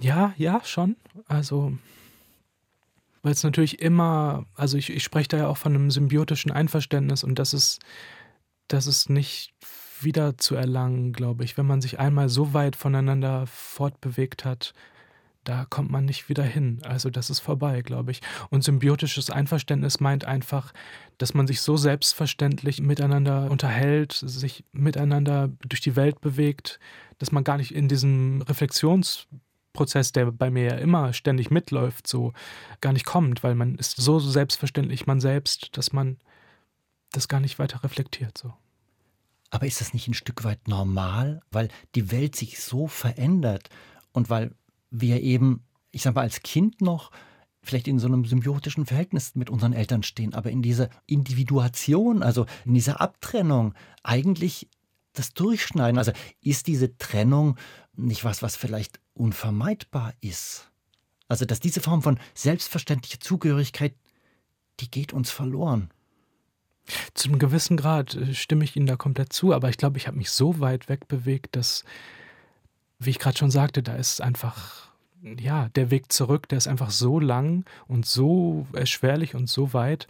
Ja, 0.00 0.34
ja, 0.36 0.60
schon. 0.64 0.96
Also, 1.28 1.78
weil 3.22 3.32
es 3.32 3.44
natürlich 3.44 3.80
immer, 3.80 4.46
also 4.56 4.76
ich, 4.76 4.90
ich 4.90 5.04
spreche 5.04 5.28
da 5.28 5.36
ja 5.36 5.46
auch 5.46 5.58
von 5.58 5.72
einem 5.72 5.92
symbiotischen 5.92 6.50
Einverständnis 6.50 7.22
und 7.22 7.38
das 7.38 7.54
ist, 7.54 7.78
das 8.66 8.88
ist 8.88 9.08
nicht 9.08 9.54
wieder 10.02 10.38
zu 10.38 10.54
erlangen, 10.54 11.12
glaube 11.12 11.44
ich. 11.44 11.56
Wenn 11.56 11.66
man 11.66 11.80
sich 11.80 11.98
einmal 11.98 12.28
so 12.28 12.54
weit 12.54 12.76
voneinander 12.76 13.46
fortbewegt 13.46 14.44
hat, 14.44 14.74
da 15.46 15.64
kommt 15.64 15.90
man 15.90 16.04
nicht 16.04 16.28
wieder 16.28 16.42
hin. 16.42 16.80
Also 16.84 17.08
das 17.08 17.30
ist 17.30 17.40
vorbei, 17.40 17.82
glaube 17.82 18.10
ich. 18.10 18.20
Und 18.50 18.64
symbiotisches 18.64 19.30
Einverständnis 19.30 20.00
meint 20.00 20.24
einfach, 20.24 20.72
dass 21.18 21.34
man 21.34 21.46
sich 21.46 21.60
so 21.60 21.76
selbstverständlich 21.76 22.80
miteinander 22.80 23.48
unterhält, 23.50 24.12
sich 24.12 24.64
miteinander 24.72 25.50
durch 25.66 25.80
die 25.80 25.94
Welt 25.94 26.20
bewegt, 26.20 26.80
dass 27.18 27.32
man 27.32 27.44
gar 27.44 27.58
nicht 27.58 27.72
in 27.72 27.86
diesem 27.88 28.42
Reflexionsprozess, 28.42 30.10
der 30.12 30.32
bei 30.32 30.50
mir 30.50 30.64
ja 30.64 30.76
immer 30.76 31.12
ständig 31.12 31.50
mitläuft, 31.50 32.08
so 32.08 32.32
gar 32.80 32.92
nicht 32.92 33.06
kommt, 33.06 33.44
weil 33.44 33.54
man 33.54 33.76
ist 33.76 33.96
so 33.96 34.18
selbstverständlich 34.18 35.06
man 35.06 35.20
selbst, 35.20 35.76
dass 35.76 35.92
man 35.92 36.18
das 37.12 37.28
gar 37.28 37.40
nicht 37.40 37.58
weiter 37.60 37.84
reflektiert 37.84 38.36
so. 38.36 38.52
Aber 39.50 39.66
ist 39.66 39.80
das 39.80 39.94
nicht 39.94 40.08
ein 40.08 40.14
Stück 40.14 40.44
weit 40.44 40.68
normal, 40.68 41.40
weil 41.50 41.68
die 41.94 42.10
Welt 42.10 42.36
sich 42.36 42.60
so 42.60 42.86
verändert 42.88 43.68
und 44.12 44.28
weil 44.28 44.54
wir 44.90 45.22
eben, 45.22 45.64
ich 45.92 46.02
sage 46.02 46.14
mal, 46.14 46.22
als 46.22 46.42
Kind 46.42 46.80
noch 46.80 47.10
vielleicht 47.62 47.88
in 47.88 47.98
so 47.98 48.06
einem 48.06 48.24
symbiotischen 48.24 48.86
Verhältnis 48.86 49.34
mit 49.34 49.50
unseren 49.50 49.72
Eltern 49.72 50.02
stehen, 50.02 50.34
aber 50.34 50.50
in 50.50 50.62
dieser 50.62 50.88
Individuation, 51.06 52.22
also 52.22 52.46
in 52.64 52.74
dieser 52.74 53.00
Abtrennung, 53.00 53.74
eigentlich 54.02 54.68
das 55.12 55.32
Durchschneiden. 55.34 55.98
Also 55.98 56.12
ist 56.40 56.66
diese 56.66 56.96
Trennung 56.96 57.56
nicht 57.94 58.24
was, 58.24 58.42
was 58.42 58.56
vielleicht 58.56 59.00
unvermeidbar 59.14 60.14
ist? 60.20 60.70
Also 61.28 61.44
dass 61.44 61.60
diese 61.60 61.80
Form 61.80 62.02
von 62.02 62.18
selbstverständlicher 62.34 63.20
Zugehörigkeit, 63.20 63.94
die 64.80 64.90
geht 64.90 65.12
uns 65.12 65.30
verloren. 65.30 65.90
Zu 67.14 67.28
einem 67.28 67.38
gewissen 67.38 67.76
Grad 67.76 68.14
äh, 68.14 68.34
stimme 68.34 68.64
ich 68.64 68.76
Ihnen 68.76 68.86
da 68.86 68.96
komplett 68.96 69.32
zu, 69.32 69.52
aber 69.52 69.68
ich 69.68 69.76
glaube, 69.76 69.98
ich 69.98 70.06
habe 70.06 70.16
mich 70.16 70.30
so 70.30 70.60
weit 70.60 70.88
wegbewegt, 70.88 71.56
dass, 71.56 71.84
wie 72.98 73.10
ich 73.10 73.18
gerade 73.18 73.36
schon 73.36 73.50
sagte, 73.50 73.82
da 73.82 73.94
ist 73.94 74.20
einfach, 74.20 74.88
ja, 75.22 75.68
der 75.70 75.90
Weg 75.90 76.12
zurück, 76.12 76.48
der 76.48 76.58
ist 76.58 76.68
einfach 76.68 76.90
so 76.90 77.18
lang 77.18 77.64
und 77.88 78.06
so 78.06 78.66
erschwerlich 78.72 79.34
und 79.34 79.48
so 79.48 79.72
weit, 79.72 80.06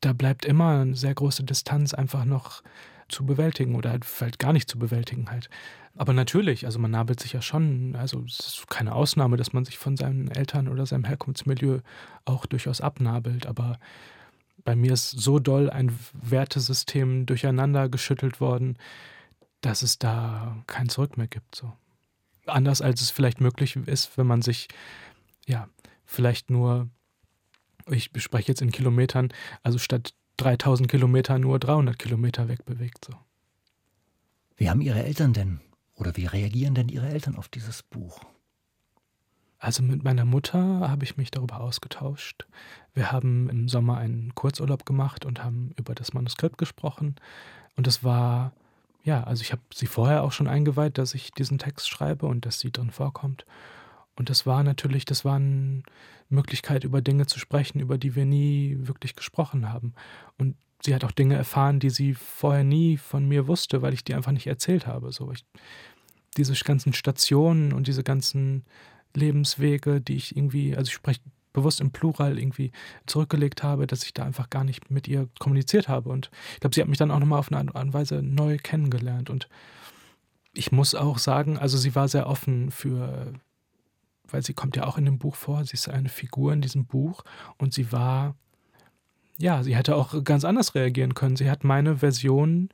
da 0.00 0.12
bleibt 0.12 0.44
immer 0.44 0.80
eine 0.80 0.96
sehr 0.96 1.14
große 1.14 1.44
Distanz 1.44 1.94
einfach 1.94 2.24
noch 2.24 2.62
zu 3.08 3.26
bewältigen 3.26 3.74
oder 3.74 3.90
halt 3.90 4.04
vielleicht 4.04 4.38
gar 4.38 4.52
nicht 4.52 4.70
zu 4.70 4.78
bewältigen 4.78 5.30
halt. 5.30 5.50
Aber 5.96 6.12
natürlich, 6.12 6.66
also 6.66 6.78
man 6.78 6.92
nabelt 6.92 7.20
sich 7.20 7.32
ja 7.32 7.42
schon, 7.42 7.96
also 7.96 8.22
es 8.24 8.38
ist 8.38 8.70
keine 8.70 8.94
Ausnahme, 8.94 9.36
dass 9.36 9.52
man 9.52 9.64
sich 9.64 9.76
von 9.76 9.96
seinen 9.96 10.30
Eltern 10.30 10.68
oder 10.68 10.86
seinem 10.86 11.04
Herkunftsmilieu 11.04 11.80
auch 12.24 12.46
durchaus 12.46 12.80
abnabelt, 12.80 13.46
aber 13.46 13.78
bei 14.64 14.76
mir 14.76 14.92
ist 14.92 15.10
so 15.10 15.38
doll 15.38 15.70
ein 15.70 15.96
Wertesystem 16.12 17.26
durcheinander 17.26 17.88
geschüttelt 17.88 18.40
worden, 18.40 18.76
dass 19.60 19.82
es 19.82 19.98
da 19.98 20.56
kein 20.66 20.88
Zurück 20.88 21.16
mehr 21.16 21.26
gibt. 21.26 21.54
So. 21.54 21.72
Anders 22.46 22.82
als 22.82 23.00
es 23.00 23.10
vielleicht 23.10 23.40
möglich 23.40 23.76
ist, 23.76 24.16
wenn 24.16 24.26
man 24.26 24.42
sich, 24.42 24.68
ja, 25.46 25.68
vielleicht 26.04 26.50
nur, 26.50 26.88
ich 27.88 28.10
spreche 28.16 28.48
jetzt 28.48 28.62
in 28.62 28.72
Kilometern, 28.72 29.28
also 29.62 29.78
statt 29.78 30.14
3000 30.38 30.90
Kilometer 30.90 31.38
nur 31.38 31.58
300 31.58 31.98
Kilometer 31.98 32.48
wegbewegt. 32.48 33.04
So. 33.04 33.14
Wie 34.56 34.70
haben 34.70 34.80
Ihre 34.80 35.02
Eltern 35.04 35.32
denn 35.32 35.60
oder 35.94 36.16
wie 36.16 36.26
reagieren 36.26 36.74
denn 36.74 36.88
Ihre 36.88 37.08
Eltern 37.08 37.36
auf 37.36 37.48
dieses 37.48 37.82
Buch? 37.82 38.20
Also 39.58 39.82
mit 39.82 40.02
meiner 40.02 40.24
Mutter 40.24 40.88
habe 40.88 41.04
ich 41.04 41.18
mich 41.18 41.30
darüber 41.30 41.60
ausgetauscht. 41.60 42.46
Wir 42.94 43.12
haben 43.12 43.48
im 43.48 43.68
Sommer 43.68 43.98
einen 43.98 44.34
Kurzurlaub 44.34 44.84
gemacht 44.84 45.24
und 45.24 45.42
haben 45.44 45.72
über 45.76 45.94
das 45.94 46.12
Manuskript 46.12 46.58
gesprochen. 46.58 47.16
Und 47.76 47.86
es 47.86 48.02
war, 48.02 48.52
ja, 49.04 49.24
also 49.24 49.42
ich 49.42 49.52
habe 49.52 49.62
sie 49.72 49.86
vorher 49.86 50.22
auch 50.22 50.32
schon 50.32 50.48
eingeweiht, 50.48 50.98
dass 50.98 51.14
ich 51.14 51.30
diesen 51.32 51.58
Text 51.58 51.88
schreibe 51.88 52.26
und 52.26 52.46
dass 52.46 52.60
sie 52.60 52.72
drin 52.72 52.90
vorkommt. 52.90 53.46
Und 54.16 54.28
das 54.28 54.44
war 54.44 54.62
natürlich, 54.62 55.04
das 55.04 55.24
war 55.24 55.36
eine 55.36 55.82
Möglichkeit, 56.28 56.84
über 56.84 57.00
Dinge 57.00 57.26
zu 57.26 57.38
sprechen, 57.38 57.80
über 57.80 57.96
die 57.96 58.14
wir 58.14 58.26
nie 58.26 58.76
wirklich 58.80 59.16
gesprochen 59.16 59.72
haben. 59.72 59.94
Und 60.38 60.56
sie 60.82 60.94
hat 60.94 61.04
auch 61.04 61.12
Dinge 61.12 61.36
erfahren, 61.36 61.80
die 61.80 61.90
sie 61.90 62.14
vorher 62.14 62.64
nie 62.64 62.96
von 62.96 63.26
mir 63.26 63.46
wusste, 63.46 63.82
weil 63.82 63.94
ich 63.94 64.04
die 64.04 64.14
einfach 64.14 64.32
nicht 64.32 64.46
erzählt 64.46 64.86
habe. 64.86 65.12
So, 65.12 65.32
ich, 65.32 65.44
diese 66.36 66.54
ganzen 66.64 66.92
Stationen 66.92 67.72
und 67.72 67.86
diese 67.86 68.02
ganzen 68.02 68.64
Lebenswege, 69.14 70.00
die 70.00 70.16
ich 70.16 70.36
irgendwie, 70.36 70.76
also 70.76 70.88
ich 70.88 70.94
spreche 70.94 71.20
bewusst 71.52 71.80
im 71.80 71.90
Plural 71.90 72.38
irgendwie 72.38 72.72
zurückgelegt 73.06 73.62
habe, 73.62 73.86
dass 73.86 74.04
ich 74.04 74.14
da 74.14 74.24
einfach 74.24 74.50
gar 74.50 74.64
nicht 74.64 74.90
mit 74.90 75.08
ihr 75.08 75.28
kommuniziert 75.38 75.88
habe. 75.88 76.08
Und 76.08 76.30
ich 76.54 76.60
glaube, 76.60 76.74
sie 76.74 76.80
hat 76.80 76.88
mich 76.88 76.98
dann 76.98 77.10
auch 77.10 77.18
nochmal 77.18 77.38
auf 77.38 77.50
eine 77.50 77.74
Art 77.74 77.84
und 77.84 77.94
Weise 77.94 78.22
neu 78.22 78.58
kennengelernt. 78.58 79.30
Und 79.30 79.48
ich 80.52 80.72
muss 80.72 80.94
auch 80.94 81.18
sagen, 81.18 81.58
also 81.58 81.78
sie 81.78 81.94
war 81.94 82.08
sehr 82.08 82.26
offen 82.26 82.70
für, 82.70 83.32
weil 84.28 84.42
sie 84.42 84.54
kommt 84.54 84.76
ja 84.76 84.86
auch 84.86 84.98
in 84.98 85.04
dem 85.04 85.18
Buch 85.18 85.34
vor, 85.34 85.64
sie 85.64 85.74
ist 85.74 85.88
eine 85.88 86.08
Figur 86.08 86.52
in 86.52 86.60
diesem 86.60 86.86
Buch 86.86 87.22
und 87.58 87.72
sie 87.72 87.92
war, 87.92 88.34
ja, 89.38 89.62
sie 89.62 89.76
hätte 89.76 89.96
auch 89.96 90.22
ganz 90.24 90.44
anders 90.44 90.74
reagieren 90.74 91.14
können. 91.14 91.36
Sie 91.36 91.50
hat 91.50 91.64
meine 91.64 91.98
Version 91.98 92.68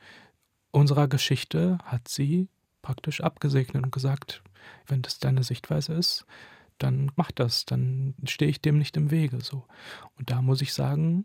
unserer 0.71 1.09
Geschichte, 1.09 1.79
hat 1.85 2.09
sie 2.09 2.49
praktisch 2.83 3.21
abgesegnet 3.21 3.85
und 3.85 3.93
gesagt, 3.93 4.43
wenn 4.87 5.03
das 5.03 5.19
deine 5.19 5.43
Sichtweise 5.43 5.95
ist, 5.95 6.27
dann 6.79 7.11
mach 7.17 7.31
das, 7.31 7.65
dann 7.65 8.15
stehe 8.25 8.51
ich 8.51 8.61
dem 8.61 8.79
nicht 8.79 8.97
im 8.97 9.11
Wege. 9.11 9.41
So. 9.43 9.65
Und 10.19 10.31
da 10.31 10.43
muss 10.43 10.61
ich 10.61 10.73
sagen, 10.73 11.25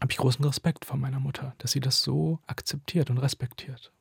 habe 0.00 0.12
ich 0.12 0.18
großen 0.18 0.44
Respekt 0.44 0.84
vor 0.84 0.96
meiner 0.96 1.20
Mutter, 1.20 1.54
dass 1.58 1.72
sie 1.72 1.80
das 1.80 2.02
so 2.02 2.40
akzeptiert 2.46 3.10
und 3.10 3.18
respektiert. 3.18 3.92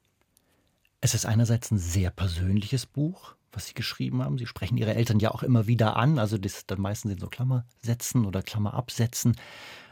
Es 1.00 1.14
ist 1.14 1.26
einerseits 1.26 1.72
ein 1.72 1.78
sehr 1.78 2.12
persönliches 2.12 2.86
Buch, 2.86 3.36
was 3.52 3.68
Sie 3.68 3.74
geschrieben 3.74 4.24
haben. 4.24 4.38
Sie 4.38 4.46
sprechen 4.46 4.78
Ihre 4.78 4.94
Eltern 4.94 5.20
ja 5.20 5.32
auch 5.32 5.44
immer 5.44 5.68
wieder 5.68 5.98
an, 5.98 6.20
also 6.20 6.38
das 6.38 6.66
dann 6.68 6.80
meistens 6.80 7.14
in 7.14 7.18
so 7.18 7.28
Klammersätzen 7.28 8.26
oder 8.26 8.42
Klammerabsätzen. 8.42 9.36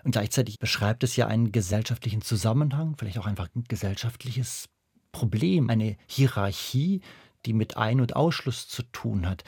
Und 0.04 0.12
gleichzeitig 0.12 0.60
beschreibt 0.60 1.04
es 1.04 1.16
ja 1.16 1.28
einen 1.28 1.52
gesellschaftlichen 1.52 2.22
Zusammenhang, 2.22 2.96
vielleicht 2.98 3.18
auch 3.18 3.26
einfach 3.26 3.50
ein 3.56 3.64
gesellschaftliches 3.68 4.70
Problem, 5.12 5.70
eine 5.70 5.98
Hierarchie, 6.08 7.02
die 7.46 7.54
mit 7.54 7.78
Ein- 7.78 8.02
und 8.02 8.16
Ausschluss 8.16 8.68
zu 8.68 8.84
tun 8.84 9.28
hat. 9.28 9.44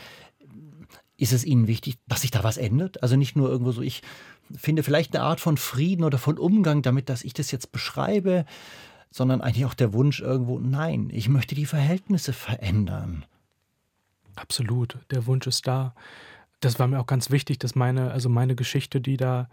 Ist 1.21 1.33
es 1.33 1.45
Ihnen 1.45 1.67
wichtig, 1.67 1.99
dass 2.07 2.21
sich 2.21 2.31
da 2.31 2.43
was 2.43 2.57
ändert? 2.57 3.03
Also 3.03 3.15
nicht 3.15 3.35
nur 3.35 3.47
irgendwo 3.47 3.71
so, 3.71 3.83
ich 3.83 4.01
finde 4.57 4.81
vielleicht 4.81 5.15
eine 5.15 5.23
Art 5.23 5.39
von 5.39 5.55
Frieden 5.55 6.03
oder 6.03 6.17
von 6.17 6.39
Umgang 6.39 6.81
damit, 6.81 7.09
dass 7.09 7.23
ich 7.23 7.35
das 7.35 7.51
jetzt 7.51 7.71
beschreibe, 7.71 8.43
sondern 9.11 9.39
eigentlich 9.39 9.65
auch 9.65 9.75
der 9.75 9.93
Wunsch 9.93 10.19
irgendwo, 10.19 10.57
nein, 10.57 11.11
ich 11.13 11.29
möchte 11.29 11.53
die 11.53 11.67
Verhältnisse 11.67 12.33
verändern. 12.33 13.23
Absolut, 14.35 14.97
der 15.11 15.27
Wunsch 15.27 15.45
ist 15.45 15.67
da. 15.67 15.93
Das 16.59 16.79
war 16.79 16.87
mir 16.87 16.99
auch 16.99 17.05
ganz 17.05 17.29
wichtig, 17.29 17.59
dass 17.59 17.75
meine, 17.75 18.09
also 18.09 18.27
meine 18.27 18.55
Geschichte, 18.55 18.99
die 18.99 19.17
da, 19.17 19.47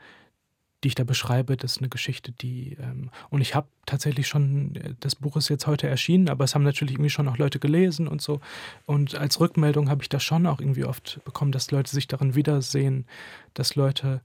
die 0.85 0.89
ich 0.89 0.95
da 0.95 1.05
beschreibe, 1.05 1.57
das 1.57 1.73
ist 1.73 1.79
eine 1.79 1.89
Geschichte, 1.89 2.33
die, 2.33 2.77
ähm, 2.81 3.11
und 3.31 3.41
ich 3.41 3.55
habe 3.55 3.67
tatsächlich 3.85 4.29
schon, 4.29 4.97
das 5.01 5.17
Buch 5.17 5.37
ist 5.37 5.49
jetzt 5.49 5.67
heute 5.67 5.89
erschienen, 5.89 6.29
aber 6.29 6.45
es 6.45 6.55
haben 6.55 6.63
natürlich 6.63 6.95
irgendwie 6.95 7.11
schon 7.11 7.27
auch 7.29 7.37
Leute 7.37 7.59
gelesen 7.59 8.07
und 8.07 8.23
so. 8.23 8.41
Und 8.87 9.17
als 9.17 9.41
Rückmeldung 9.41 9.91
habe 9.91 10.03
ich 10.03 10.09
das 10.09 10.23
schon 10.23 10.47
auch 10.47 10.61
irgendwie 10.61 10.85
oft 10.85 11.21
bekommen, 11.25 11.53
dass 11.53 11.71
Leute 11.73 11.91
sich 11.91 12.07
darin 12.07 12.37
wiedersehen, 12.37 13.07
dass 13.55 13.75
Leute 13.75 14.21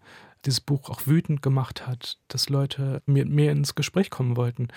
dieses 0.45 0.61
Buch 0.61 0.89
auch 0.89 1.07
wütend 1.07 1.41
gemacht 1.41 1.87
hat, 1.87 2.17
dass 2.27 2.49
Leute 2.49 3.01
mit 3.05 3.29
mir 3.29 3.51
ins 3.51 3.75
Gespräch 3.75 4.09
kommen 4.09 4.35
wollten. 4.35 4.67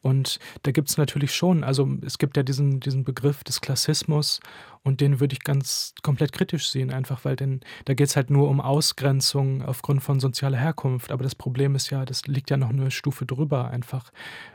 Und 0.00 0.38
da 0.62 0.70
gibt 0.70 0.88
es 0.88 0.98
natürlich 0.98 1.34
schon, 1.34 1.64
also 1.64 1.88
es 2.04 2.18
gibt 2.18 2.36
ja 2.36 2.44
diesen, 2.44 2.78
diesen 2.78 3.02
Begriff 3.02 3.42
des 3.42 3.60
Klassismus 3.60 4.38
und 4.84 5.00
den 5.00 5.18
würde 5.18 5.32
ich 5.32 5.40
ganz 5.40 5.94
komplett 6.02 6.32
kritisch 6.32 6.70
sehen, 6.70 6.92
einfach 6.92 7.24
weil 7.24 7.34
denn 7.34 7.60
da 7.86 7.94
geht 7.94 8.06
es 8.06 8.14
halt 8.14 8.30
nur 8.30 8.48
um 8.48 8.60
Ausgrenzung 8.60 9.62
aufgrund 9.62 10.04
von 10.04 10.20
sozialer 10.20 10.58
Herkunft. 10.58 11.10
Aber 11.10 11.24
das 11.24 11.34
Problem 11.34 11.74
ist 11.74 11.90
ja, 11.90 12.04
das 12.04 12.26
liegt 12.28 12.50
ja 12.50 12.56
noch 12.56 12.70
eine 12.70 12.92
Stufe 12.92 13.26
drüber 13.26 13.68
einfach. 13.70 14.12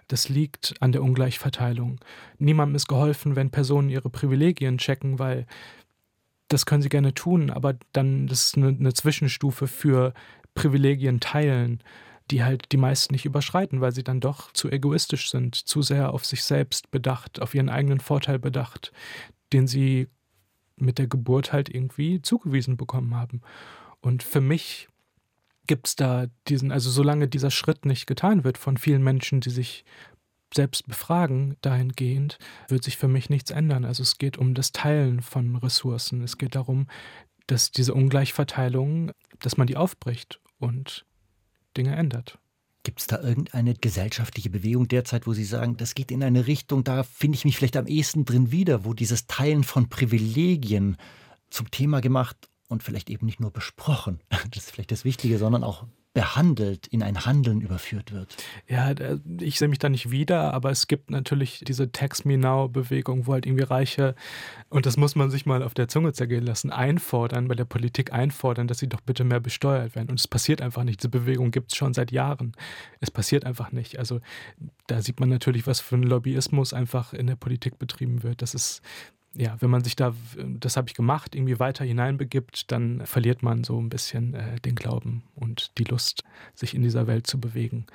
Das 0.08 0.30
liegt 0.30 0.76
an 0.80 0.94
der 0.94 1.04
Ungleichverteilung. 1.04 2.00
Niemandem 2.38 2.76
ist 2.76 2.88
geholfen, 2.88 3.36
wenn 3.36 3.50
Personen 3.50 3.90
ihre 3.90 4.10
Privilegien 4.10 4.78
checken, 4.78 5.20
weil 5.20 5.46
das 6.48 6.66
können 6.66 6.82
sie 6.82 6.90
gerne 6.90 7.14
tun, 7.14 7.50
aber 7.50 7.76
dann 7.94 8.28
das 8.28 8.46
ist 8.46 8.58
eine, 8.58 8.68
eine 8.68 8.94
Zwischenstufe 8.94 9.68
für 9.68 10.14
Privilegien 10.54 11.20
teilen, 11.20 11.84
die 12.30 12.44
halt 12.44 12.72
die 12.72 12.78
meisten 12.78 13.14
nicht 13.14 13.26
überschreiten, 13.26 13.82
weil 13.82 13.92
sie 13.92 14.04
dann 14.04 14.20
doch 14.20 14.52
zu 14.54 14.70
egoistisch 14.70 15.30
sind, 15.30 15.56
zu 15.56 15.82
sehr 15.82 16.14
auf 16.14 16.26
sich 16.26 16.44
selbst 16.44 16.92
bedacht, 16.92 17.42
auf 17.42 17.54
ihren 17.54 17.70
eigenen 17.70 18.00
Vorteil 18.00 18.40
bedacht, 18.40 18.92
den 19.54 19.68
sie 19.68 20.08
mit 20.78 20.98
der 20.98 21.08
Geburt 21.08 21.54
halt 21.54 21.70
irgendwie 21.70 22.22
zugewiesen 22.22 22.78
bekommen 22.78 23.16
haben. 23.16 23.42
Und 24.00 24.24
für 24.24 24.42
mich 24.42 24.88
gibt 25.68 25.88
es 25.88 25.96
da 25.96 26.28
diesen, 26.48 26.72
also 26.72 26.90
solange 26.90 27.28
dieser 27.28 27.52
Schritt 27.52 27.86
nicht 27.86 28.08
getan 28.08 28.44
wird 28.44 28.58
von 28.58 28.78
vielen 28.78 29.04
Menschen, 29.04 29.42
die 29.42 29.52
sich 29.52 29.86
selbst 30.54 30.88
befragen 30.88 31.56
dahingehend, 31.62 32.38
wird 32.68 32.84
sich 32.84 32.98
für 32.98 33.08
mich 33.08 33.30
nichts 33.30 33.52
ändern. 33.52 33.86
Also 33.86 34.04
es 34.04 34.18
geht 34.18 34.38
um 34.38 34.54
das 34.54 34.72
Teilen 34.72 35.22
von 35.22 35.56
Ressourcen. 35.56 36.22
Es 36.24 36.38
geht 36.38 36.56
darum, 36.56 36.88
dass 37.52 37.72
diese 37.72 37.94
Ungleichverteilung, 37.94 39.12
dass 39.40 39.58
man 39.58 39.68
die 39.68 39.76
aufbricht 39.76 40.40
und 40.58 41.06
Dinge 41.76 41.96
ändert. 41.96 42.40
Gibt 42.84 43.02
es 43.02 43.08
da 43.08 43.22
irgendeine 43.22 43.74
gesellschaftliche 43.74 44.50
Bewegung 44.50 44.88
derzeit, 44.88 45.28
wo 45.28 45.34
Sie 45.34 45.44
sagen, 45.44 45.76
das 45.76 45.94
geht 45.94 46.12
in 46.12 46.24
eine 46.24 46.48
Richtung, 46.48 46.84
da 46.86 47.04
finde 47.04 47.36
ich 47.36 47.46
mich 47.46 47.58
vielleicht 47.58 47.76
am 47.76 47.88
ehesten 47.88 48.24
drin 48.24 48.52
wieder, 48.52 48.86
wo 48.86 48.94
dieses 48.94 49.28
Teilen 49.28 49.66
von 49.66 49.90
Privilegien 49.90 50.96
zum 51.50 51.70
Thema 51.70 52.00
gemacht 52.00 52.38
und 52.70 52.84
vielleicht 52.84 53.10
eben 53.10 53.26
nicht 53.26 53.42
nur 53.42 53.52
besprochen, 53.52 54.22
das 54.30 54.64
ist 54.64 54.72
vielleicht 54.72 54.92
das 54.92 55.04
Wichtige, 55.04 55.38
sondern 55.38 55.66
auch 55.66 55.86
behandelt, 56.14 56.88
in 56.88 57.04
ein 57.04 57.26
Handeln 57.26 57.62
überführt 57.62 58.12
wird. 58.12 58.36
Ja, 58.68 58.94
ich 59.40 59.58
sehe 59.58 59.70
mich 59.70 59.80
da 59.80 59.88
nicht 59.88 60.12
wieder, 60.12 60.54
aber 60.54 60.70
es 60.70 60.88
gibt 60.88 61.10
natürlich 61.10 61.64
diese 61.66 61.92
Tax 61.92 62.26
Me 62.26 62.38
Now-Bewegung, 62.38 63.28
wo 63.28 63.34
halt 63.34 63.46
irgendwie 63.46 63.64
Reiche, 63.64 64.16
und 64.70 64.86
das 64.86 64.98
muss 64.98 65.16
man 65.16 65.30
sich 65.30 65.46
mal 65.46 65.64
auf 65.64 65.74
der 65.74 65.88
Zunge 65.88 66.12
zergehen 66.12 66.46
lassen, 66.46 66.70
einfordern, 66.70 67.48
bei 67.48 67.56
der 67.56 67.64
Politik 67.64 68.12
einfordern, 68.12 68.68
dass 68.68 68.80
sie 68.80 68.90
doch 68.90 69.00
bitte 69.00 69.24
mehr 69.24 69.40
besteuert 69.40 69.96
werden. 69.96 70.10
Und 70.10 70.20
es 70.20 70.28
passiert 70.28 70.62
einfach 70.62 70.84
nicht. 70.84 71.00
Diese 71.00 71.10
Bewegung 71.10 71.52
gibt 71.52 71.72
es 71.72 71.78
schon 71.78 71.94
seit 71.94 72.12
Jahren. 72.12 72.52
Es 73.00 73.10
passiert 73.10 73.46
einfach 73.46 73.72
nicht. 73.72 73.98
Also 73.98 74.20
da 74.88 75.02
sieht 75.02 75.22
man 75.22 75.30
natürlich, 75.30 75.66
was 75.66 75.80
für 75.80 75.96
ein 75.96 76.04
Lobbyismus 76.04 76.74
einfach 76.74 77.14
in 77.14 77.28
der 77.28 77.38
Politik 77.38 77.80
betrieben 77.80 78.24
wird. 78.24 78.42
Das 78.42 78.54
ist 78.54 78.82
ja, 79.34 79.56
wenn 79.60 79.70
man 79.70 79.84
sich 79.84 79.96
da, 79.96 80.14
das 80.38 80.76
habe 80.76 80.90
ich 80.90 80.94
gemacht, 80.94 81.36
irgendwie 81.36 81.60
weiter 81.60 81.86
hineinbegibt, 81.86 82.72
dann 82.72 83.06
verliert 83.06 83.44
man 83.44 83.64
so 83.64 83.80
ein 83.80 83.90
bisschen 83.90 84.34
äh, 84.34 84.60
den 84.60 84.76
Glauben 84.76 85.24
und 85.36 85.78
die 85.78 85.86
Lust, 85.86 86.24
sich 86.54 86.74
in 86.74 86.82
dieser 86.82 87.08
Welt 87.08 87.28
zu 87.28 87.40
bewegen. 87.40 87.86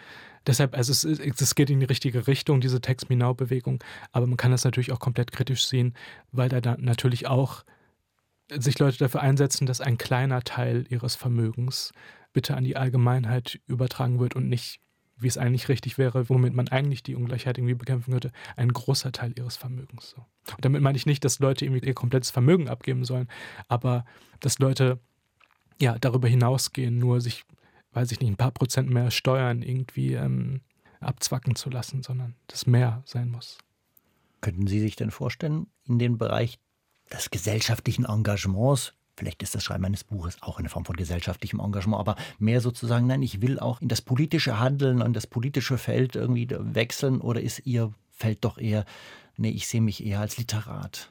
Deshalb, 0.47 0.75
also 0.75 0.93
es, 0.93 1.05
es 1.05 1.55
geht 1.55 1.71
in 1.71 1.81
die 1.81 1.87
richtige 1.87 2.27
Richtung, 2.27 2.61
diese 2.61 2.81
Text 2.81 3.11
Me 3.11 3.17
Now-Bewegung, 3.17 3.83
aber 4.13 4.27
man 4.27 4.37
kann 4.37 4.53
das 4.53 4.65
natürlich 4.65 4.93
auch 4.93 5.01
komplett 5.01 5.33
kritisch 5.33 5.67
sehen, 5.67 5.95
weil 6.33 6.49
da 6.49 6.61
dann 6.61 6.83
natürlich 6.83 7.27
auch 7.27 7.65
sich 8.49 8.79
Leute 8.79 8.99
dafür 8.99 9.23
einsetzen, 9.23 9.67
dass 9.67 9.81
ein 9.81 9.99
kleiner 9.99 10.43
Teil 10.43 10.87
ihres 10.89 11.17
Vermögens 11.17 11.93
bitte 12.33 12.57
an 12.57 12.65
die 12.65 12.77
Allgemeinheit 12.77 13.61
übertragen 13.67 14.21
wird 14.21 14.37
und 14.37 14.49
nicht 14.49 14.81
wie 15.19 15.29
es 15.29 15.39
eigentlich 15.39 15.69
richtig 15.69 15.99
wäre, 15.99 16.29
womit 16.29 16.55
man 16.55 16.69
eigentlich 16.69 17.03
die 17.03 17.15
Ungleichheit 17.15 17.59
irgendwie 17.59 17.75
bekämpfen 17.75 18.13
könnte, 18.13 18.33
ein 18.57 18.73
großer 18.73 19.13
Teil 19.13 19.33
ihres 19.37 19.57
Vermögens. 19.57 20.11
So. 20.11 20.25
Und 20.55 20.65
damit 20.65 20.83
meine 20.83 20.97
ich 20.97 21.07
nicht, 21.07 21.25
dass 21.25 21.39
Leute 21.39 21.65
irgendwie 21.65 21.87
ihr 21.87 21.95
komplettes 21.95 22.31
Vermögen 22.31 22.69
abgeben 22.69 23.05
sollen, 23.05 23.29
aber 23.69 24.05
dass 24.41 24.59
Leute 24.59 25.01
ja 25.81 25.99
darüber 25.99 26.29
hinausgehen, 26.29 26.99
nur 26.99 27.21
sich, 27.21 27.45
weiß 27.93 28.13
ich 28.13 28.21
nicht, 28.21 28.31
ein 28.31 28.37
paar 28.37 28.51
Prozent 28.51 28.91
mehr 28.91 29.11
Steuern 29.11 29.63
irgendwie 29.63 30.15
ähm, 30.15 30.61
abzwacken 31.01 31.57
zu 31.57 31.71
lassen, 31.71 32.03
sondern 32.03 32.35
dass 32.47 32.67
mehr 32.67 33.03
sein 33.07 33.31
muss. 33.31 33.59
Könnten 34.41 34.67
Sie 34.67 34.81
sich 34.81 34.97
denn 34.97 35.11
vorstellen, 35.11 35.67
in 35.85 35.99
den 35.99 36.19
Bereich 36.19 36.59
des 37.13 37.31
gesellschaftlichen 37.31 38.05
Engagements 38.05 38.93
Vielleicht 39.17 39.43
ist 39.43 39.55
das 39.55 39.65
Schreiben 39.65 39.85
eines 39.85 40.05
Buches 40.05 40.37
auch 40.43 40.59
eine 40.59 40.69
Form 40.69 40.85
von 40.85 40.97
gesellschaftlichem 40.97 41.59
Engagement, 41.59 41.99
aber 41.99 42.17
mehr 42.39 42.61
sozusagen, 42.61 43.07
nein, 43.07 43.23
ich 43.23 43.41
will 43.41 43.59
auch 43.59 43.81
in 43.81 43.89
das 43.89 44.03
politische 44.03 44.61
Handeln, 44.61 45.01
und 45.01 45.15
das 45.15 45.27
politische 45.27 45.79
Feld 45.79 46.17
irgendwie 46.17 46.49
wechseln 46.51 47.21
oder 47.21 47.41
ist 47.41 47.63
Ihr 47.65 47.93
Feld 48.13 48.45
doch 48.45 48.59
eher, 48.59 48.85
nee, 49.37 49.51
ich 49.51 49.67
sehe 49.69 49.81
mich 49.81 50.05
eher 50.05 50.21
als 50.21 50.37
Literat? 50.37 51.11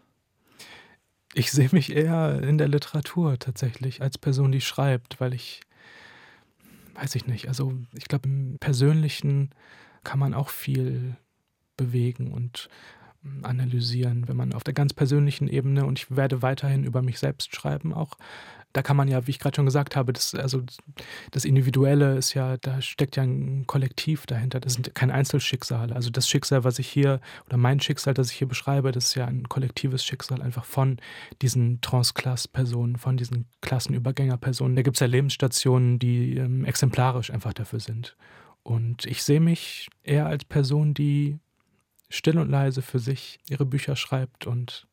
Ich 1.34 1.52
sehe 1.52 1.70
mich 1.72 1.92
eher 1.92 2.42
in 2.42 2.58
der 2.58 2.68
Literatur 2.68 3.38
tatsächlich 3.40 4.02
als 4.02 4.18
Person, 4.18 4.52
die 4.52 4.62
schreibt, 4.62 5.20
weil 5.20 5.34
ich, 5.34 5.62
weiß 6.94 7.16
ich 7.16 7.28
nicht, 7.28 7.48
also 7.48 7.74
ich 7.94 8.06
glaube, 8.06 8.30
im 8.30 8.58
Persönlichen 8.60 9.50
kann 10.04 10.20
man 10.20 10.34
auch 10.34 10.50
viel 10.50 11.18
bewegen 11.76 12.32
und 12.32 12.70
analysieren, 13.44 14.28
wenn 14.28 14.38
man 14.38 14.54
auf 14.54 14.64
der 14.64 14.74
ganz 14.74 14.94
persönlichen 14.94 15.48
Ebene 15.48 15.86
und 15.86 16.00
ich 16.00 16.16
werde 16.16 16.42
weiterhin 16.42 16.84
über 16.84 17.02
mich 17.02 17.20
selbst 17.20 17.56
schreiben 17.56 17.94
auch. 17.94 18.18
Da 18.74 18.82
kann 18.82 18.98
man 18.98 19.08
ja, 19.08 19.26
wie 19.26 19.32
ich 19.32 19.40
gerade 19.40 19.56
schon 19.56 19.66
gesagt 19.66 19.96
habe, 19.96 20.12
das, 20.12 20.36
also 20.36 20.62
das 21.32 21.46
Individuelle 21.46 22.18
ist 22.18 22.34
ja, 22.34 22.58
da 22.58 22.82
steckt 22.82 23.16
ja 23.16 23.24
ein 23.24 23.66
Kollektiv 23.68 24.26
dahinter. 24.26 24.60
Das 24.60 24.74
sind 24.74 24.94
kein 24.94 25.12
Einzelschicksal. 25.12 25.94
Also 25.94 26.10
das 26.10 26.28
Schicksal, 26.28 26.66
was 26.66 26.78
ich 26.78 26.90
hier, 26.90 27.22
oder 27.46 27.56
mein 27.56 27.80
Schicksal, 27.80 28.14
das 28.14 28.32
ich 28.32 28.38
hier 28.38 28.50
beschreibe, 28.50 28.92
das 28.92 29.06
ist 29.06 29.16
ja 29.16 29.28
ein 29.28 29.48
kollektives 29.48 30.04
Schicksal 30.04 30.42
einfach 30.42 30.66
von 30.66 30.98
diesen 31.42 31.80
Transklass-Personen, 31.80 32.98
von 32.98 33.16
diesen 33.16 33.46
Klassenübergängerpersonen. 33.62 34.76
Da 34.76 34.82
gibt 34.82 34.98
es 34.98 35.00
ja 35.00 35.08
Lebensstationen, 35.08 35.98
die 35.98 36.36
ähm, 36.36 36.66
exemplarisch 36.66 37.32
einfach 37.32 37.54
dafür 37.54 37.80
sind. 37.80 38.18
Und 38.62 39.06
ich 39.06 39.24
sehe 39.24 39.40
mich 39.40 39.88
eher 40.04 40.26
als 40.26 40.44
Person, 40.44 40.94
die 40.94 41.40
still 42.10 42.38
und 42.38 42.50
leise 42.50 42.82
für 42.82 43.00
sich 43.00 43.40
ihre 43.50 43.66
Bücher 43.66 43.96
schreibt 43.96 44.48
und 44.48 44.88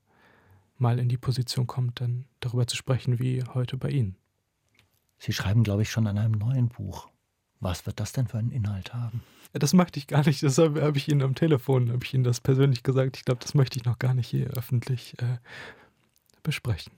mal 0.78 0.98
in 0.98 1.08
die 1.08 1.18
Position 1.18 1.66
kommt, 1.66 2.00
dann 2.00 2.26
darüber 2.40 2.66
zu 2.66 2.76
sprechen, 2.76 3.18
wie 3.18 3.44
heute 3.54 3.76
bei 3.76 3.90
Ihnen. 3.90 4.16
Sie 5.18 5.32
schreiben, 5.32 5.62
glaube 5.62 5.82
ich, 5.82 5.90
schon 5.90 6.06
an 6.06 6.18
einem 6.18 6.32
neuen 6.32 6.68
Buch. 6.68 7.08
Was 7.60 7.86
wird 7.86 8.00
das 8.00 8.12
denn 8.12 8.26
für 8.26 8.38
einen 8.38 8.50
Inhalt 8.50 8.92
haben? 8.92 9.22
Das 9.52 9.72
möchte 9.72 9.98
ich 9.98 10.06
gar 10.06 10.24
nicht. 10.26 10.42
Das 10.42 10.58
habe 10.58 10.82
hab 10.82 10.96
ich 10.96 11.08
Ihnen 11.08 11.22
am 11.22 11.34
Telefon, 11.34 11.92
habe 11.92 12.04
ich 12.04 12.12
Ihnen 12.12 12.24
das 12.24 12.40
persönlich 12.40 12.82
gesagt. 12.82 13.16
Ich 13.16 13.24
glaube, 13.24 13.40
das 13.40 13.54
möchte 13.54 13.78
ich 13.78 13.84
noch 13.84 13.98
gar 13.98 14.14
nicht 14.14 14.28
hier 14.28 14.48
öffentlich 14.48 15.14
äh, 15.20 15.38
besprechen. 16.42 16.92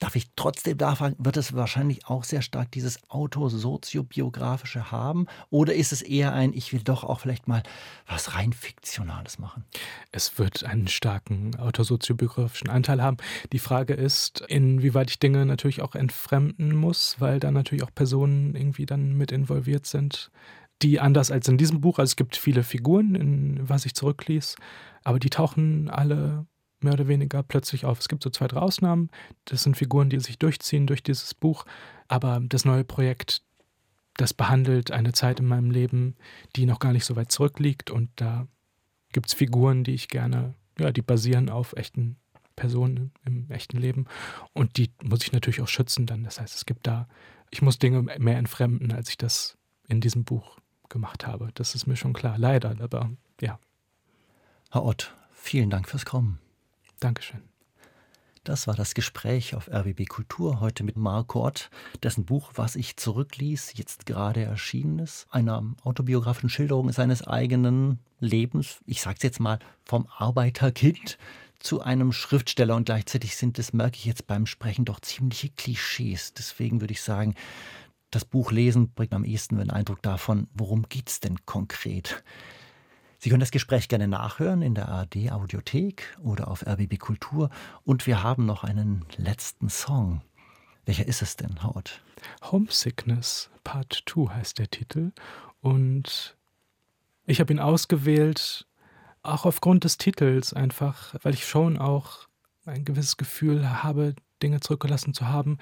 Darf 0.00 0.16
ich 0.16 0.30
trotzdem 0.34 0.78
nachfragen, 0.78 1.14
wird 1.18 1.36
es 1.36 1.54
wahrscheinlich 1.54 2.06
auch 2.06 2.24
sehr 2.24 2.40
stark 2.40 2.72
dieses 2.72 2.98
autosoziobiografische 3.10 4.90
haben? 4.90 5.26
Oder 5.50 5.74
ist 5.74 5.92
es 5.92 6.00
eher 6.00 6.32
ein, 6.32 6.54
ich 6.54 6.72
will 6.72 6.80
doch 6.82 7.04
auch 7.04 7.20
vielleicht 7.20 7.48
mal 7.48 7.62
was 8.06 8.34
rein 8.34 8.54
Fiktionales 8.54 9.38
machen? 9.38 9.66
Es 10.10 10.38
wird 10.38 10.64
einen 10.64 10.88
starken 10.88 11.54
autosoziobiografischen 11.56 12.70
Anteil 12.70 13.02
haben. 13.02 13.18
Die 13.52 13.58
Frage 13.58 13.92
ist, 13.92 14.40
inwieweit 14.48 15.10
ich 15.10 15.18
Dinge 15.18 15.44
natürlich 15.44 15.82
auch 15.82 15.94
entfremden 15.94 16.74
muss, 16.74 17.16
weil 17.18 17.38
da 17.38 17.50
natürlich 17.50 17.84
auch 17.84 17.94
Personen 17.94 18.54
irgendwie 18.54 18.86
dann 18.86 19.18
mit 19.18 19.30
involviert 19.30 19.86
sind 19.86 20.30
die 20.82 20.98
anders 20.98 21.30
als 21.30 21.46
in 21.46 21.58
diesem 21.58 21.82
Buch, 21.82 21.98
also 21.98 22.12
es 22.12 22.16
gibt 22.16 22.36
viele 22.36 22.62
Figuren, 22.62 23.14
in 23.14 23.68
was 23.68 23.84
ich 23.84 23.92
zurückließ, 23.94 24.56
aber 25.04 25.18
die 25.18 25.28
tauchen 25.28 25.90
alle 25.90 26.46
mehr 26.82 26.94
oder 26.94 27.08
weniger 27.08 27.42
plötzlich 27.42 27.84
auf. 27.84 27.98
Es 27.98 28.08
gibt 28.08 28.22
so 28.22 28.30
zwei, 28.30 28.48
drei 28.48 28.60
Ausnahmen. 28.60 29.10
Das 29.44 29.62
sind 29.62 29.76
Figuren, 29.76 30.10
die 30.10 30.20
sich 30.20 30.38
durchziehen 30.38 30.86
durch 30.86 31.02
dieses 31.02 31.34
Buch. 31.34 31.64
Aber 32.08 32.40
das 32.42 32.64
neue 32.64 32.84
Projekt, 32.84 33.42
das 34.16 34.34
behandelt 34.34 34.90
eine 34.90 35.12
Zeit 35.12 35.40
in 35.40 35.46
meinem 35.46 35.70
Leben, 35.70 36.16
die 36.56 36.66
noch 36.66 36.78
gar 36.78 36.92
nicht 36.92 37.04
so 37.04 37.16
weit 37.16 37.32
zurückliegt. 37.32 37.90
Und 37.90 38.10
da 38.16 38.46
gibt 39.12 39.28
es 39.28 39.34
Figuren, 39.34 39.84
die 39.84 39.94
ich 39.94 40.08
gerne, 40.08 40.54
ja, 40.78 40.90
die 40.92 41.02
basieren 41.02 41.48
auf 41.48 41.74
echten 41.76 42.16
Personen 42.56 43.12
im 43.24 43.50
echten 43.50 43.78
Leben. 43.78 44.06
Und 44.52 44.76
die 44.76 44.92
muss 45.02 45.22
ich 45.22 45.32
natürlich 45.32 45.62
auch 45.62 45.68
schützen 45.68 46.06
dann. 46.06 46.24
Das 46.24 46.40
heißt, 46.40 46.54
es 46.54 46.66
gibt 46.66 46.86
da, 46.86 47.08
ich 47.50 47.62
muss 47.62 47.78
Dinge 47.78 48.02
mehr 48.02 48.38
entfremden, 48.38 48.92
als 48.92 49.08
ich 49.08 49.18
das 49.18 49.56
in 49.88 50.00
diesem 50.00 50.24
Buch 50.24 50.58
gemacht 50.88 51.26
habe. 51.26 51.50
Das 51.54 51.74
ist 51.74 51.86
mir 51.86 51.96
schon 51.96 52.12
klar. 52.12 52.36
Leider, 52.38 52.76
aber 52.80 53.10
ja. 53.40 53.58
Herr 54.70 54.84
Ott, 54.84 55.14
vielen 55.32 55.70
Dank 55.70 55.88
fürs 55.88 56.04
Kommen. 56.04 56.38
Dankeschön. 57.00 57.40
Das 58.44 58.66
war 58.66 58.74
das 58.74 58.94
Gespräch 58.94 59.54
auf 59.54 59.68
RBB 59.68 60.06
Kultur 60.08 60.60
heute 60.60 60.82
mit 60.82 60.96
Marco 60.96 61.46
Ott, 61.46 61.70
dessen 62.02 62.24
Buch 62.24 62.52
Was 62.54 62.74
ich 62.74 62.96
zurückließ, 62.96 63.72
jetzt 63.76 64.06
gerade 64.06 64.42
erschienen 64.42 64.98
ist, 64.98 65.26
einer 65.30 65.62
autobiografischen 65.82 66.48
Schilderung 66.48 66.90
seines 66.92 67.26
eigenen 67.26 67.98
Lebens, 68.18 68.80
ich 68.86 69.02
sag's 69.02 69.22
jetzt 69.22 69.40
mal, 69.40 69.58
vom 69.84 70.06
Arbeiterkind 70.16 71.18
zu 71.58 71.82
einem 71.82 72.12
Schriftsteller 72.12 72.76
und 72.76 72.86
gleichzeitig 72.86 73.36
sind 73.36 73.58
das, 73.58 73.74
merke 73.74 73.96
ich 73.96 74.06
jetzt 74.06 74.26
beim 74.26 74.46
Sprechen, 74.46 74.86
doch 74.86 75.00
ziemliche 75.00 75.50
Klischees. 75.50 76.32
Deswegen 76.32 76.80
würde 76.80 76.92
ich 76.92 77.02
sagen, 77.02 77.34
das 78.10 78.24
Buch 78.24 78.52
lesen 78.52 78.90
bringt 78.90 79.12
am 79.12 79.24
ehesten 79.24 79.58
den 79.58 79.70
Eindruck 79.70 80.00
davon, 80.02 80.48
worum 80.54 80.88
geht's 80.88 81.20
denn 81.20 81.44
konkret? 81.44 82.24
Sie 83.22 83.28
können 83.28 83.40
das 83.40 83.50
Gespräch 83.50 83.88
gerne 83.88 84.08
nachhören 84.08 84.62
in 84.62 84.74
der 84.74 84.88
ARD 84.88 85.30
Audiothek 85.30 86.16
oder 86.22 86.48
auf 86.48 86.66
RBB 86.66 86.98
Kultur. 86.98 87.50
Und 87.84 88.06
wir 88.06 88.22
haben 88.22 88.46
noch 88.46 88.64
einen 88.64 89.04
letzten 89.18 89.68
Song. 89.68 90.22
Welcher 90.86 91.06
ist 91.06 91.20
es 91.20 91.36
denn, 91.36 91.62
Howard? 91.62 92.02
Homesickness 92.50 93.50
Part 93.62 94.04
2 94.06 94.32
heißt 94.36 94.58
der 94.58 94.70
Titel. 94.70 95.12
Und 95.60 96.34
ich 97.26 97.40
habe 97.40 97.52
ihn 97.52 97.60
ausgewählt, 97.60 98.66
auch 99.22 99.44
aufgrund 99.44 99.84
des 99.84 99.98
Titels 99.98 100.54
einfach, 100.54 101.14
weil 101.22 101.34
ich 101.34 101.46
schon 101.46 101.76
auch 101.76 102.26
ein 102.64 102.86
gewisses 102.86 103.18
Gefühl 103.18 103.82
habe, 103.82 104.14
Dinge 104.42 104.60
zurückgelassen 104.60 105.12
zu 105.12 105.28
haben, 105.28 105.58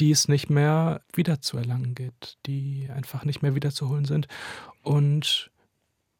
die 0.00 0.12
es 0.12 0.28
nicht 0.28 0.48
mehr 0.48 1.02
wiederzuerlangen 1.12 1.94
geht, 1.94 2.38
die 2.46 2.88
einfach 2.90 3.26
nicht 3.26 3.42
mehr 3.42 3.54
wiederzuholen 3.54 4.06
sind. 4.06 4.28
Und 4.82 5.51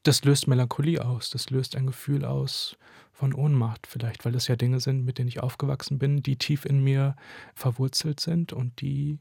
das 0.02 0.24
löst 0.24 0.48
Melancholie 0.48 1.04
aus, 1.04 1.30
das 1.30 1.50
löst 1.50 1.76
ein 1.76 1.86
Gefühl 1.86 2.24
aus 2.24 2.76
von 3.12 3.34
Ohnmacht 3.34 3.86
vielleicht, 3.86 4.24
weil 4.24 4.32
das 4.32 4.48
ja 4.48 4.56
Dinge 4.56 4.80
sind, 4.80 5.04
mit 5.04 5.18
denen 5.18 5.28
ich 5.28 5.40
aufgewachsen 5.40 5.98
bin, 5.98 6.22
die 6.22 6.36
tief 6.36 6.64
in 6.64 6.82
mir 6.82 7.14
verwurzelt 7.54 8.18
sind 8.18 8.52
und 8.52 8.80
die 8.80 9.18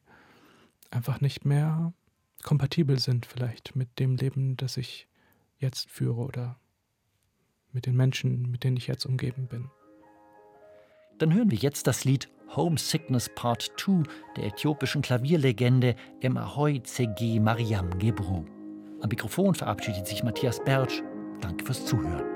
einfach 0.90 1.22
nicht 1.22 1.46
mehr 1.46 1.94
kompatibel 2.42 2.98
sind 3.00 3.26
vielleicht 3.26 3.76
mit 3.76 4.00
dem 4.00 4.16
Leben, 4.16 4.58
das 4.58 4.78
ich 4.78 5.08
jetzt 5.60 5.90
führe 5.92 6.22
oder 6.22 6.60
mit 7.72 7.86
den 7.86 7.96
Menschen, 7.96 8.50
mit 8.50 8.64
denen 8.64 8.78
ich 8.78 8.88
jetzt 8.88 9.06
umgeben 9.06 9.48
bin. 9.48 9.70
Dann 11.20 11.34
hören 11.34 11.52
wir 11.52 11.58
jetzt 11.58 11.86
das 11.86 12.04
Lied 12.04 12.30
Homesickness 12.56 13.30
Part 13.36 13.72
2 13.78 14.04
der 14.36 14.46
äthiopischen 14.46 15.04
Klavierlegende 15.04 15.96
Emahoy 16.22 16.82
Zegi 16.82 17.40
Mariam 17.40 17.98
Gebru. 18.00 18.61
Am 19.02 19.10
Mikrofon 19.10 19.56
verabschiedet 19.56 20.08
sich 20.08 20.24
Matthias 20.24 20.64
Bertsch. 20.64 21.02
Danke 21.42 21.66
fürs 21.66 21.86
Zuhören. 21.86 22.31